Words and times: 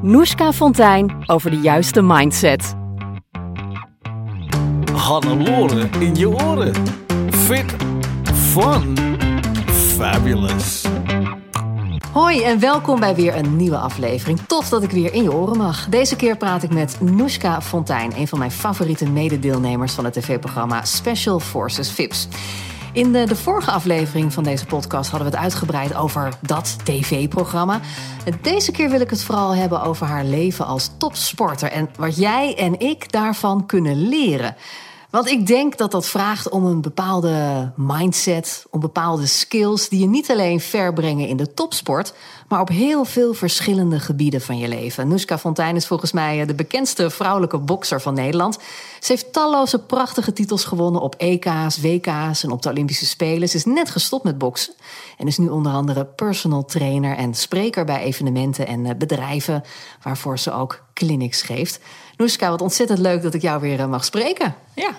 Noeska 0.00 0.52
Fontijn 0.52 1.16
over 1.26 1.50
de 1.50 1.56
juiste 1.56 2.02
mindset. 2.02 2.74
Hannelore 4.92 5.88
in 5.98 6.14
je 6.14 6.28
oren. 6.28 6.74
Fit, 7.30 7.76
fun, 8.34 8.96
fabulous. 9.68 10.84
Hoi 12.12 12.42
en 12.42 12.60
welkom 12.60 13.00
bij 13.00 13.14
weer 13.14 13.36
een 13.36 13.56
nieuwe 13.56 13.78
aflevering. 13.78 14.40
Tof 14.46 14.68
dat 14.68 14.82
ik 14.82 14.90
weer 14.90 15.12
in 15.12 15.22
je 15.22 15.32
oren 15.32 15.56
mag. 15.56 15.88
Deze 15.88 16.16
keer 16.16 16.36
praat 16.36 16.62
ik 16.62 16.72
met 16.72 17.00
Noeska 17.00 17.62
Fontijn, 17.62 18.12
een 18.16 18.28
van 18.28 18.38
mijn 18.38 18.50
favoriete 18.50 19.08
mededeelnemers 19.08 19.92
van 19.92 20.04
het 20.04 20.14
tv-programma 20.14 20.84
Special 20.84 21.40
Forces 21.40 21.90
VIPS. 21.90 22.28
In 22.96 23.12
de, 23.12 23.26
de, 23.26 23.36
vorige 23.36 23.70
aflevering 23.70 24.32
van 24.32 24.44
deze 24.44 24.66
podcast 24.66 25.10
hadden 25.10 25.30
we 25.30 25.34
het 25.34 25.44
uitgebreid 25.44 25.94
over 25.94 26.38
dat 26.40 26.76
tv-programma. 26.84 27.80
Deze 28.42 28.72
keer 28.72 28.90
wil 28.90 29.00
ik 29.00 29.10
het 29.10 29.22
vooral 29.22 29.54
hebben 29.54 29.82
over 29.82 30.06
haar 30.06 30.24
leven 30.24 30.66
als 30.66 30.90
topsporter 30.98 31.70
en 31.70 31.88
wat 31.96 32.16
jij 32.16 32.56
en 32.56 32.80
ik 32.80 33.12
daarvan 33.12 33.66
kunnen 33.66 34.08
leren. 34.08 34.56
Want 35.10 35.28
ik 35.28 35.46
denk 35.46 35.76
dat 35.76 35.90
dat 35.90 36.06
vraagt 36.06 36.48
om 36.48 36.64
een 36.64 36.80
bepaalde 36.80 37.72
mindset, 37.76 38.66
om 38.70 38.80
bepaalde 38.80 39.26
skills 39.26 39.88
die 39.88 40.00
je 40.00 40.06
niet 40.06 40.30
alleen 40.30 40.60
verbrengen 40.60 41.28
in 41.28 41.36
de 41.36 41.54
topsport, 41.54 42.14
maar 42.48 42.60
op 42.60 42.68
heel 42.68 43.04
veel 43.04 43.34
verschillende 43.34 44.00
gebieden 44.00 44.40
van 44.40 44.58
je 44.58 44.68
leven. 44.68 45.08
Noeska 45.08 45.38
Fontijn 45.38 45.76
is 45.76 45.86
volgens 45.86 46.12
mij 46.12 46.40
eh, 46.40 46.46
de 46.46 46.54
bekendste 46.54 47.10
vrouwelijke 47.10 47.58
bokser 47.58 48.00
van 48.00 48.14
Nederland. 48.14 48.58
Ze 49.00 49.12
heeft 49.12 49.32
talloze 49.32 49.78
prachtige 49.78 50.32
titels 50.32 50.64
gewonnen 50.64 51.00
op 51.00 51.14
EK's, 51.14 51.80
WK's 51.80 52.42
en 52.42 52.50
op 52.50 52.62
de 52.62 52.68
Olympische 52.68 53.06
Spelen. 53.06 53.48
Ze 53.48 53.56
is 53.56 53.64
net 53.64 53.90
gestopt 53.90 54.24
met 54.24 54.38
boksen 54.38 54.74
en 55.18 55.26
is 55.26 55.38
nu 55.38 55.48
onder 55.48 55.72
andere 55.72 56.04
personal 56.04 56.64
trainer 56.64 57.16
en 57.16 57.34
spreker 57.34 57.84
bij 57.84 58.00
evenementen 58.00 58.66
en 58.66 58.86
eh, 58.86 58.94
bedrijven 58.96 59.62
waarvoor 60.02 60.38
ze 60.38 60.52
ook 60.52 60.84
clinics 60.94 61.42
geeft. 61.42 61.80
Noeska, 62.16 62.50
wat 62.50 62.62
ontzettend 62.62 62.98
leuk 62.98 63.22
dat 63.22 63.34
ik 63.34 63.42
jou 63.42 63.60
weer 63.60 63.80
eh, 63.80 63.86
mag 63.86 64.04
spreken. 64.04 64.54
Ja. 64.74 64.90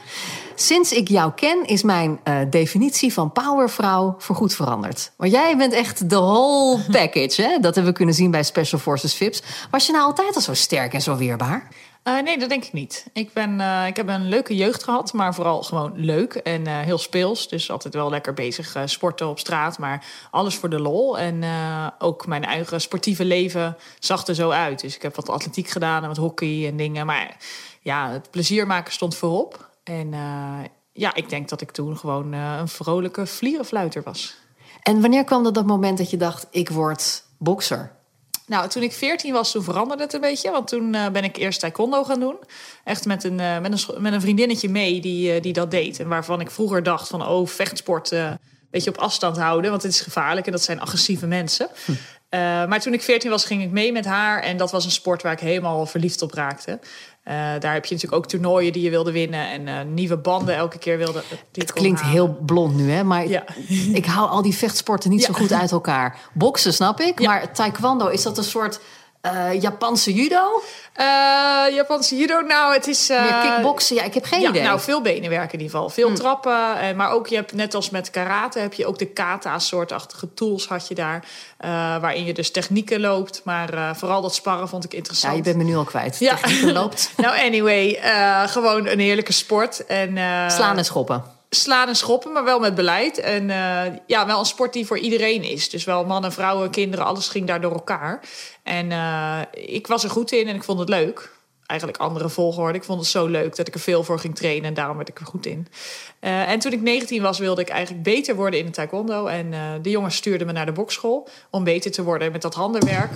Sinds 0.55 0.91
ik 0.91 1.07
jou 1.07 1.31
ken, 1.35 1.65
is 1.65 1.83
mijn 1.83 2.19
uh, 2.23 2.37
definitie 2.49 3.13
van 3.13 3.31
powervrouw 3.31 4.15
voorgoed 4.17 4.55
veranderd. 4.55 5.11
Want 5.17 5.31
jij 5.31 5.57
bent 5.57 5.73
echt 5.73 6.09
de 6.09 6.15
whole 6.15 6.79
package, 6.91 7.41
hè? 7.41 7.59
Dat 7.59 7.75
hebben 7.75 7.91
we 7.91 7.97
kunnen 7.97 8.15
zien 8.15 8.31
bij 8.31 8.43
Special 8.43 8.79
Forces 8.79 9.13
VIPS. 9.13 9.41
Was 9.71 9.85
je 9.85 9.91
nou 9.91 10.05
altijd 10.05 10.35
al 10.35 10.41
zo 10.41 10.53
sterk 10.53 10.93
en 10.93 11.01
zo 11.01 11.15
weerbaar? 11.15 11.67
Uh, 12.07 12.21
nee, 12.21 12.37
dat 12.37 12.49
denk 12.49 12.63
ik 12.63 12.73
niet. 12.73 13.07
Ik, 13.13 13.33
ben, 13.33 13.59
uh, 13.59 13.87
ik 13.87 13.95
heb 13.95 14.07
een 14.07 14.29
leuke 14.29 14.55
jeugd 14.55 14.83
gehad, 14.83 15.13
maar 15.13 15.33
vooral 15.33 15.63
gewoon 15.63 15.91
leuk 15.95 16.33
en 16.33 16.67
uh, 16.67 16.79
heel 16.79 16.97
speels. 16.97 17.47
Dus 17.47 17.71
altijd 17.71 17.93
wel 17.93 18.09
lekker 18.09 18.33
bezig 18.33 18.77
sporten 18.85 19.27
op 19.27 19.39
straat, 19.39 19.77
maar 19.77 20.05
alles 20.31 20.55
voor 20.55 20.69
de 20.69 20.79
lol. 20.79 21.19
En 21.19 21.43
ook 21.99 22.27
mijn 22.27 22.43
eigen 22.43 22.81
sportieve 22.81 23.25
leven 23.25 23.77
zag 23.99 24.27
er 24.27 24.35
zo 24.35 24.49
uit. 24.49 24.81
Dus 24.81 24.95
ik 24.95 25.01
heb 25.01 25.15
wat 25.15 25.29
atletiek 25.29 25.67
gedaan 25.67 26.01
en 26.01 26.07
wat 26.07 26.17
hockey 26.17 26.67
en 26.67 26.77
dingen. 26.77 27.05
Maar 27.05 27.37
ja, 27.81 28.09
het 28.09 28.31
plezier 28.31 28.67
maken 28.67 28.93
stond 28.93 29.15
voorop. 29.15 29.69
En 29.83 30.13
ja, 30.93 31.15
ik 31.15 31.29
denk 31.29 31.49
dat 31.49 31.61
ik 31.61 31.71
toen 31.71 31.97
gewoon 31.97 32.31
een 32.33 32.67
vrolijke 32.67 33.25
vlierenfluiter 33.25 34.03
was. 34.03 34.35
En 34.81 35.01
wanneer 35.01 35.23
kwam 35.23 35.43
dat, 35.43 35.53
dat 35.53 35.65
moment 35.65 35.97
dat 35.97 36.09
je 36.09 36.17
dacht, 36.17 36.47
ik 36.51 36.69
word 36.69 37.23
bokser? 37.37 37.96
Nou, 38.47 38.69
toen 38.69 38.83
ik 38.83 38.93
14 38.93 39.33
was, 39.33 39.51
toen 39.51 39.63
veranderde 39.63 40.03
het 40.03 40.13
een 40.13 40.21
beetje. 40.21 40.51
Want 40.51 40.67
toen 40.67 40.93
uh, 40.93 41.09
ben 41.09 41.23
ik 41.23 41.37
eerst 41.37 41.59
taekwondo 41.59 42.03
gaan 42.03 42.19
doen. 42.19 42.35
Echt 42.83 43.05
met 43.05 43.23
een, 43.23 43.39
uh, 43.39 43.59
met 43.59 43.71
een, 43.71 44.01
met 44.01 44.13
een 44.13 44.21
vriendinnetje 44.21 44.69
mee 44.69 45.01
die, 45.01 45.35
uh, 45.35 45.41
die 45.41 45.53
dat 45.53 45.71
deed. 45.71 45.99
En 45.99 46.07
waarvan 46.07 46.39
ik 46.39 46.51
vroeger 46.51 46.83
dacht 46.83 47.07
van, 47.07 47.27
oh, 47.27 47.47
vechtsport 47.47 48.11
een 48.11 48.39
beetje 48.71 48.89
op 48.89 48.97
afstand 48.97 49.37
houden. 49.37 49.69
Want 49.71 49.83
het 49.83 49.91
is 49.91 50.01
gevaarlijk 50.01 50.45
en 50.45 50.51
dat 50.51 50.63
zijn 50.63 50.79
agressieve 50.79 51.27
mensen. 51.27 51.69
Hm. 51.85 51.91
maar 52.69 52.79
toen 52.79 52.93
ik 52.93 53.01
14 53.01 53.29
was, 53.29 53.45
ging 53.45 53.63
ik 53.63 53.71
mee 53.71 53.91
met 53.91 54.05
haar. 54.05 54.41
En 54.41 54.57
dat 54.57 54.71
was 54.71 54.85
een 54.85 54.91
sport 54.91 55.21
waar 55.21 55.31
ik 55.31 55.39
helemaal 55.39 55.85
verliefd 55.85 56.21
op 56.21 56.33
raakte. 56.33 56.79
Uh, 57.27 57.33
daar 57.33 57.73
heb 57.73 57.85
je 57.85 57.93
natuurlijk 57.93 58.23
ook 58.23 58.27
toernooien 58.29 58.73
die 58.73 58.83
je 58.83 58.89
wilde 58.89 59.11
winnen 59.11 59.49
en 59.49 59.67
uh, 59.67 59.93
nieuwe 59.93 60.17
banden 60.17 60.55
elke 60.55 60.77
keer 60.77 60.97
wilde. 60.97 61.23
Het 61.51 61.73
klinkt 61.73 61.99
halen. 61.99 62.15
heel 62.15 62.37
blond 62.45 62.75
nu, 62.75 62.91
hè? 62.91 63.03
Maar 63.03 63.27
ja. 63.27 63.43
ik 63.93 64.05
hou 64.05 64.29
al 64.29 64.41
die 64.41 64.55
vechtsporten 64.55 65.09
niet 65.09 65.19
ja. 65.19 65.25
zo 65.25 65.33
goed 65.33 65.53
uit 65.53 65.71
elkaar. 65.71 66.19
Boksen 66.33 66.73
snap 66.73 66.99
ik, 66.99 67.25
maar 67.25 67.53
taekwondo 67.53 68.07
is 68.07 68.23
dat 68.23 68.37
een 68.37 68.43
soort 68.43 68.79
uh, 69.21 69.61
Japanse 69.61 70.13
judo? 70.13 70.61
Uh, 70.99 71.75
Japanse 71.75 72.17
judo, 72.17 72.41
nou, 72.41 72.73
het 72.73 72.87
is... 72.87 73.09
Uh, 73.09 73.21
Meer 73.21 73.51
kickboksen? 73.51 73.95
Ja, 73.95 74.03
ik 74.03 74.13
heb 74.13 74.23
geen 74.23 74.41
ja, 74.41 74.49
idee. 74.49 74.63
Nou, 74.63 74.79
veel 74.79 75.01
benen 75.01 75.29
werken 75.29 75.53
in 75.53 75.59
ieder 75.59 75.75
geval. 75.75 75.89
Veel 75.89 76.07
hmm. 76.07 76.15
trappen. 76.15 76.95
Maar 76.95 77.11
ook, 77.11 77.27
je 77.27 77.35
hebt 77.35 77.53
net 77.53 77.73
als 77.73 77.89
met 77.89 78.09
karate... 78.09 78.59
heb 78.59 78.73
je 78.73 78.85
ook 78.85 78.97
de 78.97 79.05
kata-soortachtige 79.05 80.33
tools 80.33 80.67
had 80.67 80.87
je 80.87 80.95
daar. 80.95 81.25
waarin 82.01 82.25
je 82.25 82.33
dus 82.33 82.51
technieken 82.51 82.99
loopt. 82.99 83.41
Maar 83.43 83.95
vooral 83.95 84.21
dat 84.21 84.35
sparren 84.35 84.69
vond 84.69 84.83
ik 84.83 84.93
interessant. 84.93 85.31
Ja, 85.31 85.37
je 85.37 85.43
bent 85.43 85.57
me 85.57 85.63
nu 85.63 85.75
al 85.75 85.83
kwijt. 85.83 86.19
Ja. 86.19 86.35
Technieken 86.35 86.73
loopt. 86.73 87.11
nou, 87.17 87.39
anyway. 87.39 87.99
gewoon 88.47 88.87
een 88.87 88.99
heerlijke 88.99 89.33
sport. 89.33 89.85
En, 89.85 90.09
Slaan 90.51 90.77
en 90.77 90.85
schoppen 90.85 91.35
slaan 91.49 91.87
en 91.87 91.95
schoppen, 91.95 92.31
maar 92.31 92.43
wel 92.43 92.59
met 92.59 92.75
beleid. 92.75 93.19
En 93.19 93.49
uh, 93.49 93.81
ja, 94.07 94.25
wel 94.25 94.39
een 94.39 94.45
sport 94.45 94.73
die 94.73 94.85
voor 94.85 94.97
iedereen 94.97 95.43
is. 95.43 95.69
Dus 95.69 95.83
wel 95.83 96.05
mannen, 96.05 96.31
vrouwen, 96.31 96.69
kinderen, 96.69 97.05
alles 97.05 97.27
ging 97.27 97.47
daar 97.47 97.61
door 97.61 97.73
elkaar. 97.73 98.19
En 98.67 98.91
uh, 98.91 99.39
ik 99.51 99.87
was 99.87 100.03
er 100.03 100.09
goed 100.09 100.31
in 100.31 100.47
en 100.47 100.55
ik 100.55 100.63
vond 100.63 100.79
het 100.79 100.89
leuk. 100.89 101.35
Eigenlijk 101.65 101.99
andere 101.99 102.29
volgorde. 102.29 102.77
Ik 102.77 102.83
vond 102.83 102.99
het 102.99 103.09
zo 103.09 103.25
leuk 103.25 103.55
dat 103.55 103.67
ik 103.67 103.73
er 103.73 103.79
veel 103.79 104.03
voor 104.03 104.19
ging 104.19 104.35
trainen 104.35 104.65
en 104.65 104.73
daarom 104.73 104.95
werd 104.95 105.09
ik 105.09 105.19
er 105.19 105.25
goed 105.25 105.45
in. 105.45 105.67
Uh, 106.21 106.49
en 106.49 106.59
toen 106.59 106.71
ik 106.71 106.81
19 106.81 107.21
was, 107.21 107.39
wilde 107.39 107.61
ik 107.61 107.69
eigenlijk 107.69 108.03
beter 108.03 108.35
worden 108.35 108.59
in 108.59 108.65
het 108.65 108.73
taekwondo. 108.73 109.25
En 109.25 109.81
de 109.81 109.89
jongens 109.89 110.15
stuurden 110.15 110.47
me 110.47 110.53
naar 110.53 110.65
de 110.65 110.71
bokschool 110.71 111.27
om 111.49 111.63
beter 111.63 111.91
te 111.91 112.03
worden 112.03 112.31
met 112.31 112.41
dat 112.41 112.53
handenwerk. 112.53 113.11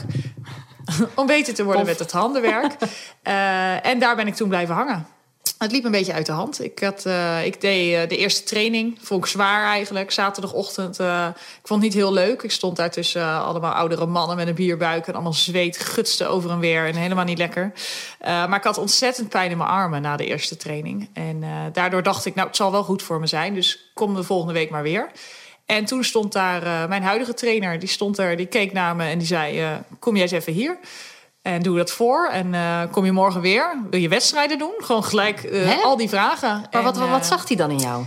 om 1.15 1.25
beter 1.27 1.53
te 1.53 1.63
worden 1.63 1.81
of. 1.81 1.87
met 1.87 1.99
het 1.99 2.11
handenwerk. 2.11 2.75
en 3.91 3.99
daar 3.99 4.15
ben 4.15 4.27
ik 4.27 4.35
toen 4.35 4.49
blijven 4.49 4.75
hangen. 4.75 5.07
Het 5.61 5.71
liep 5.71 5.83
een 5.83 5.91
beetje 5.91 6.13
uit 6.13 6.25
de 6.25 6.31
hand. 6.31 6.63
Ik, 6.63 6.79
had, 6.79 7.05
uh, 7.05 7.45
ik 7.45 7.61
deed 7.61 7.93
uh, 7.93 8.09
de 8.09 8.17
eerste 8.17 8.43
training. 8.43 8.97
Vond 9.01 9.23
ik 9.23 9.29
zwaar 9.29 9.65
eigenlijk. 9.65 10.11
Zaterdagochtend. 10.11 10.99
Uh, 10.99 11.27
ik 11.35 11.67
vond 11.67 11.83
het 11.83 11.93
niet 11.93 12.01
heel 12.01 12.13
leuk. 12.13 12.41
Ik 12.41 12.51
stond 12.51 12.75
daar 12.75 12.91
tussen 12.91 13.43
allemaal 13.43 13.71
oudere 13.71 14.05
mannen 14.05 14.37
met 14.37 14.47
een 14.47 14.55
bierbuik. 14.55 15.07
En 15.07 15.13
allemaal 15.13 15.33
zweet 15.33 15.77
gutste 15.77 16.27
over 16.27 16.49
en 16.49 16.59
weer. 16.59 16.85
En 16.85 16.95
helemaal 16.95 17.25
niet 17.25 17.37
lekker. 17.37 17.71
maar 18.21 18.55
ik 18.55 18.63
had 18.63 18.77
ontzettend 18.77 19.29
pijn 19.29 19.51
in 19.51 19.57
mijn 19.57 19.69
armen 19.69 20.01
na 20.01 20.15
de 20.15 20.25
eerste 20.25 20.57
training. 20.57 21.09
En 21.13 21.43
daardoor 21.73 22.03
dacht 22.03 22.25
ik, 22.25 22.35
nou, 22.35 22.47
het 22.47 22.55
zal 22.55 22.71
wel 22.71 22.83
goed 22.83 23.03
voor 23.03 23.19
me 23.19 23.27
zijn. 23.27 23.53
Dus 23.53 23.91
kom 23.93 24.15
de 24.15 24.23
volgende 24.23 24.53
week 24.53 24.69
maar 24.69 24.83
weer. 24.83 25.11
En 25.65 25.85
toen 25.85 26.03
stond 26.03 26.33
daar 26.33 26.89
mijn 26.89 27.03
huidige 27.03 27.33
trainer. 27.33 27.79
Die 27.79 27.89
stond 27.89 28.17
er, 28.17 28.35
die 28.37 28.45
keek 28.45 28.73
naar 28.73 28.95
me 28.95 29.03
en 29.03 29.17
die 29.17 29.27
zei, 29.27 29.79
kom 29.99 30.13
jij 30.13 30.23
eens 30.23 30.31
even 30.31 30.53
hier. 30.53 30.77
En 31.41 31.61
doe 31.61 31.77
dat 31.77 31.91
voor. 31.91 32.29
En 32.31 32.53
uh, 32.53 32.81
kom 32.91 33.05
je 33.05 33.11
morgen 33.11 33.41
weer? 33.41 33.81
Wil 33.89 33.99
je 33.99 34.09
wedstrijden 34.09 34.57
doen? 34.57 34.73
Gewoon 34.77 35.03
gelijk 35.03 35.43
uh, 35.43 35.83
al 35.83 35.97
die 35.97 36.09
vragen. 36.09 36.49
Maar 36.49 36.67
en, 36.69 36.83
wat, 36.83 36.97
wat, 36.97 37.09
wat 37.09 37.25
zag 37.25 37.47
hij 37.47 37.57
dan 37.57 37.69
in 37.69 37.79
jou? 37.79 38.03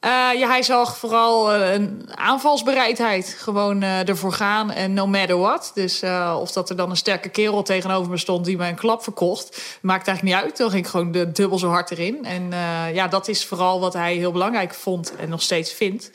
Uh, 0.00 0.10
ja, 0.38 0.48
hij 0.48 0.62
zag 0.62 0.96
vooral 0.96 1.54
uh, 1.54 1.72
een 1.72 2.08
aanvalsbereidheid. 2.14 3.36
Gewoon 3.38 3.82
uh, 3.82 4.08
ervoor 4.08 4.32
gaan 4.32 4.70
en 4.70 4.94
no 4.94 5.06
matter 5.06 5.38
what. 5.38 5.70
Dus 5.74 6.02
of 6.36 6.52
dat 6.52 6.70
er 6.70 6.76
dan 6.76 6.90
een 6.90 6.96
sterke 6.96 7.28
kerel 7.28 7.62
tegenover 7.62 8.10
me 8.10 8.16
stond 8.16 8.44
die 8.44 8.56
mij 8.56 8.68
een 8.68 8.74
klap 8.74 9.02
verkocht, 9.02 9.78
maakt 9.82 10.06
eigenlijk 10.06 10.36
niet 10.36 10.44
uit. 10.44 10.56
Dan 10.56 10.70
ging 10.70 10.84
ik 10.84 10.90
gewoon 10.90 11.12
de, 11.12 11.32
dubbel 11.32 11.58
zo 11.58 11.68
hard 11.68 11.90
erin. 11.90 12.24
En 12.24 12.50
ja, 12.94 13.08
dat 13.08 13.28
is 13.28 13.46
vooral 13.46 13.80
wat 13.80 13.92
hij 13.92 14.14
heel 14.14 14.32
belangrijk 14.32 14.74
vond 14.74 15.16
en 15.16 15.28
nog 15.28 15.42
steeds 15.42 15.72
vindt. 15.72 16.10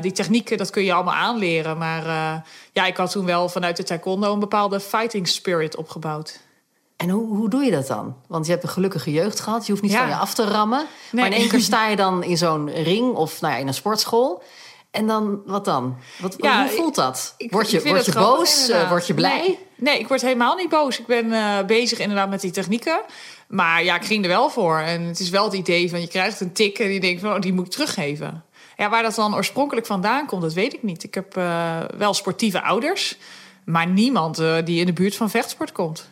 die 0.00 0.12
technieken, 0.12 0.58
dat 0.58 0.70
kun 0.70 0.84
je 0.84 0.92
allemaal 0.92 1.14
aanleren. 1.14 1.78
Maar 1.78 2.04
ja, 2.72 2.86
ik 2.86 2.96
had 2.96 3.10
toen 3.10 3.26
wel 3.26 3.48
vanuit 3.48 3.76
de 3.76 3.82
taekwondo 3.82 4.32
een 4.32 4.38
bepaalde 4.38 4.80
fighting 4.80 5.28
spirit 5.28 5.76
opgebouwd. 5.76 6.40
En 7.00 7.08
hoe, 7.08 7.36
hoe 7.36 7.48
doe 7.48 7.64
je 7.64 7.70
dat 7.70 7.86
dan? 7.86 8.16
Want 8.28 8.46
je 8.46 8.52
hebt 8.52 8.64
een 8.64 8.70
gelukkige 8.70 9.12
jeugd 9.12 9.40
gehad. 9.40 9.66
Je 9.66 9.70
hoeft 9.72 9.82
niet 9.84 9.92
Ja. 9.92 9.98
van 9.98 10.08
je 10.08 10.14
af 10.14 10.34
te 10.34 10.44
rammen. 10.44 10.78
Nee. 10.78 11.22
Maar 11.24 11.32
in 11.32 11.38
één 11.40 11.48
keer 11.48 11.60
sta 11.60 11.86
je 11.88 11.96
dan 11.96 12.22
in 12.24 12.36
zo'n 12.36 12.70
ring 12.70 13.14
of 13.14 13.40
nou 13.40 13.54
ja, 13.54 13.58
in 13.60 13.66
een 13.66 13.74
sportschool. 13.74 14.42
En 14.90 15.06
dan, 15.06 15.40
wat 15.46 15.64
dan? 15.64 15.96
Wat, 16.20 16.34
Ja, 16.38 16.62
hoe 16.62 16.70
voelt 16.70 16.94
dat? 16.94 17.34
Ik- 17.36 17.50
word 17.52 17.70
je, 17.70 17.82
ik 17.82 17.90
word 17.90 18.04
je 18.04 18.10
grappig, 18.10 18.36
boos? 18.38 18.60
inderdaad. 18.60 18.88
Word 18.88 19.06
je 19.06 19.14
blij? 19.14 19.38
Nee, 19.40 19.58
nee, 19.76 19.98
ik 19.98 20.08
word 20.08 20.20
helemaal 20.20 20.54
niet 20.56 20.68
boos. 20.68 20.98
Ik 20.98 21.06
ben 21.06 21.32
eh, 21.32 21.64
bezig 21.66 21.98
inderdaad 21.98 22.30
met 22.30 22.40
die 22.40 22.50
technieken. 22.50 23.00
Maar 23.48 23.84
ja, 23.84 23.94
ik 23.94 24.04
ging 24.04 24.22
er 24.22 24.28
wel 24.30 24.50
voor. 24.50 24.78
En 24.78 25.02
het 25.02 25.20
is 25.20 25.30
wel 25.30 25.44
het 25.44 25.52
idee 25.54 25.90
van 25.90 26.00
je 26.00 26.08
krijgt 26.08 26.40
een 26.40 26.52
tik 26.52 26.78
en 26.78 26.92
je 26.92 27.00
denkt 27.00 27.20
van 27.20 27.32
oh, 27.34 27.40
die 27.40 27.52
moet 27.52 27.66
ik 27.66 27.72
teruggeven. 27.72 28.44
Ja, 28.76 28.88
waar 28.90 29.02
dat 29.02 29.14
dan 29.14 29.34
oorspronkelijk 29.34 29.86
vandaan 29.86 30.26
komt, 30.26 30.42
dat 30.42 30.52
weet 30.52 30.72
ik 30.74 30.82
niet. 30.82 31.02
Ik 31.04 31.14
heb 31.14 31.36
eh, 31.36 31.78
wel 31.96 32.14
sportieve 32.14 32.62
ouders, 32.62 33.16
maar 33.64 33.86
niemand 33.86 34.38
eh, 34.38 34.56
die 34.64 34.80
in 34.80 34.86
de 34.86 34.92
buurt 34.92 35.16
van 35.16 35.30
vechtsport 35.30 35.72
komt. 35.72 36.08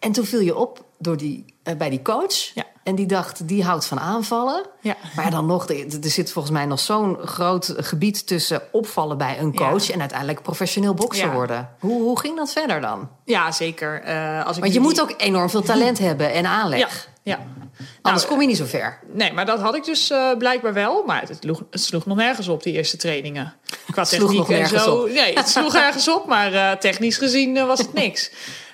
En 0.00 0.12
toen 0.12 0.24
viel 0.24 0.40
je 0.40 0.56
op 0.56 0.84
door 0.98 1.16
die, 1.16 1.44
eh, 1.62 1.76
bij 1.76 1.90
die 1.90 2.02
coach. 2.02 2.34
Ja. 2.54 2.64
En 2.82 2.94
die 2.94 3.06
dacht, 3.06 3.48
die 3.48 3.64
houdt 3.64 3.86
van 3.86 4.00
aanvallen. 4.00 4.66
Ja. 4.80 4.96
Maar 5.16 5.30
dan 5.30 5.46
nog, 5.46 5.68
er 5.68 6.04
er 6.04 6.10
zit 6.10 6.32
volgens 6.32 6.54
mij 6.54 6.66
nog 6.66 6.80
zo'n 6.80 7.18
groot 7.24 7.74
gebied 7.76 8.26
tussen 8.26 8.62
opvallen 8.72 9.18
bij 9.18 9.38
een 9.38 9.54
coach... 9.54 9.86
Ja. 9.86 9.94
en 9.94 10.00
uiteindelijk 10.00 10.42
professioneel 10.42 10.94
bokser 10.94 11.32
worden. 11.32 11.68
Hoe, 11.80 12.02
hoe 12.02 12.20
ging 12.20 12.36
dat 12.36 12.52
verder 12.52 12.80
dan? 12.80 13.08
Ja, 13.24 13.52
zeker. 13.52 14.02
Eh, 14.02 14.46
als 14.46 14.56
ik 14.56 14.62
Want 14.62 14.74
je 14.74 14.80
moet 14.80 15.00
ook 15.00 15.14
enorm 15.16 15.50
veel 15.50 15.62
talent 15.62 15.98
hebben 16.08 16.32
en 16.32 16.46
aanleg. 16.46 16.78
Ja, 17.22 17.36
ja. 17.36 17.38
Anders 18.02 18.22
Nou, 18.22 18.34
kom 18.34 18.40
je 18.40 18.46
niet 18.46 18.56
zo 18.56 18.64
ver. 18.64 18.98
Nee, 19.12 19.32
maar 19.32 19.46
dat 19.46 19.60
had 19.60 19.74
ik 19.74 19.84
dus 19.84 20.10
eh, 20.10 20.36
blijkbaar 20.38 20.72
wel. 20.72 21.04
Maar 21.06 21.20
het 21.20 21.36
sloeg, 21.40 21.62
het 21.70 21.82
sloeg 21.82 22.06
nog 22.06 22.16
nergens 22.16 22.48
op, 22.48 22.62
die 22.62 22.74
eerste 22.74 22.96
trainingen. 22.96 23.54
Qua 23.90 24.04
sloeg 24.04 24.20
techniek 24.20 24.48
nog 24.48 24.50
en 24.50 24.80
zo. 24.80 24.94
op. 24.94 25.08
Nee, 25.10 25.34
het 25.34 25.48
sloeg 25.48 25.74
ergens 25.86 26.08
op, 26.08 26.26
maar 26.26 26.52
eh, 26.52 26.76
technisch 26.76 27.16
gezien 27.16 27.56
eh, 27.56 27.66
was 27.66 27.78
het 27.78 27.92
niks. 27.92 28.30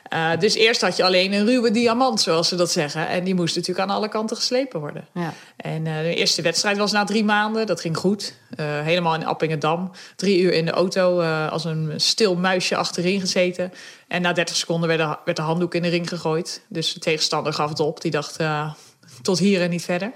Eh, 0.09 0.31
dus 0.39 0.55
eerst 0.55 0.81
had 0.81 0.97
je 0.97 1.05
alleen 1.05 1.33
een 1.33 1.47
ruwe 1.47 1.71
diamant, 1.71 2.21
zoals 2.21 2.49
ze 2.49 2.57
dat 2.57 2.71
zeggen. 2.71 3.09
En 3.09 3.25
die 3.25 3.35
moest 3.35 3.57
natuurlijk 3.57 3.89
aan 3.89 3.97
alle 3.97 4.09
kanten 4.09 4.37
geslepen 4.37 4.81
worden. 4.81 5.09
Ja. 5.15 5.33
En 5.57 5.87
eh, 5.87 5.99
de 5.99 6.15
eerste 6.15 6.43
wedstrijd 6.43 6.77
was 6.77 6.93
na 6.93 7.05
drie 7.05 7.25
maanden. 7.25 7.67
Dat 7.67 7.81
ging 7.81 7.97
goed. 7.97 8.35
Eh, 8.57 8.81
helemaal 8.81 9.15
in 9.15 9.27
Appingedam. 9.27 9.91
Drie 10.17 10.41
uur 10.41 10.53
in 10.53 10.65
de 10.65 10.71
auto 10.71 11.21
als 11.49 11.65
een 11.65 11.93
stil 11.97 12.37
muisje 12.37 12.77
achterin 12.77 13.21
gezeten. 13.21 13.73
En 14.09 14.23
na 14.23 14.33
30 14.33 14.57
seconden 14.57 14.89
werd 14.89 15.01
de, 15.01 15.17
werd 15.25 15.37
de 15.37 15.43
handdoek 15.43 15.75
in 15.75 15.83
de 15.83 15.89
ring 15.89 16.09
gegooid. 16.09 16.63
Dus 16.69 16.93
de 16.93 17.01
tegenstander 17.01 17.53
gaf 17.53 17.69
het 17.69 17.81
op. 17.81 18.01
Die 18.01 18.11
dacht, 18.11 18.37
tot 19.23 19.39
hier 19.39 19.63
en 19.63 19.71
niet 19.71 19.85
verder. 19.85 20.13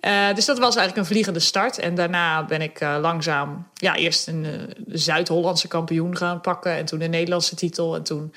Eh, 0.00 0.34
dus 0.34 0.44
dat 0.44 0.58
was 0.58 0.76
eigenlijk 0.76 0.96
een 0.96 1.12
vliegende 1.12 1.38
start. 1.38 1.78
En 1.78 1.94
daarna 1.94 2.44
ben 2.44 2.62
ik 2.62 2.80
eh, 2.80 2.96
langzaam 3.00 3.68
ja, 3.74 3.96
eerst 3.96 4.28
een 4.28 4.44
eh, 4.44 4.52
Zuid-Hollandse 4.86 5.68
kampioen 5.68 6.16
gaan 6.16 6.40
pakken. 6.40 6.72
En 6.72 6.84
toen 6.84 6.98
de 6.98 7.06
Nederlandse 7.06 7.56
titel. 7.56 7.94
En 7.94 8.02
toen 8.02 8.34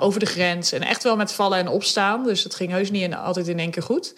over 0.00 0.20
de 0.20 0.26
grens. 0.26 0.72
En 0.72 0.82
echt 0.82 1.02
wel 1.02 1.16
met 1.16 1.32
vallen 1.32 1.58
en 1.58 1.68
opstaan. 1.68 2.24
Dus 2.24 2.44
het 2.44 2.54
ging 2.54 2.70
heus 2.70 2.90
niet 2.90 3.14
altijd 3.14 3.48
in 3.48 3.58
één 3.58 3.70
keer 3.70 3.82
goed. 3.82 4.14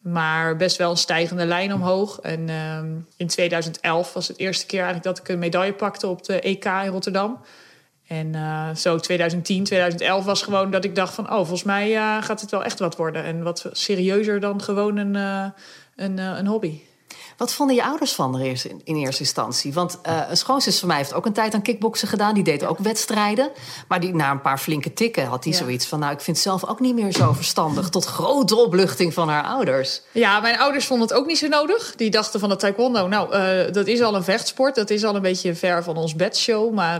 Maar 0.00 0.56
best 0.56 0.76
wel 0.76 0.90
een 0.90 0.96
stijgende 0.96 1.46
lijn 1.46 1.72
omhoog. 1.72 2.18
En 2.20 2.48
ehm, 2.48 2.90
in 3.16 3.26
2011 3.26 4.12
was 4.12 4.28
het 4.28 4.38
eerste 4.38 4.66
keer 4.66 4.82
eigenlijk 4.82 5.16
dat 5.16 5.18
ik 5.18 5.28
een 5.28 5.38
medaille 5.38 5.74
pakte 5.74 6.06
op 6.06 6.24
de 6.24 6.40
EK 6.40 6.64
in 6.64 6.86
Rotterdam. 6.90 7.40
En 8.06 8.34
zo 8.76 8.98
2010, 8.98 9.64
2011 9.64 10.24
was 10.24 10.42
gewoon 10.42 10.70
dat 10.70 10.84
ik 10.84 10.94
dacht 10.94 11.14
van... 11.14 11.24
oh, 11.30 11.36
volgens 11.36 11.62
mij 11.62 11.92
gaat 12.20 12.40
het 12.40 12.50
wel 12.50 12.64
echt 12.64 12.78
wat 12.78 12.96
worden. 12.96 13.24
En 13.24 13.42
wat 13.42 13.66
serieuzer 13.72 14.40
dan 14.40 14.62
gewoon 14.62 14.96
een, 14.96 15.52
een, 16.02 16.18
eh, 16.18 16.38
een 16.38 16.46
hobby. 16.46 16.80
Wat 17.36 17.52
vonden 17.52 17.76
je 17.76 17.84
ouders 17.84 18.12
van 18.12 18.34
er 18.34 18.40
eerst 18.40 18.64
in, 18.64 18.96
eerste 18.96 19.22
instantie? 19.22 19.72
Want 19.72 19.98
eh, 20.02 20.20
een 20.28 20.36
schoonzus 20.36 20.78
van 20.78 20.88
mij 20.88 20.96
heeft 20.96 21.14
ook 21.14 21.26
een 21.26 21.32
tijd 21.32 21.54
aan 21.54 21.62
kickboksen 21.62 22.08
gedaan. 22.08 22.34
Die 22.34 22.44
deed 22.44 22.64
ook 22.64 22.78
wedstrijden. 22.78 23.50
Maar 23.88 24.00
die, 24.00 24.14
na 24.14 24.30
een 24.30 24.40
paar 24.40 24.58
flinke 24.58 24.92
tikken 24.92 25.26
had 25.26 25.44
hij 25.44 25.52
Ja. 25.52 25.58
zoiets 25.58 25.86
van... 25.86 25.98
nou, 25.98 26.12
ik 26.12 26.20
vind 26.20 26.36
het 26.36 26.46
zelf 26.46 26.64
ook 26.66 26.80
niet 26.80 26.94
meer 26.94 27.12
zo 27.12 27.32
verstandig. 27.32 27.88
Tot 27.88 28.04
grote 28.04 28.56
opluchting 28.56 29.14
van 29.14 29.28
haar 29.28 29.44
ouders. 29.44 30.00
Ja, 30.12 30.40
mijn 30.40 30.58
ouders 30.58 30.86
vonden 30.86 31.08
het 31.08 31.16
ook 31.16 31.26
niet 31.26 31.38
zo 31.38 31.48
nodig. 31.48 31.94
Die 31.96 32.10
dachten 32.10 32.40
van 32.40 32.48
de 32.48 32.56
taekwondo, 32.56 33.06
nou, 33.08 33.32
eh, 33.32 33.72
dat 33.72 33.86
is 33.86 34.00
al 34.02 34.14
een 34.14 34.24
vechtsport. 34.24 34.74
Dat 34.74 34.90
is 34.90 35.04
al 35.04 35.14
een 35.14 35.22
beetje 35.22 35.54
ver 35.54 35.82
van 35.84 35.96
ons 35.96 36.14
bedshow. 36.14 36.74
Maar 36.74 36.98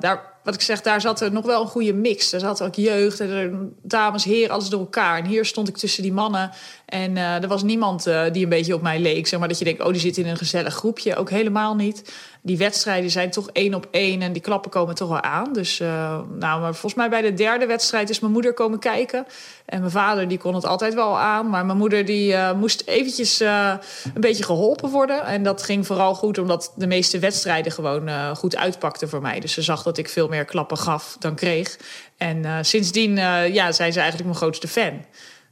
daar, 0.00 0.33
wat 0.44 0.54
ik 0.54 0.60
zeg, 0.60 0.80
daar 0.80 1.00
zat 1.00 1.20
er 1.20 1.32
nog 1.32 1.46
wel 1.46 1.60
een 1.60 1.68
goede 1.68 1.92
mix. 1.92 2.32
Er 2.32 2.40
zat 2.40 2.62
ook 2.62 2.74
jeugd, 2.74 3.20
en 3.20 3.76
dames, 3.82 4.24
heren, 4.24 4.54
alles 4.54 4.68
door 4.68 4.80
elkaar. 4.80 5.18
En 5.18 5.26
hier 5.26 5.44
stond 5.44 5.68
ik 5.68 5.76
tussen 5.76 6.02
die 6.02 6.12
mannen. 6.12 6.50
En 6.86 7.16
eh, 7.16 7.42
er 7.42 7.48
was 7.48 7.62
niemand 7.62 8.06
eh, 8.06 8.22
die 8.32 8.42
een 8.42 8.48
beetje 8.48 8.74
op 8.74 8.82
mij 8.82 9.00
leek. 9.00 9.26
Zeg 9.26 9.38
maar 9.38 9.48
dat 9.48 9.58
je 9.58 9.64
denkt, 9.64 9.82
oh, 9.82 9.90
die 9.90 10.00
zit 10.00 10.16
in 10.16 10.26
een 10.26 10.36
gezellig 10.36 10.74
groepje. 10.74 11.16
Ook 11.16 11.30
helemaal 11.30 11.74
niet. 11.74 12.12
Die 12.46 12.58
wedstrijden 12.58 13.10
zijn 13.10 13.30
toch 13.30 13.48
één 13.52 13.74
op 13.74 13.88
één. 13.90 14.22
En 14.22 14.32
die 14.32 14.42
klappen 14.42 14.70
komen 14.70 14.94
toch 14.94 15.08
wel 15.08 15.20
aan. 15.20 15.52
Dus, 15.52 15.80
eh, 15.80 16.18
nou, 16.38 16.60
maar 16.60 16.72
volgens 16.72 16.94
mij 16.94 17.08
bij 17.08 17.22
de 17.22 17.34
derde 17.34 17.66
wedstrijd 17.66 18.10
is 18.10 18.20
mijn 18.20 18.32
moeder 18.32 18.54
komen 18.54 18.78
kijken. 18.78 19.26
En 19.64 19.78
mijn 19.78 19.90
vader, 19.90 20.28
die 20.28 20.38
kon 20.38 20.54
het 20.54 20.66
altijd 20.66 20.94
wel 20.94 21.18
aan. 21.18 21.50
Maar 21.50 21.66
mijn 21.66 21.78
moeder, 21.78 22.04
die 22.04 22.34
eh, 22.34 22.52
moest 22.52 22.82
eventjes 22.86 23.40
eh, 23.40 23.72
een 24.14 24.20
beetje 24.20 24.44
geholpen 24.44 24.90
worden. 24.90 25.24
En 25.24 25.42
dat 25.42 25.62
ging 25.62 25.86
vooral 25.86 26.14
goed, 26.14 26.38
omdat 26.38 26.72
de 26.76 26.86
meeste 26.86 27.18
wedstrijden 27.18 27.72
gewoon 27.72 28.36
goed 28.36 28.56
uitpakten 28.56 29.08
voor 29.08 29.20
mij. 29.20 29.40
Dus 29.40 29.52
ze 29.52 29.62
zag 29.62 29.82
dat 29.82 29.98
ik 29.98 30.08
veel 30.08 30.28
meer 30.28 30.44
klappen 30.44 30.78
gaf 30.78 31.16
dan 31.18 31.34
kreeg. 31.34 31.78
En 32.16 32.64
sindsdien 32.64 33.16
ja, 33.52 33.72
zijn 33.72 33.92
ze 33.92 33.98
eigenlijk 33.98 34.24
mijn 34.24 34.42
grootste 34.42 34.68
fan. 34.68 35.04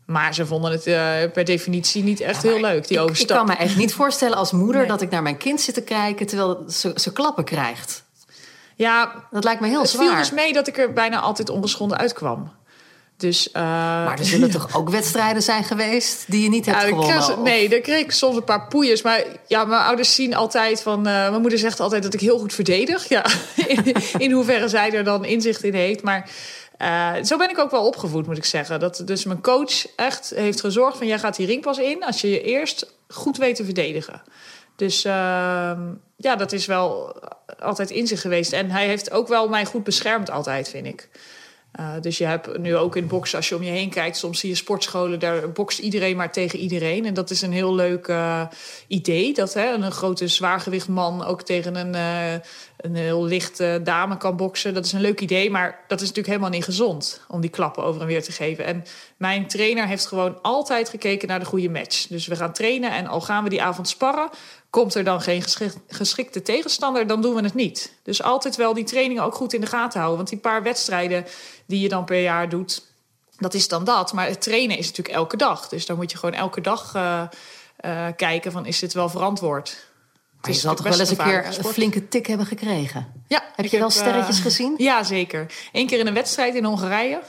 Maar 0.06 0.34
ze 0.34 0.46
vonden 0.46 0.70
het 0.72 0.86
eh, 0.86 1.14
per 1.32 1.44
definitie 1.44 2.02
niet 2.02 2.20
echt 2.20 2.42
heel 2.42 2.60
leuk, 2.60 2.82
die 2.88 2.96
Ik, 2.96 2.96
ik 2.96 3.00
overstap. 3.02 3.36
kan 3.36 3.46
me 3.46 3.54
echt 3.54 3.76
niet 3.76 3.94
voorstellen 3.94 4.36
als 4.36 4.52
moeder... 4.52 4.80
Nee. 4.80 4.88
dat 4.88 5.02
ik 5.02 5.10
naar 5.10 5.22
mijn 5.22 5.36
kind 5.36 5.60
zit 5.60 5.74
te 5.74 5.82
kijken 5.82 6.26
terwijl 6.26 6.64
ze, 6.68 6.92
ze 6.94 7.12
klappen 7.12 7.44
krijgt. 7.44 8.02
Ja, 8.76 9.12
Dat 9.30 9.44
lijkt 9.44 9.60
me 9.60 9.68
heel 9.68 9.80
het 9.80 9.90
zwaar. 9.90 10.06
viel 10.06 10.16
dus 10.16 10.30
mee 10.30 10.52
dat 10.52 10.66
ik 10.68 10.78
er 10.78 10.92
bijna 10.92 11.20
altijd 11.20 11.50
ongeschonden 11.50 11.98
uitkwam. 11.98 12.52
Dus, 13.16 13.50
eh, 13.50 13.62
Maar 13.62 14.18
er 14.18 14.24
zullen 14.24 14.50
toch 14.60 14.76
ook 14.76 14.90
wedstrijden 14.90 15.42
zijn 15.42 15.64
geweest... 15.64 16.24
die 16.26 16.42
je 16.42 16.48
niet 16.48 16.66
hebt 16.66 16.82
ik 16.82 16.88
gewonnen? 16.88 17.22
kreeg, 17.22 17.36
nee, 17.38 17.68
daar 17.68 17.80
kreeg 17.80 18.00
ik 18.00 18.12
soms 18.12 18.36
een 18.36 18.44
paar 18.44 18.66
poeiers. 18.68 19.02
Maar 19.02 19.22
ja, 19.46 19.64
mijn 19.64 19.82
ouders 19.82 20.14
zien 20.14 20.34
altijd 20.34 20.82
van... 20.82 20.98
eh, 21.06 21.28
mijn 21.28 21.40
moeder 21.40 21.58
zegt 21.58 21.80
altijd 21.80 22.02
dat 22.02 22.14
ik 22.14 22.20
heel 22.20 22.38
goed 22.38 22.52
verdedig. 22.54 23.08
Ja, 23.08 23.24
in, 23.66 23.94
in 24.18 24.32
hoeverre 24.32 24.68
zij 24.68 24.92
er 24.92 25.04
dan 25.04 25.24
inzicht 25.24 25.64
in 25.64 25.74
heeft. 25.74 26.02
Maar 26.02 26.30
eh, 26.82 27.12
zo 27.22 27.36
ben 27.36 27.50
ik 27.50 27.58
ook 27.58 27.70
wel 27.70 27.86
opgevoed, 27.86 28.26
moet 28.26 28.36
ik 28.36 28.44
zeggen. 28.44 28.80
Dat 28.80 29.02
dus 29.04 29.24
mijn 29.24 29.40
coach 29.40 29.86
echt 29.96 30.32
heeft 30.34 30.60
gezorgd 30.60 30.96
van... 30.96 31.06
jij 31.06 31.18
gaat 31.18 31.36
die 31.36 31.46
ring 31.46 31.62
pas 31.62 31.78
in 31.78 32.04
als 32.04 32.20
je 32.20 32.30
je 32.30 32.42
eerst 32.42 32.94
goed 33.08 33.36
weet 33.36 33.56
te 33.56 33.64
verdedigen. 33.64 34.22
Dus 34.76 35.04
ehm, 35.04 35.80
ja, 36.16 36.36
dat 36.36 36.52
is 36.52 36.66
wel 36.66 37.16
altijd 37.58 37.90
in 37.90 38.06
zich 38.06 38.20
geweest. 38.20 38.52
En 38.52 38.70
hij 38.70 38.86
heeft 38.86 39.10
ook 39.10 39.28
wel 39.28 39.48
mij 39.48 39.64
goed 39.64 39.84
beschermd 39.84 40.30
altijd, 40.30 40.68
vind 40.68 40.86
ik. 40.86 41.08
Uh, 41.80 41.92
dus 42.00 42.18
je 42.18 42.24
hebt 42.24 42.58
nu 42.58 42.76
ook 42.76 42.96
in 42.96 43.06
boksen, 43.06 43.36
als 43.36 43.48
je 43.48 43.56
om 43.56 43.62
je 43.62 43.70
heen 43.70 43.90
kijkt, 43.90 44.16
soms 44.16 44.40
zie 44.40 44.48
je 44.48 44.54
sportscholen, 44.54 45.18
daar 45.18 45.52
bokst 45.52 45.78
iedereen 45.78 46.16
maar 46.16 46.32
tegen 46.32 46.58
iedereen. 46.58 47.06
En 47.06 47.14
dat 47.14 47.30
is 47.30 47.42
een 47.42 47.52
heel 47.52 47.74
leuk 47.74 48.08
uh, 48.08 48.46
idee, 48.86 49.34
dat 49.34 49.54
hè, 49.54 49.72
een 49.72 49.92
grote 49.92 50.28
zwaargewicht 50.28 50.88
man 50.88 51.24
ook 51.24 51.42
tegen 51.42 51.74
een, 51.74 51.94
uh, 51.94 52.40
een 52.76 52.94
heel 52.94 53.24
lichte 53.24 53.80
dame 53.84 54.16
kan 54.16 54.36
boksen. 54.36 54.74
Dat 54.74 54.84
is 54.84 54.92
een 54.92 55.00
leuk 55.00 55.20
idee, 55.20 55.50
maar 55.50 55.84
dat 55.88 56.00
is 56.00 56.08
natuurlijk 56.08 56.34
helemaal 56.34 56.56
niet 56.58 56.64
gezond 56.64 57.24
om 57.28 57.40
die 57.40 57.50
klappen 57.50 57.84
over 57.84 58.00
en 58.00 58.06
weer 58.06 58.22
te 58.22 58.32
geven. 58.32 58.64
En 58.64 58.84
mijn 59.16 59.46
trainer 59.46 59.86
heeft 59.86 60.06
gewoon 60.06 60.42
altijd 60.42 60.88
gekeken 60.88 61.28
naar 61.28 61.38
de 61.38 61.44
goede 61.44 61.70
match. 61.70 62.06
Dus 62.06 62.26
we 62.26 62.36
gaan 62.36 62.52
trainen 62.52 62.92
en 62.92 63.06
al 63.06 63.20
gaan 63.20 63.44
we 63.44 63.50
die 63.50 63.62
avond 63.62 63.88
sparren, 63.88 64.28
Komt 64.72 64.94
er 64.94 65.04
dan 65.04 65.20
geen 65.20 65.42
geschikte 65.88 66.42
tegenstander, 66.42 67.06
dan 67.06 67.22
doen 67.22 67.34
we 67.34 67.42
het 67.42 67.54
niet. 67.54 67.92
Dus 68.02 68.22
altijd 68.22 68.56
wel 68.56 68.74
die 68.74 68.84
trainingen 68.84 69.22
ook 69.22 69.34
goed 69.34 69.52
in 69.52 69.60
de 69.60 69.66
gaten 69.66 69.98
houden. 69.98 70.16
Want 70.16 70.28
die 70.28 70.38
paar 70.38 70.62
wedstrijden 70.62 71.26
die 71.66 71.80
je 71.80 71.88
dan 71.88 72.04
per 72.04 72.22
jaar 72.22 72.48
doet, 72.48 72.82
dat 73.38 73.54
is 73.54 73.68
dan 73.68 73.84
dat. 73.84 74.12
Maar 74.12 74.26
het 74.26 74.42
trainen 74.42 74.78
is 74.78 74.86
natuurlijk 74.86 75.16
elke 75.16 75.36
dag. 75.36 75.68
Dus 75.68 75.86
dan 75.86 75.96
moet 75.96 76.10
je 76.10 76.18
gewoon 76.18 76.34
elke 76.34 76.60
dag 76.60 76.94
uh, 76.96 77.22
uh, 77.84 78.06
kijken 78.16 78.52
van 78.52 78.66
is 78.66 78.78
dit 78.78 78.92
wel 78.92 79.08
verantwoord. 79.08 79.86
Maar 80.40 80.50
je 80.50 80.56
zal 80.56 80.74
toch 80.74 80.88
wel 80.88 81.00
eens 81.00 81.10
een 81.10 81.16
keer 81.16 81.46
een 81.46 81.64
flinke 81.64 82.08
tik 82.08 82.26
hebben 82.26 82.46
gekregen? 82.46 83.12
Ja. 83.26 83.42
Heb 83.56 83.66
je 83.66 83.78
wel 83.78 83.88
heb, 83.88 83.96
sterretjes 83.96 84.36
uh, 84.36 84.42
gezien? 84.42 84.74
Ja, 84.88 85.02
zeker. 85.02 85.46
Eén 85.72 85.86
keer 85.86 85.98
in 85.98 86.06
een 86.06 86.14
wedstrijd 86.14 86.54
in 86.54 86.64
Hongarije. 86.64 87.20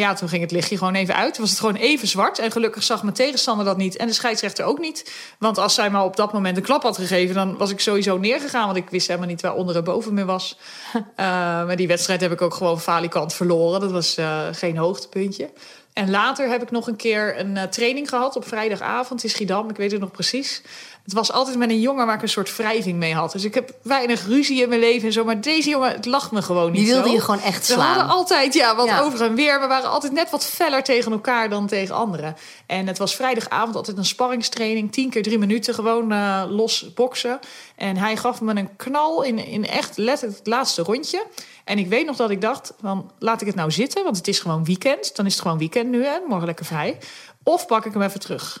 Ja, 0.00 0.14
toen 0.14 0.28
ging 0.28 0.42
het 0.42 0.50
lichtje 0.50 0.78
gewoon 0.78 0.94
even 0.94 1.14
uit. 1.16 1.34
Toen 1.34 1.42
was 1.42 1.50
het 1.50 1.60
gewoon 1.60 1.74
even 1.74 2.08
zwart. 2.08 2.38
En 2.38 2.50
gelukkig 2.50 2.82
zag 2.82 3.02
mijn 3.02 3.14
tegenstander 3.14 3.64
dat 3.64 3.76
niet. 3.76 3.96
En 3.96 4.06
de 4.06 4.12
scheidsrechter 4.12 4.64
ook 4.64 4.78
niet. 4.78 5.12
Want 5.38 5.58
als 5.58 5.74
zij 5.74 5.90
maar 5.90 6.04
op 6.04 6.16
dat 6.16 6.32
moment 6.32 6.56
een 6.56 6.62
klap 6.62 6.82
had 6.82 6.96
gegeven... 6.96 7.34
dan 7.34 7.56
was 7.56 7.70
ik 7.70 7.80
sowieso 7.80 8.18
neergegaan. 8.18 8.64
Want 8.64 8.76
ik 8.76 8.90
wist 8.90 9.06
helemaal 9.06 9.28
niet 9.28 9.40
waar 9.40 9.54
onder 9.54 9.76
en 9.76 9.84
boven 9.84 10.14
me 10.14 10.24
was. 10.24 10.58
uh, 10.94 11.02
maar 11.66 11.76
die 11.76 11.88
wedstrijd 11.88 12.20
heb 12.20 12.32
ik 12.32 12.42
ook 12.42 12.54
gewoon 12.54 12.80
falikant 12.80 13.34
verloren. 13.34 13.80
Dat 13.80 13.92
was 13.92 14.18
uh, 14.18 14.46
geen 14.52 14.76
hoogtepuntje. 14.76 15.50
En 15.92 16.10
later 16.10 16.48
heb 16.48 16.62
ik 16.62 16.70
nog 16.70 16.86
een 16.86 16.96
keer 16.96 17.38
een 17.38 17.56
uh, 17.56 17.62
training 17.62 18.08
gehad 18.08 18.36
op 18.36 18.48
vrijdagavond 18.48 19.22
in 19.22 19.30
Schiedam. 19.30 19.70
Ik 19.70 19.76
weet 19.76 19.90
het 19.90 20.00
nog 20.00 20.10
precies. 20.10 20.62
Het 21.04 21.12
was 21.12 21.32
altijd 21.32 21.58
met 21.58 21.70
een 21.70 21.80
jongen 21.80 22.06
waar 22.06 22.14
ik 22.14 22.22
een 22.22 22.28
soort 22.28 22.56
wrijving 22.56 22.98
mee 22.98 23.14
had. 23.14 23.32
Dus 23.32 23.44
ik 23.44 23.54
heb 23.54 23.74
weinig 23.82 24.26
ruzie 24.26 24.62
in 24.62 24.68
mijn 24.68 24.80
leven 24.80 25.06
en 25.06 25.12
zo. 25.12 25.24
Maar 25.24 25.40
deze 25.40 25.68
jongen, 25.68 25.90
het 25.92 26.06
lag 26.06 26.32
me 26.32 26.42
gewoon 26.42 26.72
niet 26.72 26.80
Die 26.84 26.92
wilde 26.92 27.08
zo. 27.08 27.14
je 27.14 27.20
gewoon 27.20 27.40
echt 27.40 27.66
We 27.66 27.72
slaan. 27.72 27.86
hadden 27.86 28.14
altijd 28.14 28.54
ja, 28.54 28.76
wat 28.76 28.86
Ja. 28.86 29.00
over 29.00 29.22
en 29.22 29.34
weer. 29.34 29.60
We 29.60 29.66
waren 29.66 29.90
altijd 29.90 30.12
net 30.12 30.30
wat 30.30 30.44
feller 30.46 30.82
tegen 30.82 31.12
elkaar 31.12 31.48
dan 31.48 31.66
tegen 31.66 31.94
anderen. 31.94 32.36
En 32.66 32.86
het 32.86 32.98
was 32.98 33.14
vrijdagavond 33.16 33.76
altijd 33.76 33.96
een 33.98 34.04
sparringstraining. 34.04 34.92
Tien 34.92 35.10
keer 35.10 35.22
drie 35.22 35.38
minuten 35.38 35.74
gewoon 35.74 36.12
eh, 36.12 36.42
los 36.48 36.92
boksen. 36.94 37.38
En 37.76 37.96
hij 37.96 38.16
gaf 38.16 38.40
me 38.40 38.54
een 38.56 38.76
knal 38.76 39.22
in, 39.22 39.38
in 39.46 39.66
echt 39.66 39.96
letterlijk 39.96 40.38
het 40.38 40.46
laatste 40.46 40.82
rondje. 40.82 41.26
En 41.64 41.78
ik 41.78 41.88
weet 41.88 42.06
nog 42.06 42.16
dat 42.16 42.30
ik 42.30 42.40
dacht, 42.40 42.72
van, 42.80 43.10
laat 43.18 43.40
ik 43.40 43.46
het 43.46 43.56
nou 43.56 43.70
zitten. 43.70 44.04
Want 44.04 44.16
het 44.16 44.28
is 44.28 44.38
gewoon 44.38 44.64
weekend. 44.64 45.16
Dan 45.16 45.26
is 45.26 45.32
het 45.32 45.42
gewoon 45.42 45.58
weekend 45.58 45.90
nu, 45.90 46.04
hè. 46.04 46.18
Morgen 46.26 46.46
lekker 46.46 46.64
vrij. 46.64 46.98
Of 47.42 47.66
pak 47.66 47.84
ik 47.84 47.92
hem 47.92 48.02
even 48.02 48.20
terug. 48.20 48.60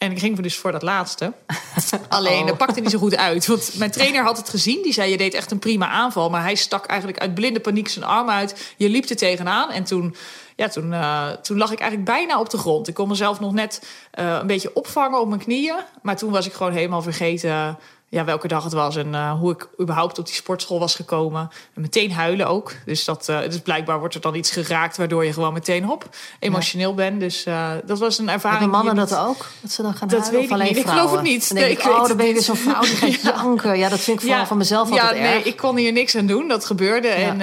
En 0.00 0.10
ik 0.10 0.18
ging 0.18 0.40
dus 0.40 0.56
voor 0.56 0.72
dat 0.72 0.82
laatste. 0.82 1.32
Alleen, 2.08 2.40
Oh. 2.40 2.46
dat 2.46 2.56
pakte 2.56 2.80
niet 2.80 2.90
zo 2.90 2.98
goed 2.98 3.16
uit. 3.16 3.46
Want 3.46 3.74
mijn 3.78 3.90
trainer 3.90 4.22
had 4.22 4.36
het 4.36 4.48
gezien. 4.48 4.82
Die 4.82 4.92
zei, 4.92 5.10
je 5.10 5.16
deed 5.16 5.34
echt 5.34 5.50
een 5.50 5.58
prima 5.58 5.88
aanval. 5.88 6.30
Maar 6.30 6.42
hij 6.42 6.54
stak 6.54 6.86
eigenlijk 6.86 7.20
uit 7.20 7.34
blinde 7.34 7.60
paniek 7.60 7.88
zijn 7.88 8.04
arm 8.04 8.30
uit. 8.30 8.74
Je 8.76 8.88
liep 8.88 9.04
er 9.04 9.16
tegenaan. 9.16 9.70
En 9.70 9.84
toen, 9.84 10.14
ja, 10.56 10.68
toen, 10.68 10.92
eh, 10.92 11.28
toen 11.28 11.58
lag 11.58 11.72
ik 11.72 11.80
eigenlijk 11.80 12.10
bijna 12.10 12.40
op 12.40 12.50
de 12.50 12.58
grond. 12.58 12.88
Ik 12.88 12.94
kon 12.94 13.08
mezelf 13.08 13.40
nog 13.40 13.52
net 13.52 13.86
eh, 14.10 14.38
een 14.40 14.46
beetje 14.46 14.74
opvangen 14.74 15.20
op 15.20 15.28
mijn 15.28 15.40
knieën. 15.40 15.76
Maar 16.02 16.16
toen 16.16 16.30
was 16.30 16.46
ik 16.46 16.52
gewoon 16.52 16.72
helemaal 16.72 17.02
vergeten... 17.02 17.78
Ja, 18.12 18.24
welke 18.24 18.48
dag 18.48 18.64
het 18.64 18.72
was 18.72 18.96
en 18.96 19.14
eh, 19.14 19.32
hoe 19.38 19.52
ik 19.52 19.68
überhaupt 19.80 20.18
op 20.18 20.26
die 20.26 20.34
sportschool 20.34 20.78
was 20.78 20.94
gekomen. 20.94 21.50
En 21.74 21.80
meteen 21.80 22.12
huilen 22.12 22.46
ook. 22.46 22.72
Dus, 22.84 23.04
dat, 23.04 23.28
eh, 23.28 23.40
dus 23.40 23.58
blijkbaar 23.60 23.98
wordt 23.98 24.14
er 24.14 24.20
dan 24.20 24.34
iets 24.34 24.50
geraakt... 24.50 24.96
waardoor 24.96 25.24
je 25.24 25.32
gewoon 25.32 25.52
meteen 25.52 25.84
hop, 25.84 26.08
emotioneel 26.38 26.94
bent. 26.94 27.20
Dus 27.20 27.44
eh, 27.44 27.70
dat 27.84 27.98
was 27.98 28.18
een 28.18 28.28
ervaring. 28.28 28.60
Hebben 28.60 28.76
mannen 28.84 28.96
dat 29.08 29.10
niet- 29.18 29.28
ook? 29.28 29.46
Dat 29.60 29.70
ze 29.72 29.82
dan 29.82 29.94
gaan 29.94 30.08
Dat 30.08 30.20
huilen? 30.20 30.40
weet 30.58 30.60
of 30.60 30.68
ik. 30.70 30.76
Ik 30.76 30.86
geloof 30.88 31.10
het 31.12 31.22
niet. 31.22 31.48
Dan 31.48 31.56
denk 31.56 31.66
Nee, 31.68 31.76
ik, 31.76 31.78
ik 31.78 31.84
weet 31.84 32.00
oh, 32.00 32.06
dan 32.08 32.16
ben 32.16 32.26
je 32.26 32.32
weer 32.32 32.42
zo'n 32.42 32.56
vrouw 32.56 32.80
die 32.80 32.96
gaat 32.96 33.20
janken. 33.22 33.78
Ja, 33.78 33.88
dat 33.88 34.00
vind 34.00 34.20
ik 34.22 34.26
vooral 34.28 34.46
van 34.46 34.56
mezelf 34.56 34.94
ja, 34.94 35.00
altijd 35.02 35.20
nee, 35.20 35.32
erg. 35.34 35.44
ik 35.44 35.56
kon 35.56 35.76
hier 35.76 35.92
niks 35.92 36.16
aan 36.16 36.26
doen. 36.26 36.48
Dat 36.48 36.64
gebeurde. 36.64 37.08
En 37.08 37.40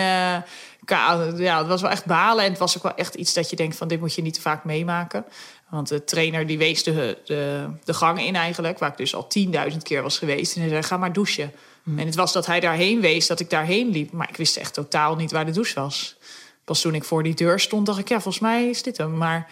ja, 0.89 1.58
het 1.58 1.67
was 1.67 1.82
wel 1.82 1.91
echt 1.91 2.06
balen. 2.06 2.44
En 2.44 2.50
het 2.50 2.60
was 2.60 2.77
ook 2.77 2.84
wel 2.84 2.96
echt 2.96 3.15
iets 3.15 3.34
dat 3.34 3.50
je 3.50 3.56
denkt 3.56 3.75
van... 3.75 3.88
dit 3.88 4.00
moet 4.00 4.13
je 4.13 4.22
niet 4.22 4.34
te 4.34 4.41
vaak 4.41 4.63
meemaken. 4.63 5.25
Want 5.70 5.88
de 5.88 6.03
trainer 6.03 6.48
die 6.48 6.58
wees 6.58 6.84
de, 6.84 7.17
de, 7.25 7.65
de 7.84 7.94
gang 7.94 8.22
in 8.22 8.36
eigenlijk... 8.36 8.79
waar 8.79 8.89
ik 8.89 8.98
dus 8.98 9.15
al 9.15 9.27
10.000 9.72 9.77
keer 9.84 10.01
was 10.01 10.17
geweest. 10.17 10.56
En 10.56 10.62
hij 10.62 10.70
zei, 10.70 10.84
ga 10.84 10.98
maar 10.98 11.13
douchen. 11.13 11.51
Hm. 11.84 12.00
En 12.00 12.06
het 12.06 12.15
was 12.15 12.34
dat 12.34 12.46
hij 12.46 12.60
daarheen 12.60 13.01
wees, 13.01 13.27
dat 13.27 13.39
ik 13.39 13.50
daarheen 13.50 13.89
liep. 13.89 14.12
Maar 14.12 14.29
ik 14.29 14.38
wist 14.38 14.58
echt 14.58 14.74
totaal 14.74 15.15
niet 15.15 15.32
waar 15.32 15.46
de 15.46 15.51
douche 15.51 15.79
was. 15.79 16.15
Pas 16.63 16.82
toen 16.82 16.96
ik 16.96 17.03
voor 17.03 17.24
die 17.24 17.36
deur 17.36 17.60
stond, 17.60 17.86
dacht 17.86 18.00
ik... 18.00 18.10
ja, 18.10 18.20
volgens 18.22 18.44
mij 18.44 18.70
is 18.70 18.84
dit 18.84 18.98
hem. 18.98 19.17
Maar 19.17 19.51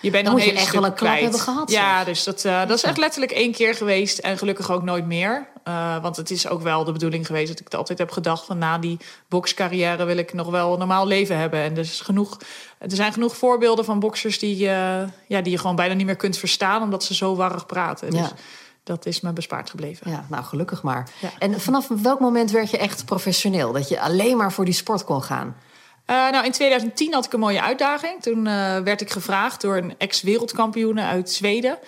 je 0.00 0.10
bent 0.10 0.24
Dan 0.24 0.34
nog 0.34 0.42
moet 0.44 0.52
je 0.52 0.58
echt 0.58 0.72
wel 0.72 0.84
een 0.84 0.94
klap 0.94 1.08
kwijt. 1.08 1.22
hebben 1.22 1.40
gehad, 1.40 1.70
Ja, 1.70 1.96
zeg. 1.96 2.04
dus 2.04 2.24
dat, 2.24 2.44
eh, 2.44 2.58
dat 2.66 2.76
is 2.76 2.82
echt 2.82 2.96
letterlijk 2.98 3.32
één 3.32 3.52
keer 3.52 3.74
geweest. 3.74 4.18
En 4.18 4.38
gelukkig 4.38 4.70
ook 4.70 4.82
nooit 4.82 5.06
meer. 5.06 5.46
Eh, 5.64 6.02
want 6.02 6.16
het 6.16 6.30
is 6.30 6.48
ook 6.48 6.62
wel 6.62 6.84
de 6.84 6.92
bedoeling 6.92 7.26
geweest 7.26 7.48
dat 7.48 7.60
ik 7.60 7.74
altijd 7.74 7.98
heb 7.98 8.10
gedacht... 8.10 8.44
van 8.44 8.58
na 8.58 8.78
die 8.78 8.98
bokscarrière 9.28 10.04
wil 10.04 10.16
ik 10.16 10.32
nog 10.32 10.50
wel 10.50 10.72
een 10.72 10.78
normaal 10.78 11.06
leven 11.06 11.38
hebben. 11.38 11.60
En 11.60 11.72
er, 11.72 11.78
is 11.78 12.00
genoeg, 12.00 12.38
er 12.78 12.90
zijn 12.96 13.12
genoeg 13.12 13.36
voorbeelden 13.36 13.84
van 13.84 13.98
boksers 14.00 14.38
die, 14.38 14.56
ja, 14.56 15.06
die 15.26 15.50
je 15.50 15.58
gewoon 15.58 15.76
bijna 15.76 15.94
niet 15.94 16.06
meer 16.06 16.16
kunt 16.16 16.38
verstaan... 16.38 16.82
omdat 16.82 17.04
ze 17.04 17.14
zo 17.14 17.36
warrig 17.36 17.66
praten. 17.66 18.10
Dus 18.10 18.20
Ja. 18.20 18.30
dat 18.82 19.06
is 19.06 19.20
me 19.20 19.32
bespaard 19.32 19.70
gebleven. 19.70 20.10
Ja, 20.10 20.26
nou 20.28 20.44
gelukkig 20.44 20.82
maar. 20.82 21.08
Ja. 21.20 21.30
En 21.38 21.60
vanaf 21.60 21.88
welk 22.02 22.20
moment 22.20 22.50
werd 22.50 22.70
je 22.70 22.78
echt 22.78 23.04
professioneel? 23.04 23.72
Dat 23.72 23.88
je 23.88 24.00
alleen 24.00 24.36
maar 24.36 24.52
voor 24.52 24.64
die 24.64 24.74
sport 24.74 25.04
kon 25.04 25.22
gaan? 25.22 25.56
Eh, 26.06 26.30
nou, 26.30 26.44
in 26.44 26.52
2010 26.52 27.12
had 27.14 27.24
ik 27.24 27.32
een 27.32 27.40
mooie 27.40 27.62
uitdaging. 27.62 28.22
Toen 28.22 28.46
eh, 28.46 28.78
werd 28.78 29.00
ik 29.00 29.10
gevraagd 29.10 29.60
door 29.60 29.76
een 29.76 29.94
ex-wereldkampioene 29.98 31.02
uit 31.02 31.30
Zweden. 31.30 31.78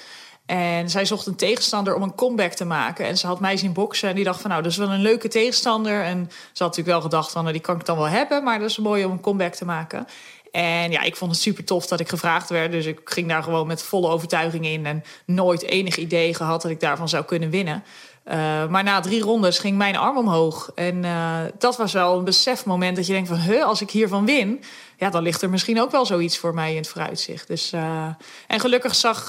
En 0.47 0.91
zij 0.91 1.05
zocht 1.05 1.27
een 1.27 1.37
tegenstander 1.37 1.95
om 1.95 2.03
een 2.03 2.15
comeback 2.15 2.53
te 2.53 2.65
maken. 2.65 3.07
En 3.07 3.19
ze 3.19 3.27
had 3.27 3.41
mij 3.41 3.57
zien 3.57 3.73
boksen 3.73 4.09
en 4.09 4.15
die 4.15 4.25
dacht 4.25 4.41
van... 4.41 4.51
nou, 4.51 4.63
dat 4.63 4.73
is 4.73 4.79
wel 4.79 4.91
een 4.91 5.01
leuke 5.01 5.29
tegenstander. 5.29 6.03
En 6.03 6.27
ze 6.31 6.63
had 6.63 6.77
natuurlijk 6.77 6.89
wel 6.89 7.01
gedacht 7.01 7.33
van, 7.33 7.41
nou, 7.41 7.53
die 7.53 7.63
kan 7.63 7.77
ik 7.77 7.85
dan 7.85 7.97
wel 7.97 8.09
hebben... 8.09 8.45
maar 8.45 8.59
dat 8.59 8.71
is 8.71 8.79
mooi 8.79 9.05
om 9.05 9.13
een 9.13 9.21
comeback 9.21 9.55
te 9.55 9.65
maken. 9.65 10.07
En 10.51 10.91
ja, 10.91 11.03
ik 11.03 11.17
vond 11.17 11.31
het 11.31 11.41
super 11.41 11.65
tof 11.65 11.87
dat 11.87 12.01
ik 12.01 12.09
gevraagd 12.09 12.49
werd. 12.49 12.73
Dus 12.73 12.87
ik 12.87 13.01
ging 13.05 13.29
daar 13.29 13.43
gewoon 13.43 13.67
met 13.67 13.83
volle 13.83 14.09
overtuiging 14.09 14.67
in... 14.67 14.87
en 14.87 15.05
nooit 15.27 15.63
enig 15.63 15.97
idee 15.97 16.35
gehad 16.35 16.63
dat 16.63 16.71
ik 16.71 16.81
daarvan 16.81 17.09
zou 17.09 17.25
kunnen 17.25 17.51
winnen. 17.51 17.85
Uh, 18.29 18.69
maar 18.69 18.85
na 18.85 19.01
drie 19.01 19.23
rondes 19.23 19.59
ging 19.59 19.77
mijn 19.77 19.97
arm 19.97 20.17
omhoog. 20.17 20.71
En 20.75 21.05
uh, 21.05 21.39
dat 21.59 21.77
was 21.77 21.93
wel 21.93 22.19
een 22.19 22.25
besefmoment 22.25 22.97
dat 22.97 23.07
je 23.07 23.13
denkt 23.13 23.29
van... 23.29 23.39
Huh, 23.39 23.65
als 23.65 23.81
ik 23.81 23.91
hiervan 23.91 24.25
win, 24.25 24.63
ja, 24.97 25.11
dan 25.11 25.23
ligt 25.23 25.43
er 25.43 25.51
misschien 25.51 25.81
ook 25.81 25.91
wel 25.91 26.07
zoiets 26.07 26.39
voor 26.39 26.55
mij 26.55 26.71
in 26.71 26.77
het 26.77 26.89
vooruitzicht. 26.89 27.49
Dus, 27.49 27.73
uh, 27.73 28.07
en 28.47 28.61
gelukkig 28.61 28.95
zag 28.95 29.29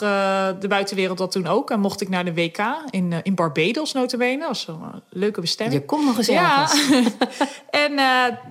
de 0.60 0.68
buitenwereld 0.68 1.18
dat 1.18 1.32
toen 1.32 1.48
ook. 1.48 1.70
En 1.72 1.80
mocht 1.80 2.02
ik 2.02 2.10
naar 2.10 2.26
de 2.26 2.34
WK 2.34 2.58
in, 2.90 3.14
in 3.24 3.36
Barbados 3.36 3.94
notabene. 3.94 4.40
Dat 4.40 4.48
was 4.48 4.68
een 4.68 5.02
leuke 5.10 5.42
bestemming. 5.42 5.80
Je 5.82 5.86
komt 5.86 6.06
nog 6.06 6.18
eens 6.18 6.28
ja. 6.28 6.62
ergens. 6.62 7.14
en 7.86 7.96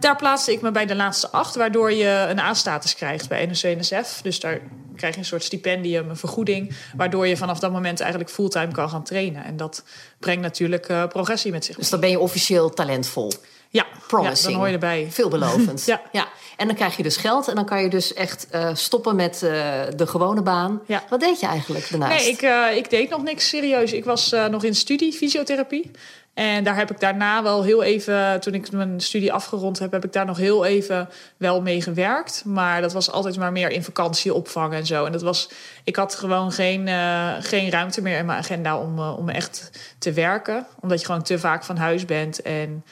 daar 0.00 0.16
plaatste 0.16 0.52
ik 0.52 0.60
me 0.60 0.70
bij 0.70 0.86
de 0.86 0.96
laatste 0.96 1.30
acht... 1.30 1.54
waardoor 1.54 1.92
je 1.92 2.26
een 2.28 2.38
A-status 2.38 2.94
krijgt 2.94 3.28
bij 3.28 3.46
NOC-NSF. 3.46 4.20
Dus 4.22 4.40
daar 4.40 4.60
krijg 4.98 5.14
je 5.14 5.20
een 5.20 5.26
soort 5.26 5.42
stipendium, 5.42 6.08
een 6.08 6.16
vergoeding... 6.16 6.74
waardoor 6.96 7.26
je 7.26 7.36
vanaf 7.36 7.58
dat 7.58 7.72
moment 7.72 8.00
eigenlijk 8.00 8.30
fulltime 8.30 8.72
kan 8.72 8.90
gaan 8.90 9.04
trainen. 9.04 9.44
En 9.44 9.56
dat 9.56 9.84
brengt 10.18 10.42
natuurlijk 10.42 10.88
uh, 10.88 11.06
progressie 11.06 11.52
met 11.52 11.64
zich. 11.64 11.76
Dus 11.76 11.90
dan 11.90 12.00
ben 12.00 12.10
je 12.10 12.18
officieel 12.18 12.70
talentvol. 12.70 13.32
Ja, 13.70 13.86
Promising. 14.06 14.38
ja 14.38 14.48
dan 14.48 14.54
hoor 14.54 14.66
je 14.66 14.72
erbij. 14.72 15.06
Veelbelovend. 15.10 15.84
ja. 15.92 16.02
ja. 16.12 16.28
En 16.56 16.66
dan 16.66 16.76
krijg 16.76 16.96
je 16.96 17.02
dus 17.02 17.16
geld 17.16 17.48
en 17.48 17.54
dan 17.54 17.64
kan 17.64 17.82
je 17.82 17.88
dus 17.88 18.14
echt 18.14 18.48
uh, 18.54 18.70
stoppen 18.72 19.16
met 19.16 19.42
uh, 19.44 19.50
de 19.96 20.06
gewone 20.06 20.42
baan. 20.42 20.80
Ja. 20.86 21.02
Wat 21.08 21.20
deed 21.20 21.40
je 21.40 21.46
eigenlijk 21.46 21.90
daarnaast? 21.90 22.24
Nee, 22.24 22.32
ik, 22.32 22.42
uh, 22.42 22.76
ik 22.76 22.90
deed 22.90 23.10
nog 23.10 23.22
niks 23.22 23.48
serieus. 23.48 23.92
Ik 23.92 24.04
was 24.04 24.34
nog 24.50 24.64
in 24.64 24.74
studie 24.74 25.12
fysiotherapie. 25.12 25.90
En 26.38 26.64
daar 26.64 26.76
heb 26.76 26.90
ik 26.90 27.00
daarna 27.00 27.42
wel 27.42 27.62
heel 27.62 27.82
even, 27.82 28.40
toen 28.40 28.54
ik 28.54 28.72
mijn 28.72 29.00
studie 29.00 29.32
afgerond 29.32 29.78
heb, 29.78 29.92
heb 29.92 30.04
ik 30.04 30.12
daar 30.12 30.26
nog 30.26 30.36
heel 30.36 30.64
even 30.64 31.08
wel 31.36 31.62
mee 31.62 31.82
gewerkt. 31.82 32.42
Maar 32.44 32.80
dat 32.80 32.92
was 32.92 33.10
altijd 33.10 33.36
maar 33.36 33.52
meer 33.52 33.70
in 33.70 33.82
vakantie 33.82 34.34
opvangen 34.34 34.78
en 34.78 34.86
zo. 34.86 35.04
En 35.04 35.12
dat 35.12 35.22
was, 35.22 35.50
ik 35.84 35.96
had 35.96 36.14
gewoon 36.14 36.52
geen, 36.52 36.86
uh, 36.86 37.34
geen 37.40 37.70
ruimte 37.70 38.02
meer 38.02 38.18
in 38.18 38.26
mijn 38.26 38.38
agenda 38.38 38.78
om, 38.78 38.98
uh, 38.98 39.18
om 39.18 39.28
echt 39.28 39.70
te 39.98 40.12
werken. 40.12 40.66
Omdat 40.80 41.00
je 41.00 41.06
gewoon 41.06 41.22
te 41.22 41.38
vaak 41.38 41.64
van 41.64 41.76
huis 41.76 42.04
bent. 42.04 42.42
En 42.42 42.84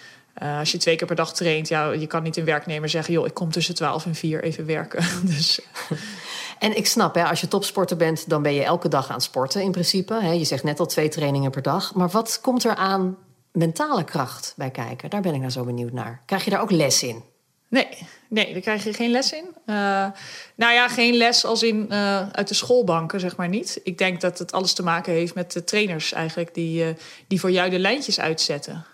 uh, 0.43 0.59
als 0.59 0.73
je 0.73 0.78
twee 0.78 0.97
keer 0.97 1.07
per 1.07 1.16
dag 1.16 1.35
traint, 1.35 1.69
ja, 1.69 1.93
je 1.93 2.07
kan 2.07 2.23
niet 2.23 2.37
een 2.37 2.45
werknemer 2.45 2.88
zeggen, 2.88 3.14
joh, 3.14 3.26
ik 3.26 3.35
kom 3.35 3.50
tussen 3.50 3.75
12 3.75 4.07
en 4.07 4.14
4 4.14 4.43
even 4.43 4.66
werken. 4.66 5.05
dus. 5.35 5.61
En 6.59 6.76
ik 6.76 6.87
snap, 6.87 7.14
hè, 7.14 7.25
als 7.25 7.40
je 7.40 7.49
topsporter 7.49 7.97
bent, 7.97 8.28
dan 8.28 8.43
ben 8.43 8.55
je 8.55 8.62
elke 8.62 8.88
dag 8.88 9.09
aan 9.09 9.14
het 9.14 9.23
sporten 9.23 9.62
in 9.62 9.71
principe. 9.71 10.14
Hè. 10.14 10.31
Je 10.31 10.45
zegt 10.45 10.62
net 10.62 10.81
al 10.81 10.87
twee 10.87 11.09
trainingen 11.09 11.50
per 11.50 11.62
dag. 11.62 11.95
Maar 11.95 12.09
wat 12.09 12.38
komt 12.43 12.64
er 12.64 12.75
aan 12.75 13.16
mentale 13.52 14.05
kracht 14.05 14.55
bij 14.57 14.71
kijken? 14.71 15.11
Daar 15.11 15.21
ben 15.21 15.35
ik 15.35 15.40
nou 15.40 15.52
zo 15.52 15.64
benieuwd 15.64 15.93
naar. 15.93 16.23
Krijg 16.26 16.45
je 16.45 16.50
daar 16.50 16.61
ook 16.61 16.71
les 16.71 17.02
in? 17.02 17.23
Nee, 17.69 17.88
nee, 18.28 18.52
daar 18.52 18.62
krijg 18.62 18.85
je 18.85 18.93
geen 18.93 19.11
les 19.11 19.33
in. 19.33 19.45
Uh, 19.66 19.76
nou 20.55 20.73
ja, 20.73 20.88
geen 20.88 21.14
les 21.14 21.45
als 21.45 21.62
in 21.62 21.87
uh, 21.90 22.28
uit 22.28 22.49
de 22.49 22.55
schoolbanken, 22.55 23.21
zeg 23.21 23.37
maar 23.37 23.49
niet. 23.49 23.81
Ik 23.83 23.99
denk 23.99 24.21
dat 24.21 24.38
het 24.38 24.52
alles 24.52 24.73
te 24.73 24.83
maken 24.83 25.12
heeft 25.12 25.35
met 25.35 25.52
de 25.52 25.64
trainers 25.64 26.12
eigenlijk... 26.12 26.55
die, 26.55 26.85
uh, 26.85 26.95
die 27.26 27.40
voor 27.40 27.50
jou 27.50 27.71
de 27.71 27.78
lijntjes 27.78 28.21
uitzetten. 28.21 28.85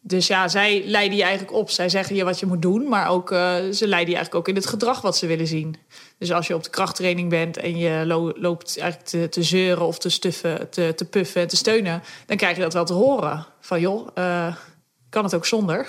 Dus 0.00 0.26
ja, 0.26 0.48
zij 0.48 0.82
leiden 0.84 1.16
je 1.16 1.22
eigenlijk 1.22 1.52
op. 1.52 1.70
Zij 1.70 1.88
zeggen 1.88 2.16
je 2.16 2.24
wat 2.24 2.40
je 2.40 2.46
moet 2.46 2.62
doen, 2.62 2.88
maar 2.88 3.08
ook, 3.08 3.28
ze 3.28 3.86
leiden 3.86 4.10
je 4.10 4.16
eigenlijk 4.16 4.34
ook 4.34 4.48
in 4.48 4.54
het 4.54 4.66
gedrag 4.66 5.00
wat 5.00 5.16
ze 5.16 5.26
willen 5.26 5.46
zien. 5.46 5.76
Dus 6.18 6.32
als 6.32 6.46
je 6.46 6.54
op 6.54 6.64
de 6.64 6.70
krachttraining 6.70 7.28
bent 7.28 7.56
en 7.56 7.76
je 7.76 8.06
lo 8.06 8.32
loopt 8.34 8.78
eigenlijk 8.78 9.10
te, 9.10 9.28
te, 9.28 9.42
zeuren 9.42 9.86
of 9.86 9.98
te 9.98 10.08
stuffen, 10.08 10.70
te, 10.70 10.92
te 10.96 11.04
puffen 11.04 11.42
en 11.42 11.48
te 11.48 11.56
steunen... 11.56 12.02
dan 12.26 12.36
krijg 12.36 12.56
je 12.56 12.62
dat 12.62 12.72
wel 12.72 12.84
te 12.84 12.92
horen. 12.92 13.46
Van 13.60 13.80
joh, 13.80 14.08
kan 15.10 15.24
het 15.24 15.34
ook 15.34 15.46
zonder. 15.46 15.88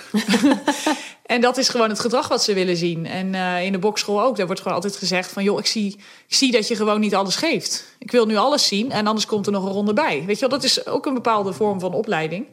en 1.26 1.40
dat 1.40 1.56
is 1.56 1.68
gewoon 1.68 1.88
het 1.88 2.00
gedrag 2.00 2.28
wat 2.28 2.42
ze 2.42 2.54
willen 2.54 2.76
zien. 2.76 3.06
En 3.06 3.34
uh, 3.34 3.64
in 3.64 3.72
de 3.72 3.78
bokschool 3.78 4.22
ook. 4.22 4.36
Daar 4.36 4.46
wordt 4.46 4.60
gewoon 4.60 4.76
altijd 4.76 4.96
gezegd 4.96 5.32
van... 5.32 5.42
joh, 5.42 5.58
ik 5.58 5.66
zie, 5.66 5.96
ik 6.28 6.34
zie 6.34 6.52
dat 6.52 6.68
je 6.68 6.76
gewoon 6.76 7.00
niet 7.00 7.14
alles 7.14 7.36
geeft. 7.36 7.96
Ik 7.98 8.10
wil 8.10 8.26
nu 8.26 8.36
alles 8.36 8.66
zien 8.66 8.90
en 8.90 9.06
anders 9.06 9.26
komt 9.26 9.46
er 9.46 9.52
nog 9.52 9.64
een 9.64 9.72
ronde 9.72 9.92
bij. 9.92 10.24
Weet 10.26 10.38
je 10.38 10.48
wel, 10.48 10.58
dat 10.58 10.64
is 10.64 10.86
ook 10.86 11.06
een 11.06 11.14
bepaalde 11.14 11.52
vorm 11.52 11.80
van 11.80 11.94
opleiding. 11.94 12.46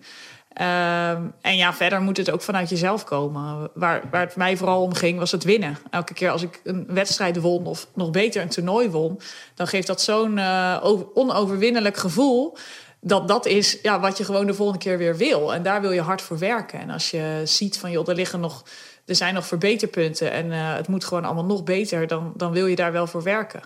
Uh, 0.59 1.09
en 1.41 1.55
ja, 1.55 1.73
verder 1.73 2.01
moet 2.01 2.17
het 2.17 2.31
ook 2.31 2.41
vanuit 2.41 2.69
jezelf 2.69 3.03
komen. 3.03 3.69
Waar, 3.73 4.01
waar 4.11 4.21
het 4.21 4.35
mij 4.35 4.57
vooral 4.57 4.81
om 4.81 4.93
ging, 4.93 5.19
was 5.19 5.31
het 5.31 5.43
winnen. 5.43 5.77
Elke 5.89 6.13
keer 6.13 6.29
als 6.29 6.41
ik 6.41 6.61
een 6.63 6.85
wedstrijd 6.87 7.41
won 7.41 7.65
of 7.65 7.87
nog 7.93 8.11
beter 8.11 8.41
een 8.41 8.49
toernooi 8.49 8.89
won... 8.89 9.19
dan 9.55 9.67
geeft 9.67 9.87
dat 9.87 10.01
zo'n 10.01 10.37
uh, 10.37 10.85
onoverwinnelijk 11.13 11.97
gevoel 11.97 12.57
dat 13.01 13.27
dat 13.27 13.45
is 13.45 13.77
ja, 13.81 13.99
wat 13.99 14.17
je 14.17 14.23
gewoon 14.23 14.45
de 14.45 14.53
volgende 14.53 14.83
keer 14.83 14.97
weer 14.97 15.17
wil. 15.17 15.53
En 15.53 15.63
daar 15.63 15.81
wil 15.81 15.91
je 15.91 16.01
hard 16.01 16.21
voor 16.21 16.39
werken. 16.39 16.79
En 16.79 16.89
als 16.89 17.11
je 17.11 17.41
ziet 17.43 17.77
van, 17.77 17.91
joh, 17.91 18.09
er 18.09 18.15
liggen 18.15 18.39
nog, 18.39 18.63
er 19.05 19.15
zijn 19.15 19.33
nog 19.33 19.45
verbeterpunten 19.45 20.31
en 20.31 20.45
uh, 20.45 20.75
het 20.75 20.87
moet 20.87 21.05
gewoon 21.05 21.25
allemaal 21.25 21.45
nog 21.45 21.63
beter, 21.63 22.07
dan, 22.07 22.33
dan 22.35 22.51
wil 22.51 22.65
je 22.65 22.75
daar 22.75 22.91
wel 22.91 23.07
voor 23.07 23.23
werken. 23.23 23.61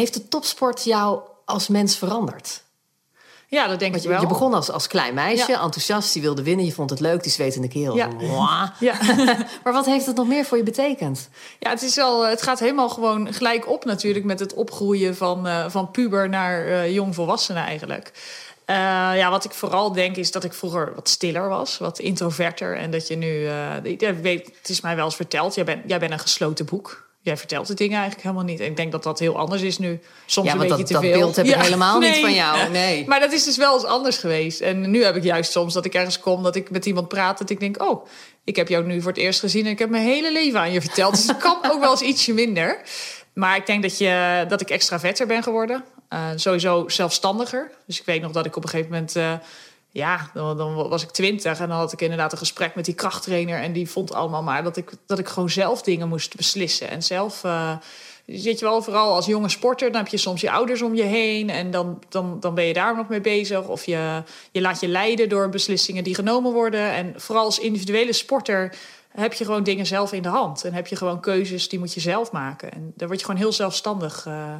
Heeft 0.00 0.14
de 0.14 0.28
topsport 0.28 0.84
jou 0.84 1.20
als 1.44 1.68
mens 1.68 1.96
veranderd? 1.96 2.62
Ja, 3.48 3.66
dat 3.66 3.78
denk 3.78 3.92
Want 3.92 4.04
ik 4.04 4.10
je, 4.10 4.14
wel. 4.16 4.20
je 4.20 4.26
begon 4.32 4.54
als, 4.54 4.70
als 4.70 4.86
klein 4.86 5.14
meisje, 5.14 5.50
Ja. 5.50 5.60
enthousiast, 5.60 6.12
die 6.12 6.22
wilde 6.22 6.42
winnen, 6.42 6.64
je 6.64 6.72
vond 6.72 6.90
het 6.90 7.00
leuk, 7.00 7.22
die 7.22 7.32
zwetende 7.32 7.68
keel. 7.68 7.96
Ja. 7.96 8.08
Maar 9.64 9.72
wat 9.72 9.86
heeft 9.86 10.06
het 10.06 10.16
nog 10.16 10.26
meer 10.26 10.44
voor 10.44 10.56
je 10.56 10.62
betekend? 10.62 11.28
Ja, 11.58 11.70
het, 11.70 11.82
is 11.82 11.94
wel, 11.94 12.26
het 12.26 12.42
gaat 12.42 12.58
helemaal 12.58 12.88
gewoon 12.88 13.32
gelijk 13.32 13.68
op 13.68 13.84
natuurlijk 13.84 14.24
met 14.24 14.40
het 14.40 14.54
opgroeien 14.54 15.16
van, 15.16 15.46
eh, 15.46 15.64
van 15.68 15.90
puber 15.90 16.28
naar 16.28 16.66
eh 16.66 16.92
jong 16.92 17.14
volwassene 17.14 17.60
eigenlijk. 17.60 18.12
Eh, 18.64 18.76
ja, 19.14 19.30
wat 19.30 19.44
ik 19.44 19.52
vooral 19.52 19.92
denk 19.92 20.16
is 20.16 20.30
dat 20.30 20.44
ik 20.44 20.52
vroeger 20.52 20.92
wat 20.94 21.08
stiller 21.08 21.48
was, 21.48 21.78
wat 21.78 21.98
introverter. 21.98 22.76
En 22.76 22.90
dat 22.90 23.08
je 23.08 23.16
nu, 23.16 23.48
ik 23.82 24.00
weet, 24.22 24.46
het 24.58 24.68
is 24.68 24.80
mij 24.80 24.96
wel 24.96 25.04
eens 25.04 25.16
verteld, 25.16 25.54
jij 25.54 25.64
bent, 25.64 25.82
jij 25.86 25.98
bent 25.98 26.12
een 26.12 26.18
gesloten 26.18 26.64
boek. 26.66 27.09
Jij 27.22 27.36
vertelt 27.36 27.66
de 27.66 27.74
dingen 27.74 27.94
eigenlijk 27.98 28.22
helemaal 28.22 28.44
niet. 28.44 28.60
En 28.60 28.66
ik 28.66 28.76
denk 28.76 28.92
dat 28.92 29.02
dat 29.02 29.18
heel 29.18 29.38
anders 29.38 29.62
is 29.62 29.78
nu. 29.78 30.00
Soms 30.26 30.46
Ja, 30.46 30.52
een 30.52 30.58
beetje 30.58 30.76
dat- 30.76 30.86
te 30.86 30.92
dat 30.92 31.02
veel. 31.02 31.12
beeld 31.18 31.36
heb 31.36 31.46
ik 31.46 31.54
helemaal 31.54 31.98
niet 31.98 32.16
van 32.16 32.34
jou, 32.34 32.68
nee. 32.70 33.06
Maar 33.06 33.20
dat 33.20 33.32
is 33.32 33.44
dus 33.44 33.56
wel 33.56 33.74
eens 33.74 33.84
anders 33.84 34.16
geweest. 34.16 34.60
En 34.60 34.90
nu 34.90 35.04
heb 35.04 35.16
ik 35.16 35.22
juist 35.24 35.50
soms 35.50 35.74
dat 35.74 35.84
ik 35.84 35.94
ergens 35.94 36.20
kom, 36.20 36.42
dat 36.42 36.56
ik 36.56 36.70
met 36.70 36.86
iemand 36.86 37.08
praat, 37.08 37.38
dat 37.38 37.50
ik 37.50 37.60
denk, 37.60 37.82
oh, 37.82 38.06
ik 38.44 38.56
heb 38.56 38.68
jou 38.68 38.84
nu 38.86 39.00
voor 39.02 39.10
het 39.12 39.20
eerst 39.20 39.40
gezien 39.40 39.64
en 39.64 39.70
ik 39.70 39.78
heb 39.78 39.90
mijn 39.90 40.04
hele 40.04 40.32
leven 40.32 40.60
aan 40.60 40.72
je 40.72 40.80
verteld. 40.80 41.14
Dus 41.16 41.26
het 41.26 41.36
kan 41.36 41.58
ook 41.72 41.80
wel 41.80 41.90
eens 41.90 42.00
ietsje 42.00 42.32
minder. 42.32 42.80
Maar 43.34 43.56
ik 43.56 43.66
denk 43.66 43.82
dat, 43.82 43.98
je, 43.98 44.44
dat 44.48 44.60
ik 44.60 44.70
extraverter 44.70 45.26
ben 45.26 45.42
geworden. 45.42 45.84
Eh, 46.08 46.26
sowieso 46.34 46.88
zelfstandiger. 46.88 47.70
Dus 47.86 47.98
ik 48.00 48.06
weet 48.06 48.22
nog 48.22 48.32
dat 48.32 48.46
ik 48.46 48.56
op 48.56 48.62
een 48.62 48.68
gegeven 48.68 48.90
moment... 48.92 49.16
eh, 49.16 49.32
ja, 49.90 50.30
dan, 50.34 50.74
was 50.74 51.02
ik 51.02 51.10
twintig 51.10 51.60
en 51.60 51.68
dan 51.68 51.78
had 51.78 51.92
ik 51.92 52.00
inderdaad 52.00 52.32
een 52.32 52.38
gesprek 52.38 52.74
met 52.74 52.84
die 52.84 52.94
krachttrainer. 52.94 53.60
En 53.60 53.72
die 53.72 53.90
vond 53.90 54.14
allemaal 54.14 54.42
maar 54.42 54.62
dat 54.62 54.76
ik, 54.76 54.90
dat 55.06 55.18
ik 55.18 55.28
gewoon 55.28 55.50
zelf 55.50 55.82
dingen 55.82 56.08
moest 56.08 56.36
beslissen. 56.36 56.88
En 56.88 57.02
zelf... 57.02 57.44
eh, 57.44 57.76
zit 58.26 58.58
je 58.58 58.64
wel 58.64 58.82
vooral 58.82 59.14
als 59.14 59.26
jonge 59.26 59.48
sporter, 59.48 59.92
dan 59.92 60.00
heb 60.02 60.10
je 60.10 60.16
soms 60.16 60.40
je 60.40 60.50
ouders 60.50 60.82
om 60.82 60.94
je 60.94 61.02
heen 61.02 61.50
en 61.50 61.70
dan, 61.70 62.02
dan, 62.08 62.40
dan 62.40 62.54
ben 62.54 62.64
je 62.64 62.72
daar 62.72 62.96
nog 62.96 63.08
mee 63.08 63.20
bezig. 63.20 63.66
Of 63.66 63.84
je, 63.84 64.22
je 64.52 64.60
laat 64.60 64.80
je 64.80 64.88
leiden 64.88 65.28
door 65.28 65.48
beslissingen 65.48 66.04
die 66.04 66.14
genomen 66.14 66.52
worden. 66.52 66.92
En 66.92 67.14
vooral 67.16 67.44
als 67.44 67.58
individuele 67.58 68.12
sporter 68.12 68.74
heb 69.08 69.32
je 69.32 69.44
gewoon 69.44 69.62
dingen 69.62 69.86
zelf 69.86 70.12
in 70.12 70.22
de 70.22 70.28
hand. 70.28 70.64
En 70.64 70.72
heb 70.72 70.86
je 70.86 70.96
gewoon 70.96 71.20
keuzes 71.20 71.68
die 71.68 71.78
moet 71.78 71.94
je 71.94 72.00
zelf 72.00 72.32
maken. 72.32 72.72
En 72.72 72.92
daar 72.96 73.08
word 73.08 73.20
je 73.20 73.26
gewoon 73.26 73.40
heel 73.40 73.52
zelfstandig 73.52 74.26
eh, 74.26 74.54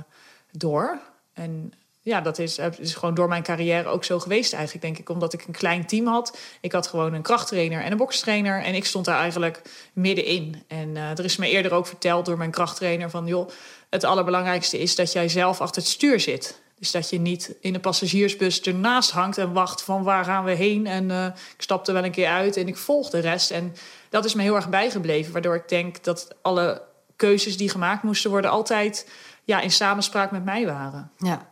door. 0.53 0.99
En 1.33 1.73
ja, 2.03 2.21
dat 2.21 2.39
is, 2.39 2.59
is 2.79 2.95
gewoon 2.95 3.15
door 3.15 3.29
mijn 3.29 3.43
carrière 3.43 3.89
ook 3.89 4.05
zo 4.05 4.19
geweest 4.19 4.53
eigenlijk, 4.53 4.85
denk 4.85 4.99
ik. 4.99 5.09
Omdat 5.09 5.33
ik 5.33 5.45
een 5.47 5.53
klein 5.53 5.87
team 5.87 6.07
had. 6.07 6.39
Ik 6.61 6.73
had 6.73 6.87
gewoon 6.87 7.15
een 7.15 7.23
krachttrainer 7.23 7.83
en 7.83 7.91
een 7.91 7.97
bokstrainer. 7.97 8.63
En 8.63 8.75
ik 8.75 8.85
stond 8.85 9.05
daar 9.05 9.21
eigenlijk 9.21 9.63
middenin. 9.93 10.63
En 10.69 10.97
eh, 10.97 11.11
er 11.11 11.25
is 11.25 11.37
me 11.37 11.49
eerder 11.49 11.73
ook 11.73 11.87
verteld 11.87 12.27
door 12.27 12.39
mijn 12.39 12.51
krachttrainer 12.51 13.11
van... 13.11 13.27
joh, 13.27 13.49
het 13.91 14.05
allerbelangrijkste 14.05 14.79
is 14.79 14.95
dat 14.95 15.13
jij 15.13 15.29
zelf 15.29 15.61
achter 15.61 15.83
het 15.83 15.91
stuur 15.91 16.21
zit. 16.21 16.61
Dus 16.79 16.91
dat 16.91 17.11
je 17.11 17.21
niet 17.21 17.55
in 17.61 17.73
de 17.73 17.81
passagiersbus 17.81 18.61
ernaast 18.61 19.11
hangt 19.11 19.39
en 19.39 19.53
wacht 19.53 19.83
van 19.83 20.03
waar 20.03 20.25
gaan 20.25 20.45
we 20.45 20.53
heen. 20.53 20.87
En 20.87 21.11
eh, 21.11 21.25
ik 21.25 21.63
stapte 21.63 21.93
wel 21.93 22.05
een 22.05 22.11
keer 22.11 22.29
uit 22.29 22.57
en 22.57 22.69
ik 22.69 22.77
volg 22.77 23.11
de 23.11 23.19
rest. 23.19 23.51
En 23.51 23.75
dat 24.09 24.25
is 24.25 24.35
me 24.35 24.43
heel 24.43 24.55
erg 24.55 24.69
bijgebleven. 24.69 25.33
Waardoor 25.33 25.55
ik 25.55 25.69
denk 25.69 26.05
dat 26.05 26.29
alle 26.43 26.83
keuzes 27.17 27.57
die 27.57 27.69
gemaakt 27.69 28.03
moesten 28.03 28.31
worden... 28.31 28.51
altijd 28.51 29.09
ja, 29.45 29.61
in 29.61 29.71
samenspraak 29.71 30.31
met 30.31 30.45
mij 30.45 30.67
waren. 30.67 31.11
Ja. 31.19 31.50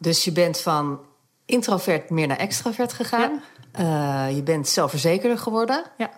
Dus 0.00 0.24
je 0.24 0.32
bent 0.32 0.60
van 0.60 1.00
introvert 1.46 2.10
meer 2.10 2.26
naar 2.26 2.36
extravert 2.36 2.92
gegaan. 2.92 3.42
Eh, 3.72 4.26
je 4.34 4.42
bent 4.42 4.68
zelfverzekerder 4.68 5.38
geworden 5.38 5.84
Ja. 5.96 6.10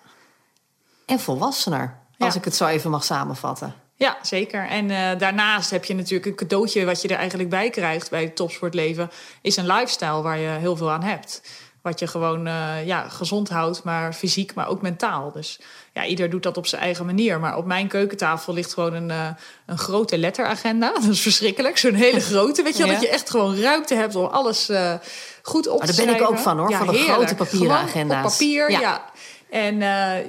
en 1.07 1.21
volwassener. 1.21 2.01
Als 2.19 2.35
ik 2.35 2.45
het 2.45 2.55
zo 2.57 2.67
even 2.67 2.91
mag 2.91 3.05
samenvatten. 3.05 3.75
Ja, 3.95 4.17
zeker. 4.23 4.69
En 4.69 4.91
eh, 4.91 5.19
daarnaast 5.19 5.71
heb 5.71 5.85
je 5.85 5.95
natuurlijk 5.95 6.27
een 6.27 6.35
cadeautje 6.35 6.85
wat 6.85 7.03
je 7.03 7.09
er 7.09 7.17
eigenlijk 7.17 7.49
bij 7.51 7.71
krijgt 7.71 8.11
bij 8.11 8.23
het 8.23 8.37
topsportleven. 8.37 9.11
Is 9.41 9.57
een 9.57 9.67
lifestyle 9.67 10.23
waar 10.23 10.39
je 10.39 10.49
heel 10.49 10.77
veel 10.77 10.91
aan 10.91 11.03
hebt. 11.03 11.43
Wat 11.83 11.99
je 11.99 12.07
gewoon 12.07 12.47
eh, 12.47 12.87
ja, 12.87 13.09
gezond 13.09 13.49
houdt, 13.49 13.83
maar 13.83 14.13
fysiek, 14.13 14.55
maar 14.55 14.69
ook 14.69 14.83
mentaal. 14.83 15.33
Dus 15.33 15.61
ja, 15.93 16.05
ieder 16.05 16.31
doet 16.31 16.43
dat 16.43 16.57
op 16.57 16.67
zijn 16.67 16.83
eigen 16.83 17.07
manier. 17.07 17.41
Maar 17.41 17.57
op 17.57 17.65
mijn 17.65 17.89
keukentafel 17.89 18.53
ligt 18.55 18.75
gewoon 18.75 18.95
een, 18.95 19.11
eh, 19.11 19.29
een 19.67 19.79
grote 19.79 20.19
letteragenda. 20.19 20.93
Dat 21.01 21.05
is 21.11 21.21
verschrikkelijk. 21.21 21.79
Zo'n 21.79 21.95
hele 21.95 22.21
grote, 22.31 22.63
weet 22.63 22.77
je 22.77 22.83
wel. 22.83 22.93
Ja. 22.93 22.99
Dat 22.99 23.03
je 23.03 23.09
echt 23.15 23.31
gewoon 23.31 23.57
ruimte 23.61 23.95
hebt 23.95 24.15
om 24.15 24.25
alles 24.27 24.69
eh, 24.69 24.95
goed 25.43 25.69
op 25.69 25.81
te 25.81 25.87
daar 25.87 25.95
ben 25.97 26.05
ik 26.05 26.11
schrijven. 26.11 26.37
ook 26.37 26.39
van, 26.43 26.59
hoor, 26.59 26.71
Ja, 26.71 26.79
van 26.79 26.87
de 26.87 26.93
heerlijk. 26.93 27.17
grote 27.17 27.35
papieren 27.35 27.77
agenda's. 27.77 28.25
Op 28.25 28.31
papier, 28.31 28.71
Ja. 28.71 28.81
ja. 28.81 29.05
En 29.51 29.77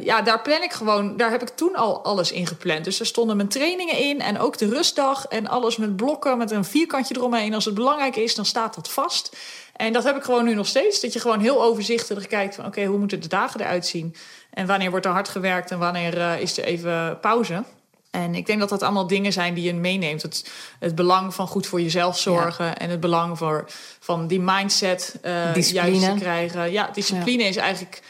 ja, 0.03 0.21
daar 0.21 0.41
plan 0.41 0.61
ik 0.61 0.73
gewoon, 0.73 1.17
daar 1.17 1.31
heb 1.31 1.41
ik 1.41 1.49
toen 1.49 1.75
al 1.75 2.03
alles 2.03 2.31
in 2.31 2.47
gepland. 2.47 2.83
Dus 2.83 2.99
er 2.99 3.05
stonden 3.05 3.35
mijn 3.35 3.47
trainingen 3.49 3.97
in 3.97 4.21
en 4.21 4.39
ook 4.39 4.57
de 4.57 4.69
rustdag 4.69 5.25
en 5.25 5.47
alles 5.47 5.77
met 5.77 5.95
blokken, 5.95 6.37
met 6.37 6.51
een 6.51 6.65
vierkantje 6.65 7.15
eromheen. 7.17 7.53
Als 7.53 7.65
het 7.65 7.73
belangrijk 7.73 8.15
is, 8.15 8.35
dan 8.35 8.45
staat 8.45 8.75
dat 8.75 8.89
vast. 8.91 9.35
En 9.73 9.93
dat 9.93 10.03
heb 10.03 10.15
ik 10.15 10.23
gewoon 10.23 10.45
nu 10.45 10.53
nog 10.53 10.67
steeds. 10.67 11.01
Dat 11.01 11.13
je 11.13 11.19
gewoon 11.19 11.39
heel 11.39 11.63
overzichtelijk 11.63 12.29
kijkt 12.29 12.55
van 12.55 12.65
oké, 12.65 12.85
hoe 12.85 12.99
moeten 12.99 13.21
de 13.21 13.27
dagen 13.27 13.59
eruit 13.59 13.85
zien? 13.85 14.15
En 14.49 14.67
wanneer 14.67 14.89
wordt 14.89 15.05
er 15.05 15.11
hard 15.11 15.29
gewerkt 15.29 15.71
en 15.71 15.79
wanneer 15.79 16.17
eh, 16.17 16.39
is 16.39 16.57
er 16.57 16.63
even 16.63 17.19
pauze? 17.19 17.63
En 18.11 18.35
ik 18.35 18.45
denk 18.45 18.59
dat 18.59 18.69
dat 18.69 18.81
allemaal 18.81 19.07
dingen 19.07 19.33
zijn 19.33 19.53
die 19.53 19.63
je 19.63 19.73
meeneemt. 19.73 20.21
Het, 20.21 20.51
het 20.79 20.95
belang 20.95 21.33
van 21.33 21.47
goed 21.47 21.67
voor 21.67 21.81
jezelf 21.81 22.19
zorgen 22.19 22.77
en 22.77 22.89
het 22.89 22.99
belang 22.99 23.37
voor, 23.37 23.65
van 23.99 24.27
die 24.27 24.39
mindset 24.39 25.19
Discipline. 25.53 25.99
juist 25.99 26.13
te 26.13 26.19
krijgen. 26.19 26.71
Ja, 26.71 26.89
discipline 26.93 27.43
is 27.43 27.55
eigenlijk 27.55 28.01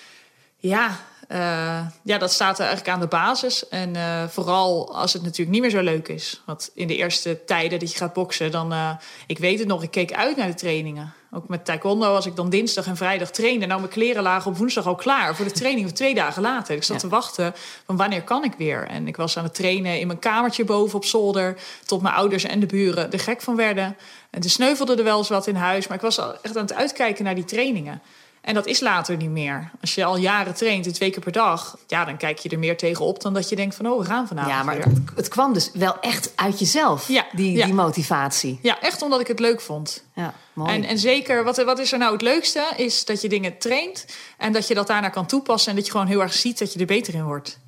ja, 0.58 1.00
eh, 1.28 1.88
ja, 2.04 2.18
dat 2.18 2.32
staat 2.32 2.60
er 2.60 2.66
eigenlijk 2.66 2.96
aan 2.96 3.02
de 3.02 3.08
basis. 3.08 3.70
En 3.70 3.96
eh, 3.96 4.24
vooral 4.28 4.96
als 4.96 5.14
het 5.14 5.22
natuurlijk 5.22 5.50
niet 5.50 5.62
meer 5.62 5.70
zo 5.70 5.82
leuk 5.82 6.08
is. 6.08 6.42
Want 6.46 6.72
in 6.74 6.88
de 6.88 6.96
eerste 6.96 7.46
tijden 7.46 7.80
dat 7.80 7.92
je 7.92 7.98
gaat 7.98 8.14
boksen, 8.14 8.52
dan... 8.52 8.74
eh, 8.74 8.90
ik 9.28 9.38
weet 9.38 9.60
het 9.60 9.68
nog, 9.68 9.84
ik 9.84 9.92
keek 9.92 10.14
uit 10.14 10.38
naar 10.38 10.48
de 10.48 10.54
trainingen. 10.54 11.14
Ook 11.32 11.48
met 11.48 11.66
taekwondo, 11.66 12.16
als 12.16 12.26
ik 12.26 12.36
dan 12.36 12.50
dinsdag 12.50 12.86
en 12.88 12.98
vrijdag 12.98 13.32
trainde... 13.32 13.66
nou, 13.66 13.80
mijn 13.80 13.92
kleren 13.92 14.24
lagen 14.24 14.52
op 14.52 14.58
woensdag 14.58 14.88
al 14.88 14.96
klaar 14.96 15.36
voor 15.36 15.46
de 15.46 15.52
training... 15.52 15.86
of 15.86 15.92
twee 15.92 16.16
dagen 16.16 16.42
later. 16.42 16.76
Ik 16.76 16.84
zat 16.84 16.96
Ja. 16.96 17.02
te 17.02 17.08
wachten 17.08 17.54
van 17.86 17.98
wanneer 17.98 18.24
kan 18.24 18.44
ik 18.44 18.54
weer? 18.58 18.88
En 18.88 19.08
ik 19.08 19.16
was 19.16 19.38
aan 19.38 19.44
het 19.44 19.54
trainen 19.54 20.00
in 20.00 20.08
mijn 20.08 20.20
kamertje 20.20 20.66
boven 20.66 20.96
op 20.96 21.06
zolder... 21.06 21.58
tot 21.86 22.02
mijn 22.02 22.16
ouders 22.16 22.44
en 22.44 22.60
de 22.60 22.66
buren 22.66 23.12
er 23.12 23.20
gek 23.20 23.42
van 23.42 23.56
werden. 23.56 23.98
En 24.30 24.42
er 24.44 24.50
sneuvelde 24.50 24.96
er 24.96 25.04
wel 25.04 25.18
eens 25.18 25.30
wat 25.30 25.48
in 25.48 25.56
huis... 25.56 25.88
maar 25.88 25.98
ik 25.98 26.04
was 26.04 26.18
echt 26.42 26.58
aan 26.58 26.64
het 26.64 26.74
uitkijken 26.74 27.24
naar 27.24 27.36
die 27.36 27.46
trainingen. 27.46 28.02
En 28.44 28.54
dat 28.54 28.66
is 28.66 28.80
later 28.80 29.18
niet 29.18 29.30
meer. 29.30 29.72
Als 29.82 29.96
je 29.96 30.04
al 30.04 30.18
jaren 30.18 30.54
traint, 30.54 30.94
twee 30.94 31.10
keer 31.10 31.22
per 31.22 31.32
dag, 31.32 31.78
ja, 31.88 32.06
dan 32.06 32.18
kijk 32.18 32.38
je 32.40 32.50
er 32.50 32.60
meer 32.60 32.78
tegenop 32.78 33.22
dan 33.22 33.34
dat 33.34 33.50
je 33.50 33.56
denkt 33.56 33.76
van, 33.76 33.88
oh, 33.88 34.00
we 34.00 34.06
gaan 34.06 34.28
vanavond 34.28 34.54
Ja, 34.56 34.64
maar 34.64 34.76
het, 34.76 34.98
het 35.16 35.28
kwam 35.28 35.54
dus 35.54 35.72
wel 35.74 36.00
echt 36.00 36.32
uit 36.36 36.60
jezelf, 36.60 37.08
Ja, 37.08 37.26
die, 37.32 37.52
ja. 37.58 37.66
die 37.66 37.74
motivatie. 37.74 38.60
Ja, 38.62 38.82
echt 38.82 39.02
omdat 39.02 39.20
ik 39.20 39.28
het 39.28 39.40
leuk 39.40 39.62
vond. 39.62 40.04
Ja, 40.14 40.34
mooi. 40.54 40.74
En, 40.74 40.84
en 40.84 41.00
zeker, 41.00 41.44
wat, 41.44 41.64
wat 41.64 41.80
is 41.80 41.92
er 41.92 41.98
nou 41.98 42.12
het 42.12 42.22
leukste? 42.22 42.64
Is 42.76 43.06
dat 43.06 43.22
je 43.22 43.30
dingen 43.30 43.58
traint 43.58 44.06
en 44.38 44.54
dat 44.54 44.68
je 44.68 44.74
dat 44.74 44.88
daarna 44.88 45.10
kan 45.10 45.26
toepassen 45.26 45.70
en 45.70 45.76
dat 45.76 45.86
je 45.86 45.92
gewoon 45.92 46.08
heel 46.08 46.22
erg 46.22 46.34
ziet 46.34 46.60
dat 46.60 46.74
je 46.74 46.80
er 46.80 46.86
beter 46.86 47.14
in 47.14 47.26
wordt. 47.26 47.60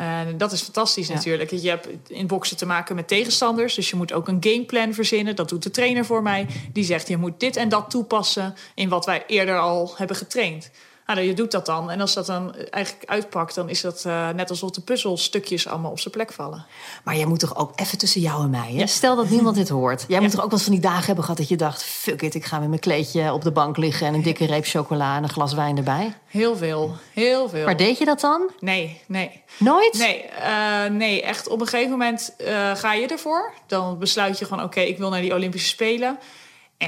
En 0.00 0.38
dat 0.38 0.52
is 0.52 0.62
fantastisch 0.62 1.08
Ja. 1.08 1.14
natuurlijk. 1.14 1.50
Je 1.50 1.68
hebt 1.68 1.88
in 2.06 2.26
boksen 2.26 2.56
te 2.56 2.66
maken 2.66 2.94
met 2.94 3.08
tegenstanders. 3.08 3.74
Dus 3.74 3.90
je 3.90 3.96
moet 3.96 4.12
ook 4.12 4.28
een 4.28 4.36
gameplan 4.40 4.94
verzinnen. 4.94 5.36
Dat 5.36 5.48
doet 5.48 5.62
de 5.62 5.70
trainer 5.70 6.04
voor 6.04 6.22
mij. 6.22 6.46
Die 6.72 6.84
zegt 6.84 7.08
je 7.08 7.16
moet 7.16 7.40
dit 7.40 7.56
en 7.56 7.68
dat 7.68 7.90
toepassen 7.90 8.54
in 8.74 8.88
wat 8.88 9.06
wij 9.06 9.24
eerder 9.26 9.58
al 9.58 9.94
hebben 9.96 10.16
getraind. 10.16 10.70
Nou, 11.14 11.26
je 11.26 11.34
doet 11.34 11.50
dat 11.50 11.66
dan. 11.66 11.90
En 11.90 12.00
als 12.00 12.14
dat 12.14 12.26
dan 12.26 12.54
eigenlijk 12.70 13.10
uitpakt, 13.10 13.54
dan 13.54 13.68
is 13.68 13.80
dat 13.80 14.04
eh, 14.04 14.28
net 14.28 14.50
alsof 14.50 14.70
de 14.70 14.80
puzzelstukjes 14.80 15.68
allemaal 15.68 15.90
op 15.90 16.00
zijn 16.00 16.14
plek 16.14 16.32
vallen. 16.32 16.66
Maar 17.04 17.16
jij 17.16 17.26
moet 17.26 17.40
toch 17.40 17.56
ook 17.56 17.72
even 17.76 17.98
tussen 17.98 18.20
jou 18.20 18.42
en 18.42 18.50
mij. 18.50 18.70
Hè? 18.72 18.78
Ja. 18.78 18.86
Stel 18.86 19.16
dat 19.16 19.28
niemand 19.28 19.56
dit 19.56 19.68
hoort. 19.68 20.04
Jij 20.08 20.20
moet 20.20 20.30
toch 20.30 20.40
ook 20.40 20.50
wel 20.50 20.58
eens 20.58 20.68
van 20.68 20.72
die 20.72 20.82
dagen 20.82 21.04
hebben 21.04 21.24
gehad 21.24 21.38
dat 21.38 21.48
je 21.48 21.56
dacht: 21.56 21.82
fuck 21.82 22.22
it, 22.22 22.34
ik 22.34 22.44
ga 22.44 22.58
met 22.58 22.68
mijn 22.68 22.80
kleedje 22.80 23.32
op 23.32 23.42
de 23.42 23.50
bank 23.50 23.76
liggen 23.76 24.06
en 24.06 24.14
een 24.14 24.22
dikke 24.22 24.46
reep 24.46 24.64
chocola 24.64 25.16
en 25.16 25.22
een 25.22 25.28
glas 25.28 25.52
wijn 25.52 25.76
erbij. 25.76 26.14
Heel 26.26 26.56
veel, 26.56 26.96
heel 27.12 27.48
veel. 27.48 27.64
Maar 27.64 27.76
deed 27.76 27.98
je 27.98 28.04
dat 28.04 28.20
dan? 28.20 28.50
Nee, 28.60 29.00
nee. 29.06 29.42
Nooit? 29.58 29.98
Nee, 29.98 30.22
eh, 30.22 30.84
nee, 30.90 31.22
echt 31.22 31.48
op 31.48 31.60
een 31.60 31.66
gegeven 31.66 31.90
moment 31.90 32.34
eh, 32.36 32.74
ga 32.74 32.92
je 32.92 33.06
ervoor. 33.06 33.52
Dan 33.66 33.98
besluit 33.98 34.38
je 34.38 34.44
gewoon, 34.44 34.64
oké, 34.64 34.80
ik 34.80 34.98
wil 34.98 35.10
naar 35.10 35.20
die 35.20 35.34
Olympische 35.34 35.68
Spelen. 35.68 36.18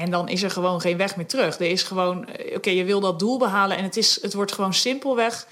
En 0.01 0.11
dan 0.11 0.29
is 0.29 0.43
er 0.43 0.51
gewoon 0.51 0.81
geen 0.81 0.97
weg 0.97 1.15
meer 1.15 1.25
terug. 1.25 1.59
Er 1.59 1.69
is 1.69 1.83
gewoon, 1.83 2.27
eh, 2.27 2.55
oké, 2.55 2.69
je 2.69 2.83
wil 2.83 2.99
dat 2.99 3.19
doel 3.19 3.37
behalen. 3.37 3.77
En 3.77 3.83
het, 3.83 3.97
is, 3.97 4.21
het 4.21 4.33
wordt 4.33 4.51
gewoon 4.51 4.73
simpelweg, 4.73 5.47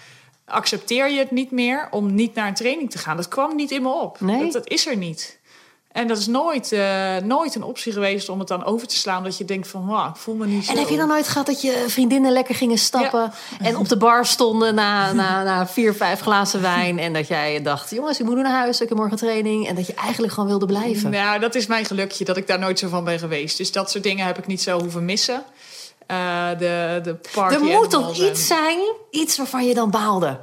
accepteer 0.46 1.12
je 1.12 1.20
het 1.20 1.32
niet 1.32 1.52
meer 1.52 1.88
om 1.92 2.16
niet 2.16 2.34
naar 2.34 2.48
een 2.48 2.54
training 2.54 2.92
te 2.92 2.98
gaan. 2.98 3.16
Dat 3.16 3.28
kwam 3.28 3.56
niet 3.56 3.72
in 3.72 3.82
me 3.82 3.90
op. 3.90 4.20
Nee? 4.20 4.44
Dat, 4.44 4.52
dat 4.52 4.70
is 4.70 4.88
er 4.88 4.98
niet. 4.98 5.40
En 5.92 6.08
dat 6.08 6.18
is 6.18 6.28
nooit, 6.28 6.72
eh, 6.72 7.18
nooit 7.18 7.56
een 7.56 7.64
optie 7.64 7.92
geweest 7.92 8.30
om 8.30 8.40
het 8.40 8.48
dan 8.48 8.64
over 8.64 8.88
te 8.88 8.96
slaan. 8.96 9.24
Dat 9.24 9.38
je 9.38 9.46
denkt 9.46 9.68
van, 9.68 9.86
wow, 9.86 10.10
ik 10.10 10.16
voel 10.16 10.36
me 10.36 10.48
niet 10.48 10.66
zo. 10.66 10.72
En 10.72 10.78
heb 10.78 10.90
je 10.90 10.98
dan 10.98 11.08
nooit 11.08 11.28
gehad 11.28 11.46
dat 11.46 11.62
je 11.62 11.86
vriendinnen 11.88 12.32
lekker 12.32 12.56
gingen 12.56 12.78
stappen 12.78 13.34
en 13.62 13.78
op 13.78 13.90
de 13.90 13.98
bar 13.98 14.26
stonden 14.26 14.76
na, 14.76 15.12
na, 15.12 15.44
na 15.44 15.68
vier, 15.68 15.94
vijf 15.94 16.20
glazen 16.20 16.62
wijn 16.62 17.00
en 17.00 17.14
dat 17.14 17.28
jij 17.28 17.62
dacht, 17.62 17.90
jongens, 17.90 18.20
ik 18.20 18.26
moet 18.26 18.36
nu 18.36 18.42
naar 18.42 18.52
huis, 18.52 18.82
ik 18.82 18.90
heb 18.90 18.98
morgen 18.98 19.18
training 19.18 19.68
en 19.68 19.76
dat 19.76 19.88
je 19.88 19.94
eigenlijk 19.94 20.34
gewoon 20.34 20.50
wilde 20.50 20.66
blijven? 20.66 21.10
Nou, 21.10 21.40
dat 21.40 21.56
is 21.56 21.68
mijn 21.68 21.86
gelukje 21.86 22.26
dat 22.26 22.38
ik 22.38 22.48
daar 22.48 22.60
nooit 22.60 22.80
zo 22.80 22.88
van 22.88 23.04
ben 23.04 23.20
geweest. 23.20 23.58
Dus 23.58 23.72
dat 23.72 23.92
soort 23.92 24.04
dingen 24.04 24.26
heb 24.26 24.38
ik 24.38 24.48
niet 24.48 24.62
zo 24.62 24.80
hoeven 24.80 25.06
missen. 25.06 25.44
Eh, 26.08 26.50
de, 26.58 27.00
de 27.04 27.16
party 27.34 27.56
er 27.56 27.62
moet 27.62 27.90
toch 27.90 28.18
iets 28.18 28.48
zijn, 28.48 28.80
iets 29.10 29.38
waarvan 29.38 29.68
je 29.68 29.74
dan 29.74 29.92
baalde? 29.92 30.40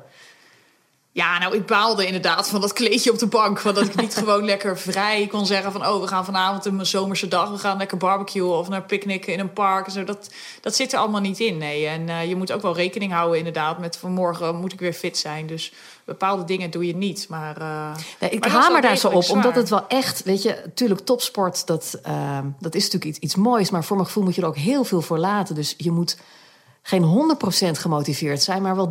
Ja, 1.19 1.39
nou, 1.39 1.55
ik 1.55 1.67
baalde 1.67 2.07
inderdaad 2.07 2.49
van 2.49 2.61
dat 2.61 2.73
kleedje 2.73 3.13
op 3.13 3.19
de 3.19 3.27
bank. 3.27 3.61
Want 3.61 3.77
dat 3.77 3.85
ik 3.85 3.95
niet 3.95 4.15
gewoon 4.23 4.45
lekker 4.45 4.79
vrij 4.79 5.27
kon 5.27 5.47
zeggen 5.47 5.73
van... 5.73 5.87
oh, 5.87 6.01
we 6.01 6.07
gaan 6.07 6.25
vanavond 6.25 6.65
een 6.65 6.87
zomerse 6.87 7.29
dag, 7.29 7.51
we 7.51 7.59
gaan 7.59 7.77
lekker 7.77 7.97
barbecuen... 7.97 8.59
of 8.59 8.69
naar 8.69 8.83
picknicken 8.83 9.33
in 9.33 9.41
een 9.41 9.53
park. 9.53 9.91
Zo, 9.91 10.05
dat, 10.05 10.31
dat 10.61 10.75
zit 10.75 10.93
er 10.93 10.99
allemaal 10.99 11.21
niet 11.21 11.41
in, 11.41 11.59
nee. 11.59 11.87
En 11.87 12.09
uh, 12.09 12.29
je 12.29 12.37
moet 12.37 12.53
ook 12.53 12.63
wel 12.63 12.75
rekening 12.75 13.13
houden 13.13 13.39
inderdaad 13.39 13.79
met... 13.79 13.97
vanmorgen 13.97 14.57
moet 14.57 14.73
ik 14.73 14.81
weer 14.81 14.93
fit 14.93 15.19
zijn, 15.19 15.47
dus 15.47 15.73
bepaalde 16.05 16.45
dingen 16.45 16.71
doe 16.71 16.87
je 16.87 16.97
niet. 16.97 17.27
Maar, 17.29 17.61
uh, 17.61 17.95
nee, 18.21 18.31
ik 18.31 18.41
maar 18.41 18.51
hamer 18.51 18.81
daar 18.81 18.97
zo 18.97 19.09
op, 19.09 19.23
zwaar. 19.23 19.37
omdat 19.37 19.55
het 19.55 19.69
wel 19.69 19.87
echt... 19.89 20.23
weet 20.23 20.43
je, 20.43 20.61
natuurlijk 20.65 21.01
topsport, 21.01 21.67
dat, 21.67 21.99
uh, 22.07 22.39
dat 22.59 22.75
is 22.75 22.83
natuurlijk 22.83 23.11
iets, 23.11 23.19
iets 23.19 23.37
moois... 23.37 23.71
maar 23.71 23.85
voor 23.85 23.97
mijn 23.97 24.09
gevoel 24.09 24.25
moet 24.25 24.35
je 24.35 24.43
er 24.43 24.49
ook 24.49 24.57
heel 24.57 24.85
veel 24.85 25.01
voor 25.01 25.19
laten. 25.19 25.55
Dus 25.55 25.75
je 25.77 25.91
moet 25.91 26.17
geen 26.89 27.37
100% 27.69 27.71
gemotiveerd 27.79 28.43
zijn, 28.43 28.63
maar 28.63 28.77
wel 28.77 28.91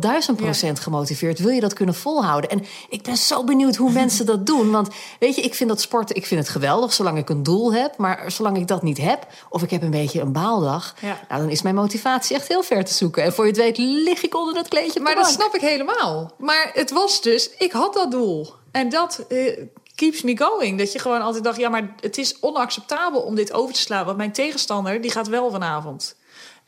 ja. 0.60 0.74
gemotiveerd. 0.74 1.38
Wil 1.38 1.50
je 1.50 1.60
dat 1.60 1.72
kunnen 1.72 1.94
volhouden? 1.94 2.50
En 2.50 2.64
ik 2.88 3.02
ben 3.02 3.16
zo 3.16 3.44
benieuwd 3.44 3.76
hoe 3.76 3.92
mensen 4.02 4.26
dat 4.26 4.46
doen. 4.46 4.70
Want 4.70 4.88
weet 5.18 5.34
je, 5.34 5.42
ik 5.42 5.54
vind 5.54 5.68
dat 5.68 5.80
sporten, 5.80 6.16
ik 6.16 6.26
vind 6.26 6.40
het 6.40 6.48
geweldig 6.48 6.92
zolang 6.92 7.18
ik 7.18 7.28
een 7.28 7.42
doel 7.42 7.72
heb. 7.72 7.96
Maar 7.96 8.30
zolang 8.30 8.56
ik 8.56 8.66
dat 8.68 8.82
niet 8.82 8.98
heb, 8.98 9.26
of 9.50 9.62
ik 9.62 9.70
heb 9.70 9.82
een 9.82 9.90
beetje 9.90 10.20
een 10.20 10.32
baaldag, 10.32 10.94
ja. 11.00 11.20
nou, 11.28 11.40
dan 11.40 11.50
is 11.50 11.62
mijn 11.62 11.74
motivatie 11.74 12.36
echt 12.36 12.48
heel 12.48 12.62
ver 12.62 12.84
te 12.84 12.94
zoeken. 12.94 13.22
En 13.22 13.32
voor 13.32 13.44
je 13.44 13.50
het 13.50 13.60
weet, 13.60 13.78
lig 13.78 14.22
ik 14.22 14.36
onder 14.36 14.54
dat 14.54 14.68
kleedje. 14.68 15.00
Maar 15.00 15.14
dat 15.14 15.30
snap 15.30 15.54
ik 15.54 15.60
helemaal. 15.60 16.32
Maar 16.38 16.70
het 16.74 16.90
was 16.90 17.22
dus, 17.22 17.50
ik 17.50 17.72
had 17.72 17.94
dat 17.94 18.10
doel. 18.10 18.54
En 18.70 18.88
dat. 18.88 19.24
Uh, 19.28 19.58
keeps 19.94 20.22
me 20.22 20.36
going. 20.36 20.78
Dat 20.78 20.92
je 20.92 20.98
gewoon 20.98 21.20
altijd 21.20 21.44
dacht, 21.44 21.58
ja, 21.58 21.68
maar 21.68 21.94
het 22.00 22.18
is 22.18 22.36
onacceptabel 22.40 23.20
om 23.20 23.34
dit 23.34 23.52
over 23.52 23.74
te 23.74 23.80
slaan. 23.80 24.04
Want 24.04 24.16
mijn 24.16 24.32
tegenstander, 24.32 25.00
die 25.00 25.10
gaat 25.10 25.28
wel 25.28 25.50
vanavond. 25.50 26.16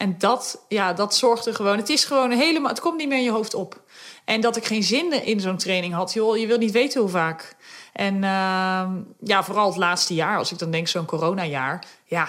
En 0.01 0.19
dat, 0.19 0.65
ja, 0.69 0.93
dat 0.93 1.15
zorgde 1.15 1.55
gewoon. 1.55 1.77
Het 1.77 1.89
is 1.89 2.05
gewoon 2.05 2.31
helemaal. 2.31 2.71
Het 2.71 2.81
komt 2.81 2.99
niet 2.99 3.09
meer 3.09 3.19
in 3.19 3.25
je 3.25 3.31
hoofd 3.31 3.55
op. 3.55 3.81
En 4.25 4.41
dat 4.41 4.57
ik 4.57 4.65
geen 4.65 4.83
zin 4.83 5.25
in 5.25 5.41
zo'n 5.41 5.57
training 5.57 5.95
had. 5.95 6.13
Joh, 6.13 6.37
je 6.37 6.47
wil 6.47 6.59
niet 6.59 6.71
weten 6.71 7.01
hoe 7.01 7.11
vaak. 7.11 7.57
En 7.93 8.15
uh, 8.15 8.91
ja, 9.25 9.43
vooral 9.43 9.67
het 9.67 9.77
laatste 9.77 10.15
jaar, 10.15 10.39
als 10.39 10.53
ik 10.53 10.59
dan 10.59 10.71
denk 10.71 10.89
zo'n 10.89 11.05
coronajaar. 11.05 11.85
Ja, 12.05 12.29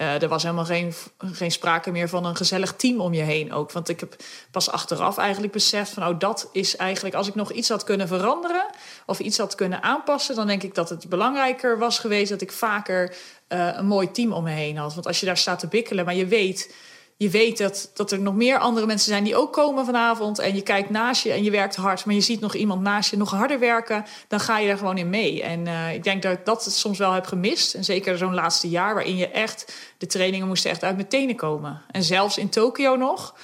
uh, 0.00 0.22
er 0.22 0.28
was 0.28 0.42
helemaal 0.42 0.64
geen, 0.64 0.94
geen 1.18 1.50
sprake 1.50 1.90
meer 1.90 2.08
van 2.08 2.24
een 2.24 2.36
gezellig 2.36 2.72
team 2.72 3.00
om 3.00 3.14
je 3.14 3.22
heen 3.22 3.52
ook. 3.52 3.72
Want 3.72 3.88
ik 3.88 4.00
heb 4.00 4.16
pas 4.50 4.70
achteraf 4.70 5.18
eigenlijk 5.18 5.52
beseft 5.52 5.92
van... 5.92 6.06
oh, 6.06 6.18
dat 6.18 6.48
is 6.52 6.76
eigenlijk... 6.76 7.14
als 7.14 7.28
ik 7.28 7.34
nog 7.34 7.52
iets 7.52 7.68
had 7.68 7.84
kunnen 7.84 8.08
veranderen 8.08 8.66
of 9.06 9.18
iets 9.18 9.38
had 9.38 9.54
kunnen 9.54 9.82
aanpassen... 9.82 10.34
dan 10.34 10.46
denk 10.46 10.62
ik 10.62 10.74
dat 10.74 10.88
het 10.88 11.08
belangrijker 11.08 11.78
was 11.78 11.98
geweest... 11.98 12.30
dat 12.30 12.40
ik 12.40 12.52
vaker 12.52 13.16
uh, 13.48 13.68
een 13.76 13.86
mooi 13.86 14.10
team 14.10 14.32
om 14.32 14.44
me 14.44 14.50
heen 14.50 14.76
had. 14.76 14.94
Want 14.94 15.06
als 15.06 15.20
je 15.20 15.26
daar 15.26 15.36
staat 15.36 15.58
te 15.58 15.68
bikkelen, 15.68 16.04
maar 16.04 16.14
je 16.14 16.26
weet 16.26 16.74
je 17.18 17.30
weet 17.30 17.58
dat, 17.58 17.90
dat 17.94 18.10
er 18.12 18.20
nog 18.20 18.34
meer 18.34 18.58
andere 18.58 18.86
mensen 18.86 19.08
zijn 19.08 19.24
die 19.24 19.36
ook 19.36 19.52
komen 19.52 19.84
vanavond. 19.84 20.38
En 20.38 20.54
je 20.54 20.62
kijkt 20.62 20.90
naast 20.90 21.22
je 21.22 21.32
en 21.32 21.44
je 21.44 21.50
werkt 21.50 21.76
hard. 21.76 22.04
Maar 22.04 22.14
je 22.14 22.20
ziet 22.20 22.40
nog 22.40 22.54
iemand 22.54 22.82
naast 22.82 23.10
je 23.10 23.16
nog 23.16 23.30
harder 23.30 23.58
werken. 23.58 24.04
Dan 24.28 24.40
ga 24.40 24.58
je 24.58 24.68
er 24.68 24.78
gewoon 24.78 24.98
in 24.98 25.10
mee. 25.10 25.42
En 25.42 25.66
uh, 25.66 25.94
ik 25.94 26.04
denk 26.04 26.22
dat 26.22 26.32
ik 26.32 26.44
dat 26.44 26.72
soms 26.72 26.98
wel 26.98 27.12
heb 27.12 27.26
gemist. 27.26 27.74
En 27.74 27.84
zeker 27.84 28.18
zo'n 28.18 28.34
laatste 28.34 28.68
jaar 28.68 28.94
waarin 28.94 29.16
je 29.16 29.28
echt... 29.28 29.74
De 29.98 30.06
trainingen 30.06 30.46
moesten 30.46 30.70
echt 30.70 30.84
uit 30.84 30.96
mijn 30.96 31.08
tenen 31.08 31.36
komen. 31.36 31.82
En 31.90 32.02
zelfs 32.02 32.38
in 32.38 32.48
Tokio 32.48 32.96
nog. 32.96 33.34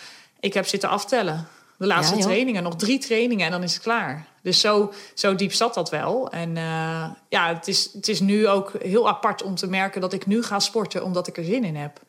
Ik 0.41 0.55
heb 0.55 0.67
zitten 0.67 0.89
aftellen. 0.89 1.49
De 1.77 1.87
laatste 1.87 2.17
ja, 2.17 2.23
trainingen. 2.23 2.63
Nog 2.63 2.77
drie 2.77 2.99
trainingen 2.99 3.47
en 3.47 3.53
dan 3.53 3.63
is 3.63 3.75
het 3.75 3.83
klaar. 3.83 4.27
Dus 4.43 4.61
zo, 4.61 4.93
zo 5.15 5.35
diep 5.35 5.53
zat 5.53 5.75
dat 5.75 5.91
wel. 5.91 6.31
En 6.31 6.57
uh, 6.57 7.05
ja, 7.29 7.55
het 7.55 7.69
is, 7.69 7.91
het 7.93 8.09
is 8.09 8.21
nu 8.21 8.49
ook 8.49 8.73
heel 8.83 9.09
apart 9.09 9.43
om 9.43 9.55
te 9.55 9.67
merken 9.67 10.01
dat 10.01 10.13
ik 10.13 10.27
nu 10.27 10.43
ga 10.43 10.59
sporten 10.59 11.05
omdat 11.05 11.27
ik 11.27 11.37
er 11.37 11.45
zin 11.45 11.65
in 11.65 11.77
heb 11.77 12.01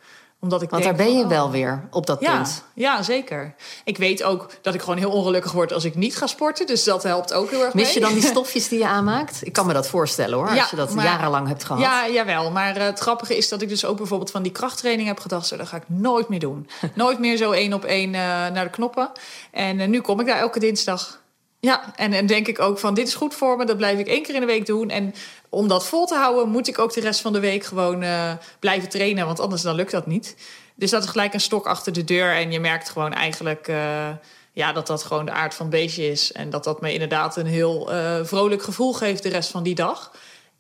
omdat 0.43 0.61
ik 0.61 0.69
Want 0.69 0.83
denk 0.83 0.97
daar 0.97 1.05
ben 1.05 1.17
je 1.17 1.27
wel 1.27 1.45
oh, 1.45 1.51
weer 1.51 1.87
op 1.91 2.05
dat 2.05 2.19
ja, 2.19 2.35
punt. 2.35 2.63
Ja, 2.73 3.01
zeker. 3.01 3.55
Ik 3.83 3.97
weet 3.97 4.23
ook 4.23 4.49
dat 4.61 4.73
ik 4.73 4.81
gewoon 4.81 4.97
heel 4.97 5.11
ongelukkig 5.11 5.51
word 5.51 5.73
als 5.73 5.83
ik 5.83 5.95
niet 5.95 6.17
ga 6.17 6.27
sporten. 6.27 6.67
Dus 6.67 6.83
dat 6.83 7.03
helpt 7.03 7.33
ook 7.33 7.49
heel 7.49 7.63
erg 7.63 7.73
Mis 7.73 7.85
mee. 7.85 7.93
je 7.93 7.99
dan 7.99 8.13
die 8.13 8.21
stofjes 8.33 8.67
die 8.67 8.79
je 8.79 8.87
aanmaakt? 8.87 9.45
Ik 9.45 9.53
kan 9.53 9.65
me 9.65 9.73
dat 9.73 9.87
voorstellen 9.87 10.37
hoor, 10.37 10.53
Ja, 10.53 10.61
als 10.61 10.69
je 10.69 10.75
dat 10.75 10.93
maar- 10.93 11.05
jarenlang 11.05 11.47
hebt 11.47 11.63
gehad. 11.63 11.81
Ja, 11.81 12.09
jawel. 12.09 12.51
Maar 12.51 12.75
eh, 12.75 12.85
het 12.85 12.99
grappige 12.99 13.37
is 13.37 13.49
dat 13.49 13.61
ik 13.61 13.69
dus 13.69 13.85
ook 13.85 13.97
bijvoorbeeld 13.97 14.31
van 14.31 14.43
die 14.43 14.51
krachttraining 14.51 15.07
heb 15.07 15.19
gedacht... 15.19 15.47
zo, 15.47 15.57
dat 15.57 15.67
ga 15.67 15.77
ik 15.77 15.83
nooit 15.85 16.29
meer 16.29 16.39
doen. 16.39 16.69
nooit 16.93 17.19
meer 17.19 17.37
zo 17.37 17.51
één 17.51 17.73
op 17.73 17.85
één 17.85 18.15
eh, 18.15 18.21
naar 18.21 18.63
de 18.63 18.69
knoppen. 18.69 19.11
En 19.51 19.79
eh, 19.79 19.87
nu 19.87 20.01
kom 20.01 20.19
ik 20.19 20.25
daar 20.25 20.39
elke 20.39 20.59
dinsdag. 20.59 21.21
Ja, 21.63 21.95
en 21.95 22.11
dan 22.11 22.25
denk 22.25 22.47
ik 22.47 22.59
ook 22.59 22.79
van 22.79 22.93
dit 22.93 23.07
is 23.07 23.15
goed 23.15 23.33
voor 23.33 23.57
me. 23.57 23.65
Dat 23.65 23.77
blijf 23.77 23.99
ik 23.99 24.07
één 24.07 24.23
keer 24.23 24.33
in 24.33 24.39
de 24.39 24.45
week 24.45 24.65
doen. 24.65 24.89
En 24.89 25.13
om 25.49 25.67
dat 25.67 25.87
vol 25.87 26.05
te 26.05 26.15
houden 26.15 26.49
moet 26.49 26.67
ik 26.67 26.79
ook 26.79 26.93
de 26.93 27.01
rest 27.01 27.21
van 27.21 27.33
de 27.33 27.39
week 27.39 27.63
gewoon 27.63 28.01
eh, 28.01 28.31
blijven 28.59 28.89
trainen. 28.89 29.25
Want 29.25 29.39
anders 29.39 29.61
dan 29.61 29.75
lukt 29.75 29.91
dat 29.91 30.07
niet. 30.07 30.35
Dus 30.75 30.89
dat 30.89 31.03
is 31.03 31.09
gelijk 31.09 31.33
een 31.33 31.39
stok 31.39 31.67
achter 31.67 31.93
de 31.93 32.03
deur. 32.03 32.35
En 32.35 32.51
je 32.51 32.59
merkt 32.59 32.89
gewoon 32.89 33.13
eigenlijk 33.13 33.67
eh, 33.67 34.09
ja, 34.51 34.73
dat 34.73 34.87
dat 34.87 35.03
gewoon 35.03 35.25
de 35.25 35.31
aard 35.31 35.53
van 35.53 35.65
het 35.65 35.75
beestje 35.75 36.11
is. 36.11 36.31
En 36.31 36.49
dat 36.49 36.63
dat 36.63 36.81
me 36.81 36.93
inderdaad 36.93 37.37
een 37.37 37.45
heel 37.45 37.91
eh, 37.91 38.19
vrolijk 38.23 38.63
gevoel 38.63 38.93
geeft 38.93 39.23
de 39.23 39.29
rest 39.29 39.49
van 39.49 39.63
die 39.63 39.75
dag. 39.75 40.11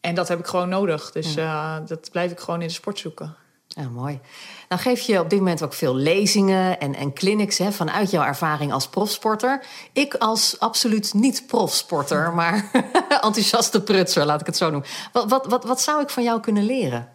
En 0.01 0.15
dat 0.15 0.27
heb 0.27 0.39
ik 0.39 0.47
gewoon 0.47 0.69
nodig. 0.69 1.11
Dus 1.11 1.35
dat 1.85 2.09
blijf 2.11 2.31
ik 2.31 2.39
gewoon 2.39 2.61
in 2.61 2.67
de 2.67 2.73
sport 2.73 2.99
zoeken. 2.99 3.35
Ja, 3.75 3.89
mooi. 3.89 4.19
Nou 4.69 4.81
geef 4.81 4.99
je 4.99 5.19
op 5.19 5.29
dit 5.29 5.39
moment 5.39 5.63
ook 5.63 5.73
veel 5.73 5.95
lezingen 5.95 6.79
en, 6.79 6.95
en 6.95 7.13
clinics 7.13 7.57
hè, 7.57 7.71
vanuit 7.71 8.11
jouw 8.11 8.23
ervaring 8.23 8.73
als 8.73 8.87
profsporter. 8.87 9.65
Ik 9.93 10.13
als 10.13 10.59
absoluut 10.59 11.13
niet 11.13 11.47
profsporter, 11.47 12.33
maar 12.39 12.71
enthousiaste 13.09 13.83
prutser, 13.83 14.25
laat 14.25 14.39
ik 14.39 14.45
het 14.45 14.57
zo 14.57 14.69
noemen. 14.69 14.89
Wat, 15.11 15.29
wat, 15.29 15.45
wat, 15.45 15.63
wat 15.63 15.81
zou 15.81 16.01
ik 16.01 16.09
van 16.09 16.23
jou 16.23 16.39
kunnen 16.39 16.63
leren? 16.63 17.11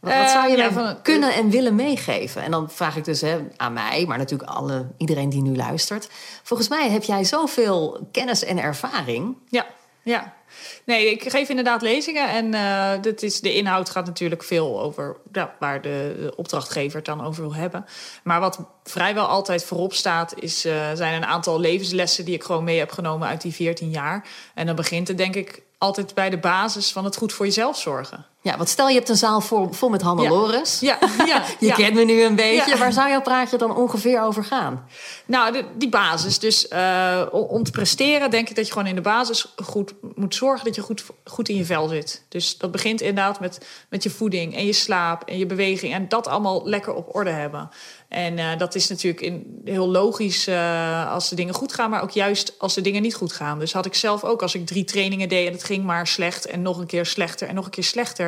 Wat, 0.00 0.14
wat 0.16 0.30
zou 0.30 0.50
je 0.50 0.56
ja, 0.56 0.72
van- 0.72 1.02
kunnen 1.02 1.34
en 1.34 1.50
willen 1.50 1.74
meegeven? 1.74 2.42
En 2.42 2.50
dan 2.50 2.70
vraag 2.70 2.96
ik 2.96 3.04
dus 3.04 3.20
hè, 3.20 3.38
aan 3.56 3.72
mij, 3.72 4.04
maar 4.06 4.18
natuurlijk 4.18 4.50
alle, 4.50 4.86
iedereen 4.96 5.28
die 5.28 5.42
nu 5.42 5.56
luistert. 5.56 6.08
Volgens 6.42 6.68
mij 6.68 6.90
heb 6.90 7.02
jij 7.02 7.24
zoveel 7.24 8.08
kennis 8.12 8.44
en 8.44 8.58
ervaring. 8.58 9.36
Ja, 9.48 9.66
ja. 10.02 10.36
Nee, 10.84 11.10
ik 11.10 11.30
geef 11.30 11.48
inderdaad 11.48 11.82
lezingen. 11.82 12.28
En 12.28 12.54
eh, 12.54 13.02
dit 13.02 13.22
is, 13.22 13.40
de 13.40 13.54
inhoud 13.54 13.90
gaat 13.90 14.06
natuurlijk 14.06 14.44
veel 14.44 14.80
over 14.80 15.16
waar 15.58 15.82
de, 15.82 16.16
de 16.20 16.32
opdrachtgever 16.36 16.96
het 16.96 17.06
dan 17.06 17.24
over 17.24 17.42
wil 17.42 17.54
hebben. 17.54 17.84
Maar 18.22 18.40
wat 18.40 18.58
vrijwel 18.84 19.26
altijd 19.26 19.64
voorop 19.64 19.92
staat, 19.92 20.34
is, 20.40 20.64
eh, 20.64 20.90
zijn 20.94 21.14
een 21.14 21.26
aantal 21.26 21.60
levenslessen 21.60 22.24
die 22.24 22.34
ik 22.34 22.44
gewoon 22.44 22.64
mee 22.64 22.78
heb 22.78 22.90
genomen 22.90 23.28
uit 23.28 23.40
die 23.40 23.54
14 23.54 23.90
jaar. 23.90 24.28
En 24.54 24.66
dan 24.66 24.76
begint 24.76 25.08
het 25.08 25.18
denk 25.18 25.34
ik 25.34 25.62
altijd 25.78 26.14
bij 26.14 26.30
de 26.30 26.38
basis 26.38 26.92
van 26.92 27.04
het 27.04 27.16
goed 27.16 27.32
voor 27.32 27.46
jezelf 27.46 27.78
zorgen. 27.78 28.26
Ja, 28.40 28.56
want 28.56 28.68
stel 28.68 28.88
je 28.88 28.94
hebt 28.94 29.08
een 29.08 29.16
zaal 29.16 29.40
vol, 29.40 29.72
vol 29.72 29.88
met 29.88 30.02
Hannelores. 30.02 30.80
Ja, 30.80 30.98
ja, 31.26 31.44
Je 31.60 31.66
ja. 31.66 31.74
kent 31.74 31.94
me 31.94 32.04
nu 32.04 32.22
een 32.22 32.34
beetje. 32.34 32.70
Ja. 32.70 32.78
Waar 32.78 32.92
zou 32.92 33.08
jouw 33.08 33.22
praatje 33.22 33.58
dan 33.58 33.76
ongeveer 33.76 34.22
over 34.22 34.44
gaan? 34.44 34.86
Nou, 35.26 35.52
de, 35.52 35.64
die 35.74 35.88
basis. 35.88 36.38
Dus 36.38 36.68
eh, 36.68 37.22
om, 37.30 37.42
om 37.42 37.62
te 37.62 37.70
presteren, 37.70 38.30
denk 38.30 38.48
ik 38.48 38.56
dat 38.56 38.66
je 38.66 38.72
gewoon 38.72 38.88
in 38.88 38.94
de 38.94 39.00
basis 39.00 39.54
goed 39.56 39.94
moet 40.14 40.34
zorgen 40.34 40.64
dat 40.64 40.74
je 40.74 40.80
goed, 40.80 41.04
goed 41.24 41.48
in 41.48 41.56
je 41.56 41.64
vel 41.64 41.88
zit. 41.88 42.24
Dus 42.28 42.58
dat 42.58 42.70
begint 42.70 43.00
inderdaad 43.00 43.40
met, 43.40 43.66
met 43.88 44.02
je 44.02 44.10
voeding 44.10 44.56
en 44.56 44.66
je 44.66 44.72
slaap 44.72 45.22
en 45.22 45.38
je 45.38 45.46
beweging. 45.46 45.94
En 45.94 46.08
dat 46.08 46.26
allemaal 46.26 46.62
lekker 46.64 46.94
op 46.94 47.14
orde 47.14 47.30
hebben. 47.30 47.70
En 48.08 48.38
eh, 48.38 48.58
dat 48.58 48.74
is 48.74 48.88
natuurlijk 48.88 49.22
in, 49.22 49.60
heel 49.64 49.88
logisch 49.88 50.46
eh, 50.46 51.12
als 51.12 51.28
de 51.28 51.34
dingen 51.34 51.54
goed 51.54 51.74
gaan, 51.74 51.90
maar 51.90 52.02
ook 52.02 52.10
juist 52.10 52.54
als 52.58 52.74
de 52.74 52.80
dingen 52.80 53.02
niet 53.02 53.14
goed 53.14 53.32
gaan. 53.32 53.58
Dus 53.58 53.72
had 53.72 53.86
ik 53.86 53.94
zelf 53.94 54.24
ook, 54.24 54.42
als 54.42 54.54
ik 54.54 54.66
drie 54.66 54.84
trainingen 54.84 55.28
deed 55.28 55.46
en 55.46 55.52
het 55.52 55.64
ging 55.64 55.84
maar 55.84 56.06
slecht 56.06 56.46
en 56.46 56.62
nog 56.62 56.78
een 56.78 56.86
keer 56.86 57.06
slechter 57.06 57.48
en 57.48 57.54
nog 57.54 57.64
een 57.64 57.70
keer 57.70 57.84
slechter. 57.84 58.27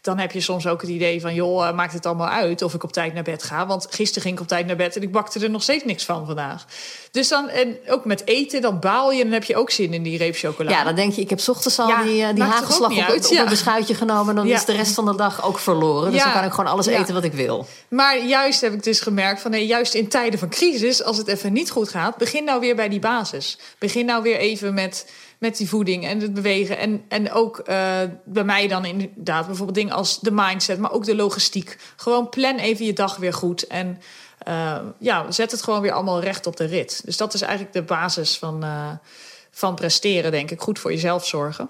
Dan 0.00 0.18
heb 0.18 0.32
je 0.32 0.40
soms 0.40 0.66
ook 0.66 0.80
het 0.80 0.90
idee 0.90 1.20
van, 1.20 1.34
joh, 1.34 1.66
eh, 1.68 1.74
maakt 1.74 1.92
het 1.92 2.06
allemaal 2.06 2.28
uit 2.28 2.62
of 2.62 2.74
ik 2.74 2.82
op 2.82 2.92
tijd 2.92 3.14
naar 3.14 3.22
bed 3.22 3.42
ga. 3.42 3.66
Want 3.66 3.86
gisteren 3.90 4.22
ging 4.22 4.34
ik 4.34 4.40
op 4.40 4.48
tijd 4.48 4.66
naar 4.66 4.76
bed 4.76 4.96
en 4.96 5.02
ik 5.02 5.12
bakte 5.12 5.40
er 5.40 5.50
nog 5.50 5.62
steeds 5.62 5.84
niks 5.84 6.04
van 6.04 6.26
vandaag. 6.26 6.64
Dus 7.10 7.28
dan, 7.28 7.48
en 7.48 7.76
ook 7.88 8.04
met 8.04 8.26
eten, 8.26 8.60
dan 8.60 8.80
baal 8.80 9.12
je 9.12 9.18
en 9.18 9.24
dan 9.24 9.32
heb 9.32 9.44
je 9.44 9.56
ook 9.56 9.70
zin 9.70 9.92
in 9.94 10.02
die 10.02 10.18
reep 10.18 10.36
chocola. 10.36 10.70
Ja, 10.70 10.84
dan 10.84 10.94
denk 10.94 11.12
je, 11.12 11.20
ik 11.20 11.30
heb 11.30 11.40
's 11.40 11.48
ochtends 11.48 11.78
al 11.78 11.88
Ja, 11.88 12.02
die, 12.02 12.22
eh, 12.22 12.34
die 12.34 12.42
hagelslag 12.42 12.90
op, 12.90 12.98
uit, 12.98 13.26
op 13.26 13.32
ja. 13.32 13.42
een 13.42 13.48
beschuitje 13.48 13.94
genomen. 13.94 14.34
Dan 14.34 14.46
Ja. 14.46 14.56
is 14.56 14.64
de 14.64 14.72
rest 14.72 14.94
van 14.94 15.04
de 15.04 15.16
dag 15.16 15.44
ook 15.44 15.58
verloren. 15.58 16.12
Dus 16.12 16.22
dan 16.22 16.32
kan 16.32 16.44
ik 16.44 16.50
gewoon 16.50 16.70
alles 16.70 16.86
eten 16.86 17.14
wat 17.14 17.24
ik 17.24 17.32
wil. 17.32 17.66
Maar 17.88 18.18
juist 18.24 18.60
heb 18.60 18.72
ik 18.72 18.82
dus 18.82 19.00
gemerkt 19.00 19.40
van 19.40 19.50
nee, 19.50 19.66
juist 19.66 19.94
in 19.94 20.08
tijden 20.08 20.38
van 20.38 20.48
crisis, 20.48 21.02
als 21.02 21.16
het 21.16 21.26
even 21.28 21.52
niet 21.52 21.70
goed 21.70 21.88
gaat, 21.88 22.16
begin 22.16 22.44
nou 22.44 22.60
weer 22.60 22.76
bij 22.76 22.88
die 22.88 22.98
basis. 23.00 23.58
Begin 23.78 24.06
nou 24.06 24.22
weer 24.22 24.36
even 24.36 24.74
met, 24.74 25.06
met 25.38 25.56
die 25.56 25.68
voeding 25.68 26.06
en 26.06 26.20
het 26.20 26.34
bewegen. 26.34 26.78
En, 26.78 27.04
en 27.08 27.32
ook 27.32 27.58
eh, 27.58 28.00
bij 28.24 28.44
mij 28.44 28.68
dan 28.68 28.84
inderdaad 28.84 29.46
bijvoorbeeld 29.46 29.76
dingen 29.76 29.94
als 29.94 30.20
de 30.20 30.30
mindset, 30.30 30.78
maar 30.78 30.92
ook 30.92 31.04
de 31.04 31.16
logistiek. 31.16 31.78
Gewoon 31.96 32.28
plan 32.28 32.56
even 32.56 32.84
je 32.84 32.92
dag 32.92 33.16
weer 33.16 33.32
goed. 33.32 33.66
En 33.66 34.00
eh, 34.38 34.78
ja, 34.98 35.30
zet 35.30 35.50
het 35.50 35.62
gewoon 35.62 35.80
weer 35.80 35.92
allemaal 35.92 36.20
recht 36.20 36.46
op 36.46 36.56
de 36.56 36.64
rit. 36.64 37.00
Dus 37.04 37.16
dat 37.16 37.34
is 37.34 37.40
eigenlijk 37.40 37.72
de 37.72 37.82
basis 37.82 38.38
van, 38.38 38.64
eh, 38.64 38.90
van 39.50 39.74
presteren, 39.74 40.30
denk 40.30 40.50
ik. 40.50 40.60
Goed 40.60 40.78
voor 40.78 40.92
jezelf 40.92 41.26
zorgen. 41.26 41.68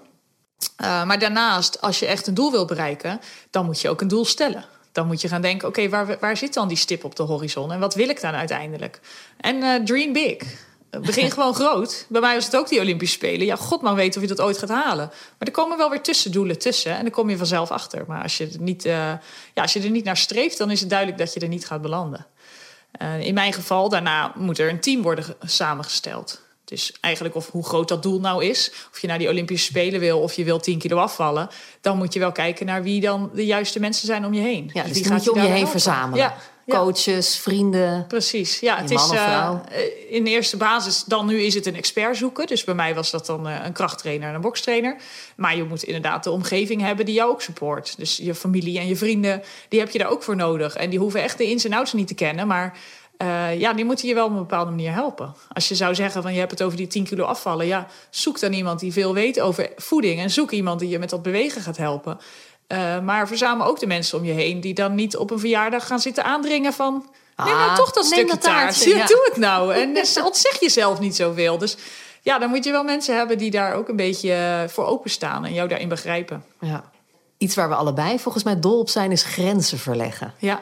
Maar 0.77 1.19
daarnaast, 1.19 1.81
als 1.81 1.99
je 1.99 2.05
echt 2.05 2.27
een 2.27 2.33
doel 2.33 2.51
wil 2.51 2.65
bereiken, 2.65 3.19
dan 3.49 3.65
moet 3.65 3.81
je 3.81 3.89
ook 3.89 4.01
een 4.01 4.07
doel 4.07 4.25
stellen. 4.25 4.65
Dan 4.91 5.07
moet 5.07 5.21
je 5.21 5.27
gaan 5.27 5.41
denken: 5.41 5.67
oké, 5.67 5.89
waar, 5.89 6.17
waar 6.19 6.37
zit 6.37 6.53
dan 6.53 6.67
die 6.67 6.77
stip 6.77 7.03
op 7.03 7.15
de 7.15 7.23
horizon 7.23 7.71
en 7.71 7.79
wat 7.79 7.95
wil 7.95 8.09
ik 8.09 8.21
dan 8.21 8.33
uiteindelijk? 8.33 8.99
En 9.37 9.85
dream 9.85 10.13
big. 10.13 10.37
Begin 10.89 11.31
gewoon 11.31 11.53
groot. 11.53 12.05
Bij 12.09 12.21
mij 12.21 12.35
was 12.35 12.45
het 12.45 12.55
ook 12.55 12.69
die 12.69 12.79
Olympische 12.79 13.15
Spelen. 13.15 13.45
Ja, 13.45 13.55
god 13.55 13.81
maar 13.81 13.95
weet 13.95 14.15
of 14.15 14.21
je 14.21 14.27
dat 14.27 14.41
ooit 14.41 14.57
gaat 14.57 14.69
halen. 14.69 15.07
Maar 15.07 15.47
er 15.47 15.51
komen 15.51 15.77
wel 15.77 15.89
weer 15.89 16.01
tussendoelen 16.01 16.59
tussen. 16.59 16.95
En 16.95 17.01
dan 17.01 17.11
kom 17.11 17.29
je 17.29 17.37
vanzelf 17.37 17.71
achter. 17.71 18.03
Maar 18.07 18.23
als 18.23 18.37
je, 18.37 18.47
er 18.47 18.59
niet, 18.61 18.85
uh, 18.85 18.93
ja, 19.53 19.61
als 19.61 19.73
je 19.73 19.81
er 19.81 19.89
niet 19.89 20.03
naar 20.03 20.17
streeft, 20.17 20.57
dan 20.57 20.71
is 20.71 20.79
het 20.79 20.89
duidelijk 20.89 21.17
dat 21.19 21.33
je 21.33 21.39
er 21.39 21.47
niet 21.47 21.67
gaat 21.67 21.81
belanden. 21.81 22.25
Uh, 23.01 23.19
in 23.19 23.33
mijn 23.33 23.53
geval, 23.53 23.89
daarna 23.89 24.33
moet 24.35 24.59
er 24.59 24.69
een 24.69 24.79
team 24.79 25.01
worden 25.01 25.25
samengesteld. 25.41 26.45
Dus 26.65 26.93
eigenlijk 27.01 27.35
of 27.35 27.51
hoe 27.51 27.65
groot 27.65 27.87
dat 27.87 28.03
doel 28.03 28.19
nou 28.19 28.45
is. 28.45 28.71
Of 28.91 28.99
je 28.99 29.07
naar 29.07 29.17
die 29.17 29.29
Olympische 29.29 29.65
Spelen 29.65 29.99
wil 29.99 30.19
of 30.19 30.33
je 30.33 30.43
wil 30.43 30.59
10 30.59 30.79
kilo 30.79 30.97
afvallen. 30.97 31.49
Dan 31.81 31.97
moet 31.97 32.13
je 32.13 32.19
wel 32.19 32.31
kijken 32.31 32.65
naar 32.65 32.83
wie 32.83 33.01
dan 33.01 33.29
de 33.33 33.45
juiste 33.45 33.79
mensen 33.79 34.07
zijn 34.07 34.25
om 34.25 34.33
je 34.33 34.41
heen. 34.41 34.69
Ja, 34.73 34.83
dus, 34.83 34.91
wie 34.91 35.03
die 35.03 35.11
moet 35.11 35.23
je 35.23 35.31
om 35.31 35.35
je 35.35 35.41
daarbij 35.41 35.59
heen 35.59 35.67
helpen. 35.67 35.81
verzamelen. 35.81 36.25
Ja, 36.25 36.37
ja. 36.67 36.79
Coaches, 36.79 37.39
vrienden. 37.39 38.07
Precies, 38.07 38.59
ja. 38.59 38.77
Het 38.77 38.91
is 38.91 39.09
eh, 39.09 39.49
eh, 39.71 39.81
in 40.09 40.23
de 40.23 40.29
eerste 40.29 40.57
basis, 40.57 41.03
dan 41.03 41.25
nu 41.25 41.41
is 41.41 41.53
het 41.53 41.65
een 41.65 41.75
expert 41.75 42.17
zoeken. 42.17 42.47
Dus 42.47 42.63
bij 42.63 42.73
mij 42.73 42.95
was 42.95 43.11
dat 43.11 43.25
dan 43.25 43.47
eh, 43.47 43.65
een 43.65 43.73
krachttrainer 43.73 44.29
en 44.29 44.35
een 44.35 44.41
bokstrainer. 44.41 44.95
Maar 45.35 45.55
je 45.55 45.63
moet 45.63 45.83
inderdaad 45.83 46.23
de 46.23 46.31
omgeving 46.31 46.81
hebben 46.81 47.05
die 47.05 47.15
jou 47.15 47.29
ook 47.29 47.41
support. 47.41 47.97
Dus 47.97 48.17
je 48.17 48.35
familie 48.35 48.79
en 48.79 48.87
je 48.87 48.95
vrienden, 48.95 49.43
die 49.69 49.79
heb 49.79 49.89
je 49.89 49.97
daar 49.97 50.09
ook 50.09 50.23
voor 50.23 50.35
nodig. 50.35 50.75
En 50.75 50.89
die 50.89 50.99
hoeven 50.99 51.21
echt 51.21 51.37
de 51.37 51.49
ins 51.49 51.65
en 51.65 51.73
outs 51.73 51.93
niet 51.93 52.07
te 52.07 52.15
kennen, 52.15 52.47
maar... 52.47 52.77
ja, 53.57 53.73
die 53.73 53.85
moeten 53.85 54.07
je 54.07 54.13
wel 54.13 54.25
op 54.25 54.31
een 54.31 54.37
bepaalde 54.37 54.71
manier 54.71 54.91
helpen. 54.91 55.35
Als 55.53 55.67
je 55.67 55.75
zou 55.75 55.95
zeggen 55.95 56.21
van 56.21 56.33
je 56.33 56.39
hebt 56.39 56.51
het 56.51 56.63
over 56.63 56.77
die 56.77 56.87
10 56.87 57.03
kilo 57.03 57.23
afvallen, 57.23 57.65
ja, 57.65 57.87
zoek 58.09 58.39
dan 58.39 58.53
iemand 58.53 58.79
die 58.79 58.93
veel 58.93 59.13
weet 59.13 59.39
over 59.39 59.69
voeding 59.75 60.19
en 60.19 60.29
zoek 60.29 60.51
iemand 60.51 60.79
die 60.79 60.89
je 60.89 60.99
met 60.99 61.09
dat 61.09 61.21
bewegen 61.21 61.61
gaat 61.61 61.77
helpen. 61.77 62.19
Eh, 62.67 62.99
maar 62.99 63.27
verzamel 63.27 63.67
ook 63.67 63.79
de 63.79 63.87
mensen 63.87 64.17
om 64.17 64.25
je 64.25 64.31
heen 64.33 64.61
die 64.61 64.73
dan 64.73 64.95
niet 64.95 65.17
op 65.17 65.31
een 65.31 65.39
verjaardag 65.39 65.87
gaan 65.87 65.99
zitten 65.99 66.23
aandringen 66.23 66.73
van. 66.73 66.93
Neem 67.35 67.47
nou 67.55 67.69
Ah, 67.69 67.75
toch 67.75 67.91
dat 67.91 68.05
stukje 68.05 68.25
dat 68.25 68.41
taart. 68.41 68.83
Ja. 68.85 69.05
Doe 69.05 69.21
het 69.29 69.37
nou. 69.37 69.73
En 69.73 69.93
dus 69.93 70.21
ontzeg 70.21 70.59
jezelf 70.59 70.99
niet 70.99 71.15
zoveel. 71.15 71.57
Dus 71.57 71.77
ja, 72.21 72.39
dan 72.39 72.49
moet 72.49 72.63
je 72.63 72.71
wel 72.71 72.83
mensen 72.83 73.15
hebben 73.17 73.37
die 73.37 73.51
daar 73.51 73.73
ook 73.73 73.87
een 73.87 73.95
beetje 73.95 74.33
eh, 74.33 74.69
voor 74.69 74.85
openstaan 74.85 75.45
en 75.45 75.53
jou 75.53 75.67
daarin 75.67 75.87
begrijpen. 75.89 76.45
Ja. 76.59 76.91
Iets 77.37 77.55
waar 77.55 77.69
we 77.69 77.75
allebei 77.75 78.19
volgens 78.19 78.43
mij 78.43 78.59
dol 78.59 78.79
op 78.79 78.89
zijn, 78.89 79.11
is 79.11 79.23
grenzen 79.23 79.79
verleggen. 79.79 80.33
Ja. 80.37 80.61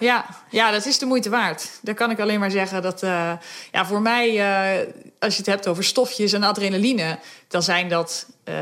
ja, 0.00 0.26
ja, 0.50 0.70
dat 0.70 0.86
is 0.86 0.98
de 0.98 1.06
moeite 1.06 1.30
waard. 1.30 1.78
Daar 1.82 1.94
kan 1.94 2.10
ik 2.10 2.20
alleen 2.20 2.40
maar 2.40 2.50
zeggen 2.50 2.82
dat 2.82 3.02
eh, 3.02 3.32
ja, 3.72 3.86
voor 3.86 4.00
mij, 4.00 4.28
eh, 4.28 4.86
als 5.18 5.32
je 5.32 5.38
het 5.38 5.50
hebt 5.50 5.66
over 5.66 5.84
stofjes 5.84 6.32
en 6.32 6.42
adrenaline, 6.42 7.18
dan 7.48 7.62
zijn 7.62 7.88
dat 7.88 8.26
eh, 8.44 8.54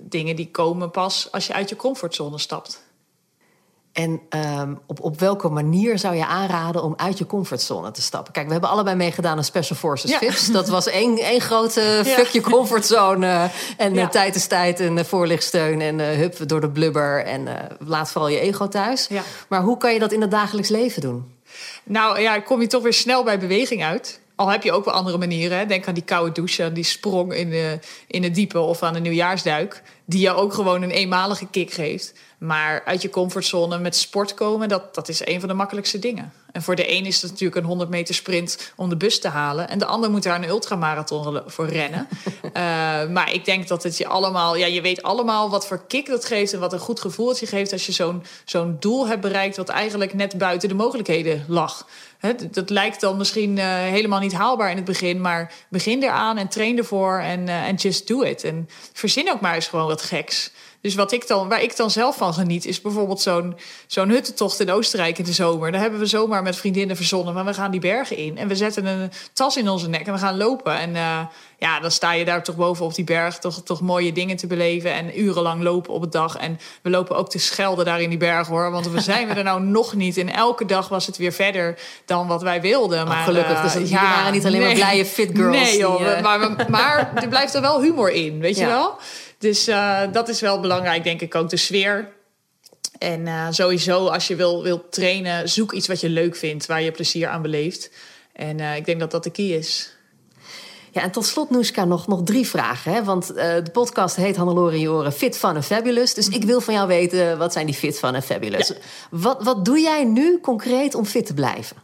dingen 0.00 0.36
die 0.36 0.50
komen 0.50 0.90
pas 0.90 1.28
als 1.32 1.46
je 1.46 1.52
uit 1.52 1.68
je 1.68 1.76
comfortzone 1.76 2.38
stapt. 2.38 2.82
En 3.92 4.20
ehm, 4.28 4.74
op, 4.86 5.00
op 5.00 5.20
welke 5.20 5.48
manier 5.48 5.98
zou 5.98 6.14
je 6.16 6.26
aanraden 6.26 6.82
om 6.82 6.94
uit 6.96 7.18
je 7.18 7.26
comfortzone 7.26 7.90
te 7.90 8.02
stappen? 8.02 8.32
Kijk, 8.32 8.46
we 8.46 8.52
hebben 8.52 8.70
allebei 8.70 8.96
meegedaan 8.96 9.36
aan 9.36 9.44
Special 9.44 9.78
Forces 9.78 10.10
Ja. 10.10 10.18
Vips. 10.18 10.46
Dat 10.52 10.68
was 10.68 10.86
één, 10.86 11.18
één 11.18 11.40
grote 11.40 12.00
fuck 12.16 12.26
je 12.26 12.40
comfortzone. 12.40 13.26
eh, 13.26 13.44
en 13.76 13.94
Ja. 13.94 14.02
eh, 14.02 14.08
tijd 14.08 14.34
is 14.34 14.46
tijd 14.46 14.80
en 14.80 14.96
uh, 14.96 15.04
voorlichtsteun 15.04 15.80
en 15.80 16.00
eh, 16.00 16.16
hup 16.16 16.48
door 16.48 16.60
de 16.60 16.70
blubber. 16.70 17.24
En 17.24 17.46
eh, 17.48 17.76
laat 17.78 18.10
vooral 18.10 18.30
je 18.30 18.40
ego 18.40 18.68
thuis. 18.68 19.06
Ja. 19.08 19.22
Maar 19.48 19.62
hoe 19.62 19.76
kan 19.76 19.92
je 19.92 19.98
dat 19.98 20.12
in 20.12 20.20
het 20.20 20.30
dagelijks 20.30 20.68
leven 20.68 21.02
doen? 21.02 21.34
Nou 21.84 22.20
ja, 22.20 22.40
kom 22.40 22.60
je 22.60 22.66
toch 22.66 22.82
weer 22.82 22.92
snel 22.92 23.24
bij 23.24 23.38
beweging 23.38 23.84
uit. 23.84 24.19
Al 24.40 24.48
heb 24.48 24.62
je 24.62 24.72
ook 24.72 24.84
wel 24.84 24.94
andere 24.94 25.18
manieren. 25.18 25.68
Denk 25.68 25.88
aan 25.88 25.94
die 25.94 26.02
koude 26.02 26.32
douche, 26.32 26.72
die 26.72 26.84
sprong 26.84 27.34
in, 27.34 27.50
de, 27.50 27.78
in 28.06 28.22
het 28.22 28.34
diepe 28.34 28.58
of 28.58 28.82
aan 28.82 28.92
de 28.92 29.00
nieuwjaarsduik. 29.00 29.82
Die 30.04 30.20
je 30.20 30.34
ook 30.34 30.54
gewoon 30.54 30.82
een 30.82 30.90
eenmalige 30.90 31.46
kick 31.46 31.72
geeft. 31.72 32.14
Maar 32.38 32.82
uit 32.84 33.02
je 33.02 33.10
comfortzone 33.10 33.78
met 33.78 33.96
sport 33.96 34.34
komen, 34.34 34.68
dat, 34.68 34.94
dat 34.94 35.08
is 35.08 35.26
een 35.26 35.40
van 35.40 35.48
de 35.48 35.54
makkelijkste 35.54 35.98
dingen. 35.98 36.32
En 36.52 36.62
voor 36.62 36.76
de 36.76 36.92
een 36.92 37.06
is 37.06 37.22
het 37.22 37.30
natuurlijk 37.30 37.60
een 37.60 37.64
100 37.64 37.90
meter 37.90 38.14
sprint 38.14 38.72
om 38.76 38.88
de 38.88 38.96
bus 38.96 39.20
te 39.20 39.28
halen. 39.28 39.68
En 39.68 39.78
de 39.78 39.84
ander 39.84 40.10
moet 40.10 40.22
daar 40.22 40.36
een 40.36 40.48
ultramarathon 40.48 41.40
voor 41.46 41.66
rennen. 41.66 42.08
Eh, 42.52 42.62
maar 43.08 43.32
ik 43.32 43.44
denk 43.44 43.68
dat 43.68 43.82
het 43.82 43.96
je 43.96 44.06
allemaal... 44.06 44.56
Ja, 44.56 44.66
je 44.66 44.80
weet 44.80 45.02
allemaal 45.02 45.50
wat 45.50 45.66
voor 45.66 45.86
kick 45.86 46.06
dat 46.06 46.24
geeft... 46.24 46.52
en 46.52 46.60
wat 46.60 46.72
een 46.72 46.78
goed 46.78 47.00
gevoel 47.00 47.28
het 47.28 47.38
je 47.38 47.46
geeft... 47.46 47.72
als 47.72 47.86
je 47.86 47.92
zo'n 47.92 48.22
zo'n 48.44 48.76
doel 48.80 49.08
hebt 49.08 49.20
bereikt... 49.20 49.56
wat 49.56 49.68
eigenlijk 49.68 50.14
net 50.14 50.38
buiten 50.38 50.68
de 50.68 50.74
mogelijkheden 50.74 51.44
lag. 51.48 51.86
Dat- 52.50 52.70
lijkt 52.70 53.00
dan 53.00 53.16
misschien 53.16 53.58
eh, 53.58 53.66
helemaal 53.66 54.20
niet 54.20 54.32
haalbaar 54.32 54.70
in 54.70 54.76
het 54.76 54.84
begin... 54.84 55.20
maar 55.20 55.52
begin 55.68 56.02
eraan 56.02 56.38
en 56.38 56.48
train 56.48 56.78
ervoor 56.78 57.18
en 57.18 57.48
en 57.48 57.74
just 57.74 58.08
do 58.08 58.22
it. 58.22 58.44
En 58.44 58.68
verzin 58.92 59.30
ook 59.30 59.40
maar 59.40 59.54
eens 59.54 59.68
gewoon 59.68 59.86
wat 59.86 60.02
geks... 60.02 60.50
Dus 60.80 60.94
wat 60.94 61.12
ik 61.12 61.26
dan, 61.28 61.48
waar 61.48 61.62
ik 61.62 61.76
dan 61.76 61.90
zelf 61.90 62.16
van 62.16 62.34
geniet, 62.34 62.64
is 62.64 62.80
bijvoorbeeld 62.80 63.20
zo'n 63.20 63.56
zo'n 63.86 64.08
huttentocht 64.08 64.60
in 64.60 64.70
Oostenrijk 64.70 65.18
in 65.18 65.24
de 65.24 65.32
zomer. 65.32 65.72
Daar 65.72 65.80
hebben 65.80 66.00
we 66.00 66.06
zomaar 66.06 66.42
met 66.42 66.56
vriendinnen 66.56 66.96
verzonnen. 66.96 67.34
Maar 67.34 67.44
we 67.44 67.54
gaan 67.54 67.70
die 67.70 67.80
bergen 67.80 68.16
in 68.16 68.38
en 68.38 68.48
we 68.48 68.56
zetten 68.56 68.86
een 68.86 69.10
tas 69.32 69.56
in 69.56 69.68
onze 69.68 69.88
nek 69.88 70.06
en 70.06 70.12
we 70.12 70.18
gaan 70.18 70.36
lopen. 70.36 70.78
En 70.78 70.96
eh, 70.96 71.18
ja, 71.58 71.80
dan 71.80 71.90
sta 71.90 72.12
je 72.12 72.24
daar 72.24 72.42
toch 72.42 72.56
boven 72.56 72.84
op 72.84 72.94
die 72.94 73.04
berg 73.04 73.38
toch, 73.38 73.62
toch 73.62 73.80
mooie 73.80 74.12
dingen 74.12 74.36
te 74.36 74.46
beleven. 74.46 74.92
En 74.92 75.20
urenlang 75.20 75.62
lopen 75.62 75.92
op 75.92 76.00
het 76.00 76.12
dag. 76.12 76.36
En 76.36 76.58
we 76.82 76.90
lopen 76.90 77.16
ook 77.16 77.30
te 77.30 77.38
schelden 77.38 77.84
daar 77.84 78.00
in 78.00 78.08
die 78.08 78.18
berg 78.18 78.46
hoor. 78.46 78.70
Want 78.70 78.88
we 78.90 79.00
zijn 79.00 79.28
we 79.28 79.34
er 79.34 79.44
nou 79.44 79.62
nog 79.62 79.94
niet. 79.94 80.16
En 80.16 80.32
elke 80.32 80.64
dag 80.64 80.88
was 80.88 81.06
het 81.06 81.16
weer 81.16 81.32
verder 81.32 81.78
dan 82.04 82.26
wat 82.26 82.42
wij 82.42 82.60
wilden. 82.60 83.06
Maar, 83.06 83.18
Oh, 83.18 83.24
gelukkig, 83.24 83.56
eh, 83.56 83.62
dus 83.62 83.72
jullie 83.72 83.94
waren 83.94 84.32
niet 84.32 84.46
alleen 84.46 84.60
maar 84.60 84.74
blije 84.74 85.06
fit 85.06 85.30
girls 85.34 85.56
Nee 85.56 85.78
joh, 85.78 85.96
die, 85.96 86.06
eh, 86.06 86.22
maar, 86.22 86.66
maar 86.68 87.12
er 87.14 87.28
blijft 87.28 87.54
er 87.54 87.60
wel 87.60 87.80
humor 87.82 88.10
in, 88.10 88.40
weet 88.40 88.56
je 88.56 88.62
Ja. 88.64 88.68
wel? 88.68 88.98
Dus 89.40 89.66
eh, 89.66 90.00
dat 90.12 90.28
is 90.28 90.40
wel 90.40 90.60
belangrijk, 90.60 91.04
denk 91.04 91.20
ik 91.20 91.34
ook. 91.34 91.50
De 91.50 91.56
sfeer. 91.56 92.12
En 92.98 93.26
eh, 93.26 93.46
sowieso, 93.50 94.06
als 94.06 94.26
je 94.26 94.36
wil, 94.36 94.62
wil 94.62 94.88
trainen, 94.88 95.48
zoek 95.48 95.72
iets 95.72 95.86
wat 95.86 96.00
je 96.00 96.08
leuk 96.08 96.36
vindt, 96.36 96.66
waar 96.66 96.82
je 96.82 96.90
plezier 96.90 97.28
aan 97.28 97.42
beleeft. 97.42 97.90
En 98.32 98.60
eh, 98.60 98.76
ik 98.76 98.84
denk 98.84 99.00
dat 99.00 99.10
dat 99.10 99.24
de 99.24 99.30
key 99.30 99.46
is. 99.46 99.92
Ja, 100.90 101.02
en 101.02 101.10
tot 101.10 101.26
slot, 101.26 101.50
Noeska, 101.50 101.84
nog, 101.84 102.06
nog 102.06 102.22
drie 102.24 102.46
vragen. 102.46 102.92
Hè? 102.92 103.04
Want 103.04 103.26
de 103.26 103.70
podcast 103.72 104.16
heet 104.16 104.36
Hannelore 104.36 104.74
in 104.74 104.80
je 104.80 104.90
oren 104.90 105.12
Fit, 105.12 105.38
Fun 105.38 105.56
en 105.56 105.62
Fabulous. 105.62 106.14
Dus 106.14 106.28
ik 106.28 106.44
wil 106.44 106.60
van 106.60 106.74
jou 106.74 106.86
weten, 106.86 107.38
wat 107.38 107.52
zijn 107.52 107.66
die 107.66 107.74
Fit, 107.74 107.98
Fun 107.98 108.14
en 108.14 108.22
Fabulous? 108.22 108.68
Ja. 108.68 108.74
Wat, 109.10 109.42
wat 109.42 109.64
doe 109.64 109.80
jij 109.80 110.04
nu 110.04 110.40
concreet 110.40 110.94
om 110.94 111.04
fit 111.04 111.26
te 111.26 111.34
blijven? 111.34 111.76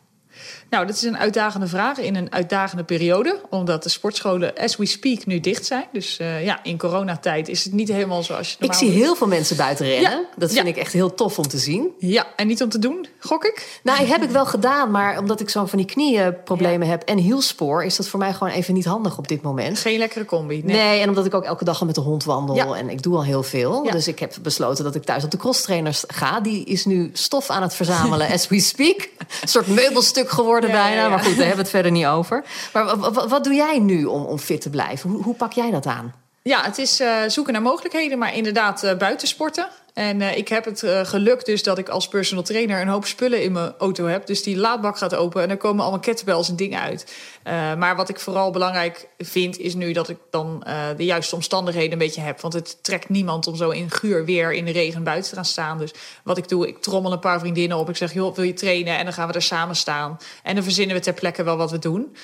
Nou, 0.70 0.87
dat 0.87 0.96
is 0.96 1.02
een 1.02 1.18
uitdagende 1.18 1.66
vraag 1.66 1.98
in 1.98 2.16
een 2.16 2.33
uitdagende 2.33 2.85
periode. 2.85 3.40
Omdat 3.50 3.83
de 3.83 3.88
sportscholen, 3.88 4.55
as 4.55 4.76
we 4.76 4.87
speak, 4.87 5.26
nu 5.26 5.40
dicht 5.40 5.66
zijn. 5.66 5.85
Dus 5.92 6.18
eh, 6.18 6.44
ja, 6.44 6.61
in 6.62 6.79
coronatijd 6.79 7.48
is 7.48 7.64
het 7.64 7.72
niet 7.72 7.88
helemaal 7.88 8.22
zoals 8.22 8.48
je 8.48 8.55
Ik 8.55 8.61
normaal 8.61 8.79
zie 8.79 8.88
doet. 8.88 8.96
heel 8.96 9.14
veel 9.14 9.26
mensen 9.26 9.57
buiten 9.57 9.87
rennen. 9.87 10.11
Ja, 10.11 10.24
Dat 10.37 10.52
vind 10.52 10.66
ja. 10.66 10.72
ik 10.72 10.79
echt 10.79 10.92
heel 10.92 11.14
tof 11.14 11.38
om 11.38 11.48
te 11.48 11.59
zien. 11.59 11.90
Ja, 11.98 12.26
en 12.37 12.46
niet 12.46 12.62
om 12.62 12.68
te 12.68 12.79
doen, 12.79 13.07
gok 13.18 13.44
ik. 13.44 13.81
Nou, 13.83 14.07
heb 14.07 14.22
ik 14.22 14.31
wel 14.31 14.46
gedaan, 14.46 14.90
maar 14.90 15.18
omdat 15.18 15.40
ik 15.40 15.50
zo 15.50 15.66
van 15.66 15.79
die 15.79 15.87
knieënproblemen 15.87 16.88
heb 16.88 17.02
en 17.02 17.18
hielspoor, 17.18 17.85
is 17.85 17.96
dat 17.96 18.09
voor 18.09 18.18
mij 18.18 18.33
gewoon 18.33 18.52
even 18.52 18.74
niet 18.74 18.85
handig 18.85 19.18
op 19.18 19.29
dit 19.29 19.42
moment. 19.42 19.79
Geen 19.79 19.98
lekkere 19.98 20.24
combi. 20.24 20.62
Nee. 20.64 20.76
Nee. 20.76 21.00
en 21.00 21.09
omdat 21.09 21.26
ik 21.26 21.35
ook 21.35 21.44
elke 21.44 21.64
dag 21.64 21.81
al 21.81 21.87
met 21.87 21.94
de 21.94 22.00
hond 22.00 22.24
wandel 22.24 22.76
en 22.76 22.90
ik 22.90 23.02
doe 23.02 23.14
al 23.16 23.24
heel 23.24 23.42
veel. 23.42 23.83
Dus 23.83 24.09
ik 24.09 24.18
heb 24.18 24.35
besloten 24.42 24.85
dat 24.85 24.94
ik 24.94 25.05
thuis 25.05 25.24
op 25.24 25.31
de 25.31 25.37
crosstrainers 25.37 26.05
ga. 26.07 26.40
Die 26.40 26.64
is 26.64 26.85
nu 26.85 27.11
stof 27.12 27.50
aan 27.50 27.62
het 27.62 27.74
verzamelen 27.74 28.29
as 28.37 28.48
we 28.48 28.61
speak. 28.61 29.09
Een 29.42 29.48
soort 29.48 29.66
meubelstuk 29.66 30.29
geworden 30.31 30.55
Ja, 30.62 30.77
bijna. 30.77 31.03
ja. 31.03 31.09
Maar 31.09 31.19
goed, 31.19 31.27
daar 31.37 31.47
hebben 31.47 31.55
we 31.57 31.61
het 31.62 31.71
verder 31.71 31.92
niet 31.92 32.07
over. 32.07 32.45
Maar 32.73 32.85
wa- 32.85 33.11
wa- 33.11 33.27
wat 33.29 33.45
doe 33.45 33.55
jij 33.55 33.79
nu 33.79 34.05
om, 34.05 34.25
om 34.25 34.38
fit 34.38 34.61
te 34.61 34.71
blijven? 34.71 35.11
Hoe, 35.11 35.23
hoe 35.23 35.35
pak 35.35 35.53
jij 35.53 35.71
dat 35.71 35.87
aan? 35.87 36.14
Ja, 36.42 36.62
het 36.62 36.79
is 36.79 37.01
eh, 37.01 37.09
zoeken 37.27 37.53
naar 37.53 37.62
mogelijkheden, 37.62 38.19
maar 38.19 38.35
inderdaad 38.35 38.83
eh 38.83 38.97
buitensporten. 38.97 39.69
En 39.96 40.20
eh, 40.20 40.37
ik 40.37 40.48
heb 40.48 40.64
het 40.64 40.82
eh, 40.82 41.04
geluk 41.04 41.44
dus 41.44 41.62
dat 41.62 41.78
ik 41.78 41.88
als 41.88 42.09
personal 42.09 42.44
trainer 42.44 42.80
een 42.80 42.88
hoop 42.88 43.06
spullen 43.06 43.42
in 43.42 43.52
mijn 43.52 43.74
auto 43.78 44.06
heb. 44.06 44.26
Dus 44.26 44.42
die 44.42 44.56
laadbak 44.56 44.98
gaat 44.98 45.14
open 45.14 45.42
en 45.42 45.50
er 45.50 45.56
komen 45.56 45.82
allemaal 45.82 46.00
kettlebells 46.00 46.48
en 46.48 46.56
dingen 46.56 46.80
uit. 46.80 47.14
Eh, 47.42 47.74
maar 47.74 47.96
wat 47.96 48.09
ik 48.09 48.20
vooral 48.20 48.50
belangrijk 48.50 49.09
vind 49.18 49.59
is 49.59 49.74
nu 49.74 49.92
dat 49.92 50.09
ik 50.09 50.16
dan 50.30 50.66
de 50.96 51.04
juiste 51.04 51.35
omstandigheden 51.35 51.92
een 51.92 51.98
beetje 51.98 52.20
heb. 52.20 52.40
Want 52.40 52.54
het 52.54 52.78
trekt 52.82 53.09
niemand 53.09 53.46
om 53.46 53.56
zo 53.56 53.70
in 53.70 53.90
guur 53.90 54.24
weer 54.24 54.52
in 54.52 54.64
de 54.64 54.72
regen 54.72 55.04
buiten 55.04 55.30
te 55.30 55.37
gaan 55.37 55.44
staan. 55.44 55.78
Dus 55.78 55.90
wat 56.24 56.38
ik 56.38 56.48
doe, 56.48 56.68
ik 56.68 56.82
trommel 56.82 57.12
een 57.12 57.18
paar 57.18 57.40
vriendinnen 57.40 57.78
op. 57.78 57.88
Ik 57.88 57.96
zeg, 57.96 58.12
joh, 58.12 58.35
wil 58.35 58.44
je 58.44 58.52
trainen? 58.52 58.98
En 58.98 59.04
dan 59.04 59.12
gaan 59.12 59.28
we 59.28 59.35
er 59.35 59.42
samen 59.42 59.76
staan. 59.76 60.18
En 60.42 60.54
dan 60.54 60.64
verzinnen 60.64 60.96
we 60.96 61.02
ter 61.02 61.14
plekke 61.14 61.42
wel 61.42 61.56
wat 61.56 61.70
we 61.70 61.78
doen. 61.78 62.16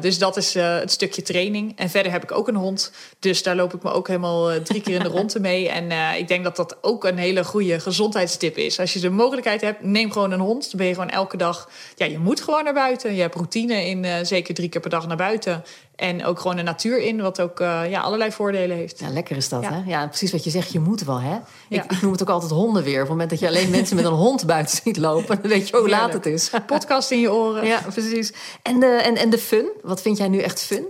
Dus 0.00 0.18
dat 0.18 0.36
is 0.36 0.54
het 0.54 0.90
stukje 0.90 1.22
training. 1.22 1.72
En 1.76 1.90
verder 1.90 2.12
heb 2.12 2.22
ik 2.22 2.32
ook 2.32 2.48
een 2.48 2.54
hond. 2.54 2.92
Dus 3.18 3.42
daar 3.42 3.56
loop 3.56 3.74
ik 3.74 3.82
me 3.82 3.90
ook 3.90 4.06
helemaal 4.06 4.62
drie 4.62 4.80
keer 4.80 4.94
in 4.94 5.02
de 5.02 5.08
ronde 5.18 5.40
mee. 5.40 5.68
En 5.68 6.16
ik 6.18 6.28
denk 6.28 6.44
dat 6.44 6.56
dat 6.56 6.76
ook 6.88 7.04
een 7.04 7.18
hele 7.18 7.44
goede 7.44 7.80
gezondheidstip 7.80 8.56
is. 8.56 8.80
Als 8.80 8.92
je 8.92 9.00
de 9.00 9.10
mogelijkheid 9.10 9.60
hebt, 9.60 9.82
neem 9.82 10.12
gewoon 10.12 10.32
een 10.32 10.40
hond. 10.40 10.62
Dan 10.70 10.78
ben 10.78 10.86
je 10.86 10.94
gewoon 10.94 11.10
elke 11.10 11.36
dag... 11.36 11.68
Ja, 11.94 12.06
je 12.06 12.18
moet 12.18 12.40
gewoon 12.40 12.64
naar 12.64 12.74
buiten. 12.74 13.14
Je 13.14 13.20
hebt 13.20 13.34
routine 13.34 13.86
in 13.86 14.04
eh, 14.04 14.14
zeker 14.22 14.54
drie 14.54 14.68
keer 14.68 14.80
per 14.80 14.90
dag 14.90 15.06
naar 15.06 15.16
buiten. 15.16 15.64
En 15.96 16.24
ook 16.24 16.40
gewoon 16.40 16.56
de 16.56 16.62
natuur 16.62 16.98
in, 16.98 17.20
wat 17.20 17.40
ook 17.40 17.60
eh, 17.60 17.90
ja, 17.90 18.00
allerlei 18.00 18.32
voordelen 18.32 18.76
heeft. 18.76 19.00
Ja, 19.00 19.08
lekker 19.08 19.36
is 19.36 19.48
dat, 19.48 19.62
Ja. 19.62 19.72
hè? 19.72 19.90
Ja, 19.90 20.06
precies 20.06 20.32
wat 20.32 20.44
je 20.44 20.50
zegt, 20.50 20.72
je 20.72 20.80
moet 20.80 21.04
wel, 21.04 21.20
hè? 21.20 21.30
Ja. 21.30 21.42
Ik, 21.68 21.92
ik 21.92 22.02
noem 22.02 22.12
het 22.12 22.22
ook 22.22 22.28
altijd 22.28 22.50
hondenweer. 22.50 22.94
Op 22.94 23.00
het 23.00 23.08
moment 23.08 23.30
dat 23.30 23.38
je 23.38 23.46
alleen 23.46 23.70
mensen 23.70 23.96
met 23.96 24.04
een 24.04 24.12
hond 24.12 24.46
buiten 24.46 24.78
ziet 24.84 24.96
lopen... 24.96 25.38
dan 25.42 25.50
weet 25.50 25.68
je 25.68 25.76
hoe 25.76 25.88
laat 25.88 26.12
het 26.12 26.26
is. 26.26 26.50
Podcast 26.66 27.10
in 27.10 27.20
je 27.20 27.32
oren. 27.32 27.66
Ja, 27.66 27.80
precies. 27.92 28.32
En 28.62 28.80
de, 28.80 28.86
en, 28.86 29.16
en 29.16 29.30
de 29.30 29.38
fun? 29.38 29.70
Wat 29.82 30.02
vind 30.02 30.16
jij 30.18 30.28
nu 30.28 30.38
echt 30.38 30.62
fun? 30.62 30.86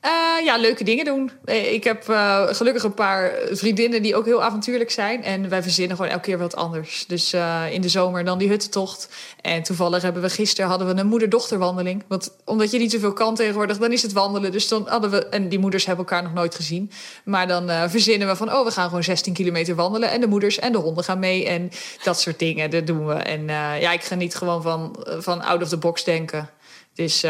Eh, 0.00 0.44
ja, 0.44 0.56
leuke 0.56 0.84
dingen 0.84 1.04
doen. 1.04 1.30
Eh, 1.44 1.72
Ik 1.72 1.84
heb 1.84 2.08
eh, 2.08 2.46
gelukkig 2.46 2.82
een 2.82 2.94
paar 2.94 3.32
vriendinnen 3.50 4.02
die 4.02 4.16
ook 4.16 4.24
heel 4.24 4.42
avontuurlijk 4.42 4.90
zijn. 4.90 5.24
En 5.24 5.48
wij 5.48 5.62
verzinnen 5.62 5.96
gewoon 5.96 6.10
elke 6.10 6.24
keer 6.24 6.38
wat 6.38 6.56
anders. 6.56 7.06
Dus 7.06 7.32
in 7.70 7.80
de 7.80 7.88
zomer 7.88 8.24
dan 8.24 8.38
die 8.38 8.48
huttentocht. 8.48 9.08
En 9.40 9.62
toevallig 9.62 10.02
hebben 10.02 10.22
we 10.22 10.30
gisteren 10.30 10.70
hadden 10.70 10.94
we 10.94 11.00
een 11.00 11.06
moeder-dochterwandeling. 11.06 12.04
Want 12.08 12.36
omdat 12.44 12.70
je 12.70 12.78
niet 12.78 12.90
zoveel 12.90 13.12
kan 13.12 13.34
tegenwoordig, 13.34 13.78
dan 13.78 13.92
is 13.92 14.02
het 14.02 14.12
wandelen. 14.12 14.52
Dus 14.52 14.68
dan 14.68 14.88
hadden 14.88 15.10
we, 15.10 15.26
en 15.26 15.48
die 15.48 15.58
moeders 15.58 15.86
hebben 15.86 16.04
elkaar 16.04 16.22
nog 16.22 16.34
nooit 16.34 16.54
gezien. 16.54 16.90
Maar 17.24 17.46
dan 17.46 17.90
verzinnen 17.90 18.28
we 18.28 18.36
van, 18.36 18.52
oh, 18.52 18.64
we 18.64 18.70
gaan 18.70 18.88
gewoon 18.88 19.04
16 19.04 19.32
kilometer 19.32 19.74
wandelen. 19.74 20.10
En 20.10 20.20
de 20.20 20.26
moeders 20.26 20.58
en 20.58 20.72
de 20.72 20.78
honden 20.78 21.04
gaan 21.04 21.18
mee. 21.18 21.46
En 21.46 21.70
dat 22.02 22.20
soort 22.20 22.38
dingen, 22.38 22.70
dat 22.70 22.86
doen 22.86 23.06
we. 23.06 23.14
En 23.14 23.44
ja, 23.80 23.92
ik 23.92 24.02
geniet 24.04 24.34
gewoon 24.34 24.62
van, 24.62 25.04
van 25.18 25.42
out 25.42 25.62
of 25.62 25.68
the 25.68 25.78
box 25.78 26.04
denken. 26.04 26.50
Dus... 26.94 27.24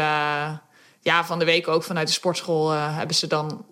eh, 1.09 1.15
ja, 1.15 1.25
van 1.25 1.39
de 1.39 1.45
week 1.45 1.67
ook 1.67 1.83
vanuit 1.83 2.07
de 2.07 2.13
sportschool 2.13 2.73
eh, 2.73 2.97
hebben 2.97 3.15
ze 3.15 3.27
dan 3.27 3.65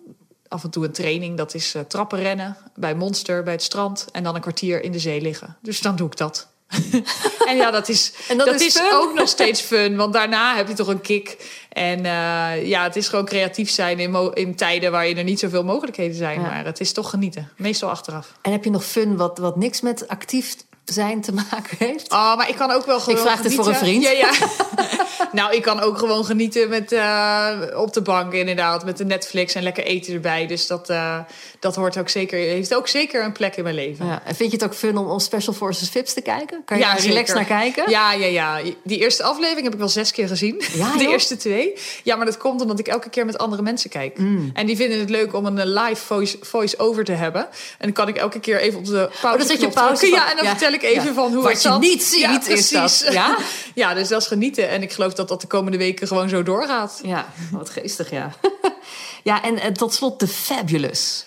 af 0.48 0.64
en 0.64 0.70
toe 0.70 0.84
een 0.84 0.92
training. 0.92 1.36
Dat 1.36 1.54
is 1.54 1.74
uh, 1.74 1.82
trappen 1.82 2.18
rennen 2.18 2.56
bij 2.74 2.94
Monster, 2.94 3.42
bij 3.42 3.52
het 3.52 3.62
strand. 3.62 4.06
En 4.12 4.22
dan 4.22 4.34
een 4.34 4.40
kwartier 4.40 4.82
in 4.82 4.92
de 4.92 4.98
zee 4.98 5.20
liggen. 5.20 5.56
Dus 5.62 5.80
dan 5.80 5.96
doe 5.96 6.06
ik 6.06 6.16
dat. 6.16 6.48
en 7.48 7.56
ja, 7.56 7.70
dat 7.70 7.88
is, 7.88 8.12
En 8.28 8.38
dat 8.38 8.46
dat 8.46 8.60
is 8.60 8.82
ook 8.92 9.14
nog 9.14 9.28
steeds 9.28 9.60
fun. 9.60 9.96
Want 9.96 10.12
daarna 10.12 10.56
heb 10.56 10.68
je 10.68 10.74
toch 10.74 10.88
een 10.88 11.00
kick. 11.00 11.36
En 11.68 11.98
eh, 12.04 12.66
ja, 12.66 12.82
het 12.82 12.96
is 12.96 13.08
gewoon 13.08 13.24
creatief 13.24 13.70
zijn 13.70 13.98
in, 13.98 14.30
in 14.34 14.54
tijden 14.54 14.90
waar 14.90 15.06
je 15.06 15.14
er 15.14 15.24
niet 15.24 15.38
zoveel 15.38 15.64
mogelijkheden 15.64 16.16
zijn. 16.16 16.40
Ja. 16.40 16.46
Maar 16.46 16.64
het 16.64 16.80
is 16.80 16.92
toch 16.92 17.10
genieten. 17.10 17.50
Meestal 17.56 17.90
achteraf. 17.90 18.32
En 18.42 18.52
heb 18.52 18.64
je 18.64 18.70
nog 18.70 18.84
fun 18.84 19.16
wat, 19.16 19.38
wat 19.38 19.56
niks 19.56 19.80
met 19.80 20.08
actief 20.08 20.56
zijn 20.92 21.20
te 21.20 21.32
maken 21.32 21.76
heeft? 21.78 22.12
Oh, 22.12 22.36
maar 22.36 22.48
ik 22.48 22.56
kan 22.56 22.70
ook 22.70 22.86
wel 22.86 23.00
gewoon. 23.00 23.18
vraag 23.18 23.40
dit 23.40 23.54
voor 23.54 23.68
een 23.68 23.74
genieten. 23.74 24.10
vriend. 24.10 24.20
Ja, 24.20 24.38
ja. 24.40 24.48
nou, 25.32 25.54
ik 25.54 25.62
kan 25.62 25.80
ook 25.80 25.98
gewoon 25.98 26.24
genieten 26.24 26.68
met, 26.68 26.92
eh, 26.92 27.48
op 27.74 27.92
de 27.92 28.02
bank, 28.02 28.32
inderdaad. 28.32 28.84
Met 28.84 28.96
de 28.96 29.04
Netflix 29.04 29.54
en 29.54 29.62
lekker 29.62 29.84
eten 29.84 30.14
erbij. 30.14 30.46
Dus 30.46 30.66
dat, 30.66 30.88
eh, 30.90 31.18
dat 31.60 31.74
hoort 31.76 31.98
ook 31.98 32.08
zeker, 32.08 32.38
heeft 32.38 32.74
ook 32.74 32.88
zeker 32.88 33.24
een 33.24 33.32
plek 33.32 33.56
in 33.56 33.62
mijn 33.62 33.74
leven. 33.74 34.06
Ja. 34.06 34.22
En 34.24 34.34
vind 34.34 34.50
je 34.50 34.56
het 34.56 34.66
ook 34.66 34.74
fun 34.74 34.96
om, 34.96 35.10
om 35.10 35.18
Special 35.18 35.54
Forces 35.54 35.88
Vips 35.88 36.12
te 36.12 36.20
kijken? 36.20 36.62
Kan 36.64 36.76
je 36.78 36.82
Ja, 36.82 36.94
daar 36.94 37.02
relaxed 37.04 37.34
naar 37.34 37.44
kijken? 37.44 37.90
Ja, 37.90 38.12
ja, 38.12 38.26
ja. 38.26 38.60
Die 38.84 38.98
eerste 38.98 39.22
aflevering 39.22 39.62
heb 39.64 39.72
ik 39.72 39.78
wel 39.78 39.88
zes 39.88 40.12
keer 40.12 40.28
gezien. 40.28 40.62
Ja, 40.74 40.96
de 40.96 41.08
eerste 41.08 41.36
twee. 41.36 41.72
Ja, 42.02 42.16
maar 42.16 42.26
dat 42.26 42.36
komt 42.36 42.60
omdat 42.60 42.78
ik 42.78 42.88
elke 42.88 43.10
keer 43.10 43.24
met 43.26 43.38
andere 43.38 43.62
mensen 43.62 43.90
kijk. 43.90 44.18
Mm. 44.18 44.50
En 44.54 44.66
die 44.66 44.76
vinden 44.76 44.98
het 44.98 45.10
leuk 45.10 45.34
om 45.34 45.46
een 45.46 45.58
eh, 45.58 45.66
live 45.86 46.04
voice- 46.06 46.38
voice-over 46.40 47.04
te 47.04 47.12
hebben. 47.12 47.42
En 47.42 47.48
dan 47.78 47.92
kan 47.92 48.08
ik 48.08 48.16
elke 48.16 48.40
keer 48.40 48.60
even 48.60 48.78
op 48.78 48.84
de 48.84 48.92
pauze 49.20 49.26
Oh, 49.26 49.36
dan 49.38 49.46
zet 49.46 49.60
je 49.60 49.68
pauze 49.68 50.06
Ja, 50.06 50.30
en 50.30 50.36
dan 50.36 50.46
vertel 50.46 50.72
ik 50.72 50.77
even 50.82 51.04
Ja. 51.04 51.12
van 51.12 51.32
hoe 51.32 51.42
Wat 51.42 51.52
het 51.52 51.62
je 51.62 51.68
zat. 51.68 51.80
niet 51.80 52.02
ziet, 52.02 52.20
ja, 52.20 52.30
is 52.30 52.70
dat. 52.70 52.80
precies. 52.82 53.08
Ja? 53.12 53.36
ja, 53.74 53.94
dus 53.94 54.08
dat 54.08 54.20
is 54.22 54.26
genieten. 54.26 54.68
En 54.68 54.82
ik 54.82 54.92
geloof 54.92 55.12
dat 55.14 55.28
dat 55.28 55.40
de 55.40 55.46
komende 55.46 55.78
weken 55.78 56.06
gewoon 56.06 56.28
zo 56.28 56.42
doorgaat. 56.42 57.00
Ja, 57.02 57.28
wat 57.50 57.70
geestig, 57.70 58.10
ja. 58.10 58.30
ja, 59.22 59.42
en 59.42 59.58
eh, 59.60 59.70
tot 59.72 59.94
slot 59.94 60.20
de 60.20 60.28
Fabulous. 60.28 61.24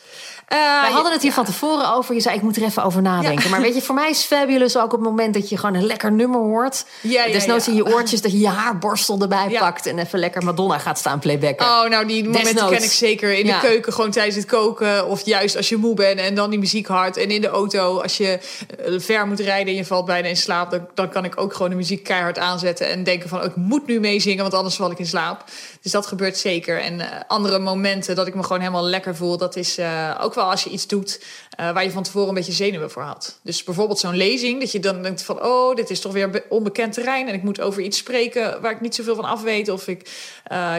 Eh, 0.52 0.82
Wij 0.82 0.92
hadden 0.92 1.12
het 1.12 1.22
hier 1.22 1.30
ja. 1.30 1.36
van 1.36 1.46
tevoren 1.46 1.94
over. 1.94 2.16
Je 2.16 2.22
zei, 2.22 2.36
ik 2.36 2.42
moet 2.42 2.56
er 2.56 2.64
even 2.64 2.84
over 2.84 3.02
nadenken. 3.02 3.44
Ja. 3.44 3.50
Maar 3.50 3.62
weet 3.62 3.76
je, 3.76 3.82
voor 3.82 3.96
mij 3.96 4.10
is 4.10 4.24
Fabulous 4.24 4.78
ook 4.78 4.84
op 4.84 4.92
het 4.92 5.02
moment 5.02 5.34
dat 5.34 5.50
je 5.50 5.58
gewoon 5.58 5.76
een 5.76 5.86
lekker 5.86 6.12
nummer 6.12 6.40
hoort. 6.40 6.86
Ja, 7.02 7.24
ja, 7.26 7.32
Desnoods 7.32 7.68
in 7.68 7.76
je 7.76 7.86
oortjes 7.86 8.22
dat 8.22 8.32
je 8.32 8.40
je 8.40 8.48
haarborstel 8.48 9.22
erbij 9.22 9.50
pakt. 9.60 9.86
En 9.86 10.00
even 10.00 10.20
lekker 10.20 10.44
Madonna 10.44 10.78
gaat 10.78 10.98
staan 10.98 11.20
playbacken. 11.20 11.66
Oh, 11.66 11.90
nou, 11.90 12.06
die 12.06 12.24
momenten 12.24 12.54
Desnoods. 12.54 12.76
ken 12.76 12.84
ik 12.84 12.92
zeker. 12.92 13.34
In 13.34 13.46
de 13.46 13.58
keuken, 13.62 13.94
gewoon 13.94 14.12
tijdens 14.12 14.36
het 14.36 14.46
koken. 14.46 15.08
Of 15.08 15.26
juist 15.26 15.58
als 15.58 15.70
je 15.70 15.78
moe 15.78 15.96
bent 15.96 16.20
en 16.20 16.36
dan 16.36 16.50
die 16.50 16.60
muziek 16.60 16.88
hard. 16.88 17.18
En 17.18 17.30
in 17.30 17.42
de 17.42 17.50
auto, 17.50 18.02
als 18.02 18.18
je 18.18 18.40
eh, 18.86 18.94
ver 19.00 19.28
moet 19.28 19.40
rijden 19.40 19.68
en 19.68 19.76
je 19.76 19.86
valt 19.86 20.06
bijna 20.06 20.28
in 20.28 20.38
slaap... 20.38 20.72
Dan, 20.72 20.88
dan 20.94 21.10
kan 21.10 21.26
ik 21.26 21.42
ook 21.42 21.54
gewoon 21.54 21.70
de 21.70 21.76
muziek 21.76 22.04
keihard 22.04 22.38
aanzetten. 22.38 22.90
En 22.90 23.04
denken 23.04 23.30
van, 23.30 23.40
oh, 23.40 23.46
ik 23.46 23.56
moet 23.56 23.88
nu 23.88 24.00
meezingen, 24.00 24.42
want 24.42 24.54
anders 24.54 24.76
val 24.76 24.92
ik 24.92 25.00
in 25.00 25.06
slaap. 25.06 25.44
Dus 25.82 25.92
dat 25.92 26.08
gebeurt 26.08 26.38
zeker. 26.38 26.82
En 26.82 27.00
eh, 27.00 27.20
andere 27.28 27.60
momenten 27.60 28.16
dat 28.16 28.28
ik 28.28 28.36
me 28.36 28.44
gewoon 28.44 28.60
helemaal 28.60 28.86
lekker 28.86 29.16
voel... 29.16 29.38
dat 29.38 29.56
is 29.56 29.78
eh, 29.78 30.20
ook 30.22 30.34
wel 30.34 30.50
als 30.50 30.64
je 30.64 30.70
iets 30.70 30.88
doet 30.88 31.24
eh, 31.50 31.72
waar 31.72 31.84
je 31.84 31.92
van 31.92 32.04
tevoren 32.04 32.28
een 32.28 32.34
beetje 32.34 32.52
zenuwen 32.52 32.92
voor 32.92 33.02
had. 33.02 33.40
Dus 33.42 33.64
bijvoorbeeld 33.64 34.00
zo'n 34.00 34.16
lezing, 34.16 34.60
dat 34.60 34.72
je 34.72 34.80
dan 34.80 35.02
denkt 35.02 35.24
van... 35.24 35.44
oh, 35.44 35.76
dit 35.76 35.90
is 35.90 36.00
toch 36.00 36.12
weer 36.12 36.30
be- 36.30 36.44
onbekend 36.50 36.94
terrein... 36.94 37.28
en 37.28 37.34
ik 37.34 37.44
moet 37.44 37.62
over 37.62 37.82
iets 37.82 37.98
spreken 37.98 38.62
waar 38.62 38.72
ik 38.72 38.82
niet 38.82 38.96
zoveel 38.96 39.16
van 39.16 39.26
af 39.26 39.42
weet... 39.42 39.70
of 39.70 39.88
ik 39.88 40.10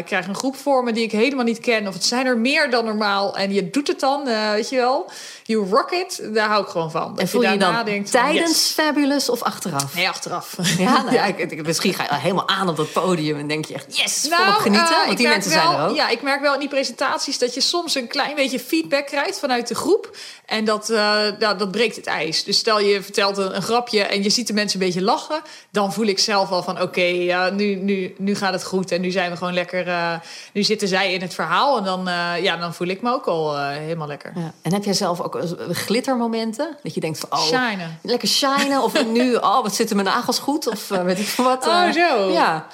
krijg 0.04 0.26
een 0.26 0.34
groep 0.34 0.56
voor 0.56 0.84
me 0.84 0.92
die 0.92 1.04
ik 1.04 1.12
helemaal 1.12 1.44
niet 1.44 1.60
ken... 1.60 1.86
of 1.86 1.94
het 1.94 2.04
zijn 2.04 2.26
er 2.26 2.38
meer 2.38 2.70
dan 2.70 2.84
normaal 2.84 3.36
en 3.36 3.52
je 3.52 3.70
doet 3.70 3.88
het 3.88 4.00
dan, 4.00 4.24
weet 4.52 4.68
je 4.68 4.76
wel. 4.76 5.10
You 5.52 5.68
rock 5.70 5.90
it, 5.90 6.20
daar 6.34 6.48
hou 6.48 6.62
ik 6.62 6.68
gewoon 6.68 6.90
van. 6.90 7.18
En 7.18 7.28
voel 7.28 7.42
je 7.42 7.56
dan 7.56 7.84
denkt 7.84 8.10
van, 8.10 8.20
tijdens 8.20 8.50
yes. 8.50 8.72
Fabulous 8.72 9.28
of 9.28 9.42
achteraf? 9.42 9.94
Nee, 9.94 10.08
achteraf. 10.08 10.56
Ja, 10.78 11.02
nou 11.02 11.12
ja, 11.14 11.24
ik, 11.36 11.66
misschien 11.66 11.94
ga 11.94 12.02
je 12.02 12.20
helemaal 12.20 12.48
aan 12.48 12.68
op 12.68 12.76
dat 12.76 12.92
podium 12.92 13.38
en 13.38 13.46
denk 13.48 13.64
je 13.64 13.74
echt, 13.74 13.96
yes, 13.96 14.26
volop 14.30 14.54
genieten. 14.54 14.96
eh, 15.00 15.06
want 15.06 15.18
die 15.18 15.28
mensen 15.28 15.52
wel, 15.52 15.62
zijn 15.62 15.76
er 15.78 15.88
ook. 15.88 15.96
Ja, 15.96 16.08
ik 16.08 16.22
merk 16.22 16.40
wel 16.40 16.54
in 16.54 16.60
die 16.60 16.68
presentaties 16.68 17.38
dat 17.38 17.54
je 17.54 17.60
soms 17.60 17.94
een 17.94 18.06
klein 18.06 18.34
beetje 18.34 18.60
feedback 18.60 19.06
krijgt 19.06 19.38
vanuit 19.38 19.68
de 19.68 19.74
groep. 19.74 20.16
En 20.46 20.64
dat, 20.64 20.90
eh, 20.90 20.96
nou, 21.38 21.58
dat 21.58 21.70
breekt 21.70 21.96
het 21.96 22.06
ijs. 22.06 22.44
Dus 22.44 22.58
stel 22.58 22.80
je 22.80 23.02
vertelt 23.02 23.36
een, 23.38 23.56
een 23.56 23.62
grapje 23.62 24.02
en 24.02 24.22
je 24.22 24.30
ziet 24.30 24.46
de 24.46 24.52
mensen 24.52 24.80
een 24.80 24.86
beetje 24.86 25.02
lachen. 25.02 25.42
Dan 25.70 25.92
voel 25.92 26.06
ik 26.06 26.18
zelf 26.18 26.50
al 26.50 26.62
van 26.62 26.80
oké, 26.82 27.50
nu, 27.52 27.74
nu, 27.74 28.14
nu 28.18 28.34
gaat 28.34 28.52
het 28.52 28.64
goed. 28.64 28.90
En 28.92 29.00
nu 29.00 29.10
zijn 29.10 29.30
we 29.30 29.36
gewoon 29.36 29.54
lekker. 29.54 29.88
eh, 29.88 30.14
nu 30.52 30.62
zitten 30.62 30.88
zij 30.88 31.12
in 31.12 31.20
het 31.20 31.34
verhaal. 31.34 31.78
En 31.78 31.84
dan, 31.84 32.04
ja, 32.42 32.56
dan 32.56 32.74
voel 32.74 32.86
ik 32.88 33.02
me 33.02 33.12
ook 33.12 33.26
al 33.26 33.58
helemaal 33.58 34.06
lekker. 34.06 34.32
Ja. 34.34 34.52
En 34.62 34.72
heb 34.72 34.84
jij 34.84 34.94
zelf 34.94 35.20
ook 35.20 35.34
glittermomenten? 35.70 36.76
Dat 36.82 36.94
je 36.94 37.00
denkt 37.00 37.18
van, 37.18 37.32
oh, 37.32 37.44
Shinen. 37.44 37.98
lekker 38.02 38.28
shinen. 38.28 38.82
Of 38.82 39.06
nu, 39.06 39.34
oh, 39.50 39.62
wat 39.62 39.74
zitten 39.74 39.96
mijn 39.96 40.08
nagels 40.08 40.38
goed? 40.38 40.66
Of 40.66 40.90
eh, 40.90 41.02
weet 41.02 41.18
ik 41.18 41.28
wat. 41.28 41.66
Oh, 41.66 41.86
eh. 41.86 41.92
zo. 41.92 42.30
Ja. 42.30 42.66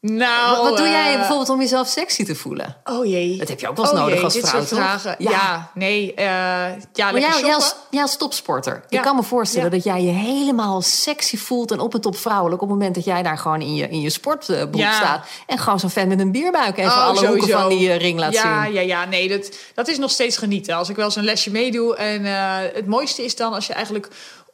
Nou, 0.00 0.56
Wat, 0.56 0.68
wat 0.68 0.78
doe 0.78 0.88
jij 0.88 1.10
eh, 1.12 1.16
bijvoorbeeld 1.18 1.48
om 1.48 1.60
jezelf 1.60 1.88
sexy 1.88 2.24
te 2.24 2.34
voelen? 2.34 2.76
Oh 2.84 3.06
jee. 3.06 3.36
Dat 3.38 3.48
heb 3.48 3.60
je 3.60 3.68
ook 3.68 3.76
wel 3.76 3.84
eens 3.84 3.94
Oh 3.94 4.00
nodig 4.00 4.14
jee, 4.14 4.24
als 4.24 4.32
dit 4.34 4.48
vrouw, 4.48 4.64
soort 4.64 4.80
vragen. 4.80 5.14
Ja. 5.18 5.30
Ja, 5.30 5.70
nee. 5.74 6.14
eh, 6.14 6.24
ja, 6.26 6.34
Maar 6.64 6.78
lekker 6.94 7.20
jij, 7.20 7.20
jij, 7.20 7.30
shoppen. 7.38 7.54
als, 7.54 7.74
jij 7.90 8.02
als 8.02 8.16
topsporter, 8.16 8.76
ik 8.76 8.82
Ja. 8.92 9.00
kan 9.00 9.16
me 9.16 9.22
voorstellen 9.22 9.64
Ja. 9.70 9.74
dat 9.74 9.84
jij 9.84 10.02
je 10.02 10.10
helemaal 10.10 10.82
sexy 10.82 11.36
voelt 11.36 11.70
en 11.70 11.80
op 11.80 11.94
en 11.94 12.00
top 12.00 12.16
vrouwelijk 12.16 12.62
op 12.62 12.68
het 12.68 12.76
moment 12.78 12.94
dat 12.94 13.04
jij 13.04 13.22
daar 13.22 13.38
gewoon 13.38 13.60
in 13.60 13.74
je, 13.74 13.88
in 13.88 14.00
je 14.00 14.10
sportbroek 14.10 14.74
Ja. 14.76 14.92
staat 14.92 15.26
en 15.46 15.58
gewoon 15.58 15.80
zo'n 15.80 15.90
fan 15.90 16.08
met 16.08 16.20
een 16.20 16.32
bierbuik 16.32 16.78
even 16.78 16.90
Oh, 16.90 16.98
alle 17.06 17.18
hoeken 17.18 17.28
sowieso. 17.40 17.58
van 17.58 17.68
die 17.68 17.90
eh, 17.90 17.98
ring 17.98 18.18
laat 18.18 18.32
ja, 18.32 18.64
zien. 18.64 18.72
Ja, 18.72 18.80
ja, 18.80 19.04
nee, 19.04 19.28
dat, 19.28 19.50
dat 19.74 19.88
is 19.88 19.98
nog 19.98 20.10
steeds 20.10 20.36
genieten. 20.36 20.74
Als 20.76 20.88
ik 20.88 20.96
wel 20.96 21.04
eens 21.04 21.16
een 21.16 21.24
lesje 21.24 21.50
meedoe. 21.50 21.96
En 21.96 22.24
eh, 22.24 22.56
het 22.74 22.86
mooiste 22.86 23.24
is 23.24 23.36
dan 23.36 23.52
als 23.52 23.66
je 23.66 23.72
eigenlijk 23.72 24.08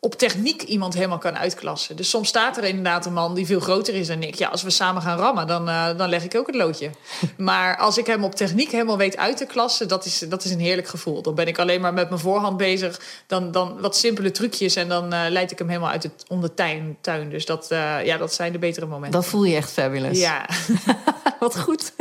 op 0.04 0.14
techniek 0.14 0.62
iemand 0.62 0.94
helemaal 0.94 1.18
kan 1.18 1.38
uitklassen. 1.38 1.96
Dus 1.96 2.10
soms 2.10 2.28
staat 2.28 2.56
er 2.56 2.64
inderdaad 2.64 3.06
een 3.06 3.12
man 3.12 3.34
die 3.34 3.46
veel 3.46 3.60
groter 3.60 3.94
is 3.94 4.06
dan 4.06 4.22
ik. 4.22 4.34
Ja, 4.34 4.48
als 4.48 4.62
we 4.62 4.70
samen 4.70 5.02
gaan 5.02 5.18
rammen, 5.18 5.46
dan, 5.46 5.68
eh, 5.68 5.96
dan 5.96 6.08
leg 6.08 6.24
ik 6.24 6.36
ook 6.36 6.46
het 6.46 6.56
loodje. 6.56 6.90
maar 7.36 7.76
als 7.76 7.98
ik 7.98 8.06
hem 8.06 8.24
op 8.24 8.34
techniek 8.34 8.70
helemaal 8.70 8.96
weet 8.96 9.16
uit 9.16 9.36
te 9.36 9.46
klassen... 9.46 9.88
Dat 9.88 10.04
is, 10.04 10.18
dat 10.18 10.44
is 10.44 10.50
een 10.50 10.60
heerlijk 10.60 10.88
gevoel. 10.88 11.22
Dan 11.22 11.34
ben 11.34 11.46
ik 11.46 11.58
alleen 11.58 11.80
maar 11.80 11.94
met 11.94 12.08
mijn 12.08 12.20
voorhand 12.20 12.56
bezig. 12.56 13.00
Dan, 13.26 13.52
dan 13.52 13.80
wat 13.80 13.96
simpele 13.96 14.30
trucjes 14.30 14.76
en 14.76 14.88
dan 14.88 15.12
eh, 15.12 15.20
leid 15.28 15.50
ik 15.50 15.58
hem 15.58 15.68
helemaal 15.68 15.90
uit 15.90 16.02
het, 16.02 16.24
om 16.28 16.40
de 16.40 16.54
tuin. 16.54 16.96
tuin. 17.00 17.30
Dus 17.30 17.46
dat, 17.46 17.70
eh, 17.70 18.04
ja, 18.04 18.16
dat 18.16 18.34
zijn 18.34 18.52
de 18.52 18.58
betere 18.58 18.86
momenten. 18.86 19.20
Dan 19.20 19.24
voel 19.30 19.44
je 19.44 19.56
echt 19.56 19.70
fabulous. 19.70 20.18
Ja, 20.18 20.46
Wat 21.40 21.58
goed. 21.58 21.92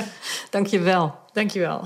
Dank 0.50 0.66
je 0.66 0.80
wel. 0.80 1.14
dankjewel. 1.32 1.84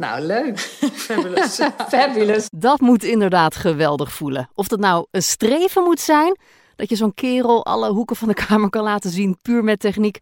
Nou, 0.00 0.20
leuk. 0.20 0.58
Fabulous. 1.06 1.60
Fabulous. 1.88 2.48
Dat 2.52 2.80
moet 2.80 3.04
inderdaad 3.04 3.56
geweldig 3.56 4.12
voelen. 4.12 4.50
Of 4.54 4.68
dat 4.68 4.78
nou 4.78 5.06
een 5.10 5.22
streven 5.22 5.82
moet 5.82 6.00
zijn, 6.00 6.38
dat 6.76 6.88
je 6.88 6.96
zo'n 6.96 7.14
kerel 7.14 7.64
alle 7.64 7.90
hoeken 7.90 8.16
van 8.16 8.28
de 8.28 8.34
kamer 8.34 8.70
kan 8.70 8.82
laten 8.82 9.10
zien, 9.10 9.38
puur 9.42 9.64
met 9.64 9.80
techniek. 9.80 10.18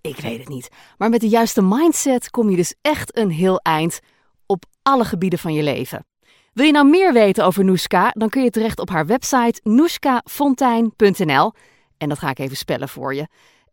Ik 0.00 0.16
weet 0.16 0.38
het 0.38 0.48
niet. 0.48 0.68
Maar 0.98 1.08
met 1.08 1.20
de 1.20 1.28
juiste 1.28 1.62
mindset 1.62 2.30
kom 2.30 2.50
je 2.50 2.56
dus 2.56 2.74
echt 2.82 3.16
een 3.16 3.30
heel 3.30 3.58
eind 3.58 4.00
op 4.46 4.64
alle 4.82 5.04
gebieden 5.04 5.38
van 5.38 5.52
je 5.52 5.62
leven. 5.62 6.06
Wil 6.52 6.66
je 6.66 6.72
nou 6.72 6.88
meer 6.88 7.12
weten 7.12 7.44
over 7.44 7.64
Noeska, 7.64 8.10
dan 8.14 8.28
kun 8.28 8.42
je 8.42 8.50
terecht 8.50 8.78
op 8.78 8.90
haar 8.90 9.06
website 9.06 9.60
noeskafontein.nl. 9.62 11.52
En 11.98 12.08
dat 12.08 12.18
ga 12.18 12.30
ik 12.30 12.38
even 12.38 12.56
spellen 12.56 12.88
voor 12.88 13.14
je. 13.14 13.26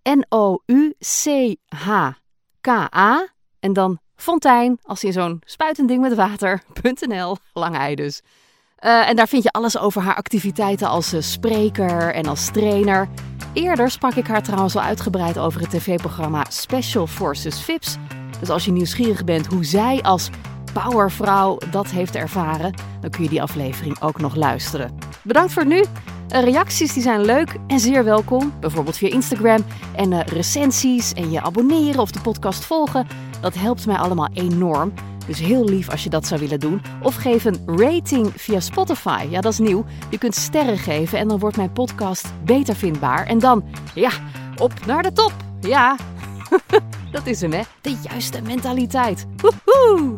N-O-U-C-H-K-A 0.03 0.93
en 3.59 3.73
dan 3.73 3.99
Fontein, 4.15 4.79
als 4.83 5.03
in 5.03 5.13
zo'n 5.13 5.41
spuitend 5.45 5.87
ding 5.87 6.01
met 6.01 6.15
water.nl. 6.15 7.37
Lang 7.53 7.75
ei 7.75 7.95
dus. 7.95 8.21
Eh, 8.75 9.09
en 9.09 9.15
daar 9.15 9.27
vind 9.27 9.43
je 9.43 9.51
alles 9.51 9.77
over 9.77 10.01
haar 10.01 10.15
activiteiten 10.15 10.87
als 10.87 11.13
eh, 11.13 11.21
spreker 11.21 12.13
en 12.13 12.25
als 12.25 12.51
trainer. 12.51 13.09
Eerder 13.53 13.91
sprak 13.91 14.13
ik 14.13 14.27
haar 14.27 14.43
trouwens 14.43 14.75
al 14.75 14.81
uitgebreid 14.81 15.37
over 15.37 15.61
het 15.61 15.69
tv-programma 15.69 16.45
Special 16.49 17.07
Forces 17.07 17.61
Vips. 17.61 17.97
Dus 18.39 18.49
als 18.49 18.65
je 18.65 18.71
nieuwsgierig 18.71 19.23
bent 19.23 19.45
hoe 19.45 19.65
zij 19.65 20.01
als 20.01 20.29
powervrouw 20.73 21.57
dat 21.71 21.87
heeft 21.87 22.15
ervaren, 22.15 22.73
dan 23.01 23.09
kun 23.09 23.23
je 23.23 23.29
die 23.29 23.41
aflevering 23.41 24.01
ook 24.01 24.19
nog 24.19 24.35
luisteren. 24.35 24.97
Bedankt 25.23 25.53
voor 25.53 25.65
nu. 25.65 25.83
Eh, 26.29 26.43
reacties 26.43 26.93
die 26.93 27.03
zijn 27.03 27.21
leuk 27.21 27.55
en 27.67 27.79
zeer 27.79 28.03
welkom, 28.03 28.53
bijvoorbeeld 28.59 28.97
via 28.97 29.09
Instagram. 29.09 29.65
En 29.95 30.21
recensies 30.21 31.13
en 31.13 31.31
je 31.31 31.41
abonneren 31.41 32.01
of 32.01 32.11
de 32.11 32.21
podcast 32.21 32.65
volgen, 32.65 33.07
dat 33.45 33.53
helpt 33.53 33.85
mij 33.85 33.95
allemaal 33.95 34.29
enorm. 34.33 34.93
Dus 35.27 35.39
heel 35.39 35.65
lief 35.65 35.89
als 35.89 36.03
je 36.03 36.09
dat 36.09 36.27
zou 36.27 36.39
willen 36.39 36.59
doen. 36.59 36.81
Of 37.01 37.15
geef 37.15 37.45
een 37.45 37.63
rating 37.65 38.31
via 38.35 38.59
Spotify. 38.59 39.27
Ja, 39.29 39.41
dat 39.41 39.51
is 39.51 39.59
nieuw. 39.59 39.85
Je 40.09 40.17
kunt 40.17 40.35
sterren 40.35 40.77
geven 40.77 41.19
en 41.19 41.27
dan 41.27 41.39
wordt 41.39 41.57
mijn 41.57 41.71
podcast 41.71 42.33
beter 42.43 42.75
vindbaar. 42.75 43.25
En 43.25 43.39
dan, 43.39 43.63
ja, 43.93 44.09
op 44.55 44.85
naar 44.85 45.03
de 45.03 45.11
top. 45.11 45.33
Ja, 45.59 45.95
dat 47.11 47.25
is 47.25 47.41
hem 47.41 47.51
hè. 47.51 47.61
De 47.81 47.97
juiste 48.01 48.41
mentaliteit. 48.41 49.25
Woehoe! 49.37 50.17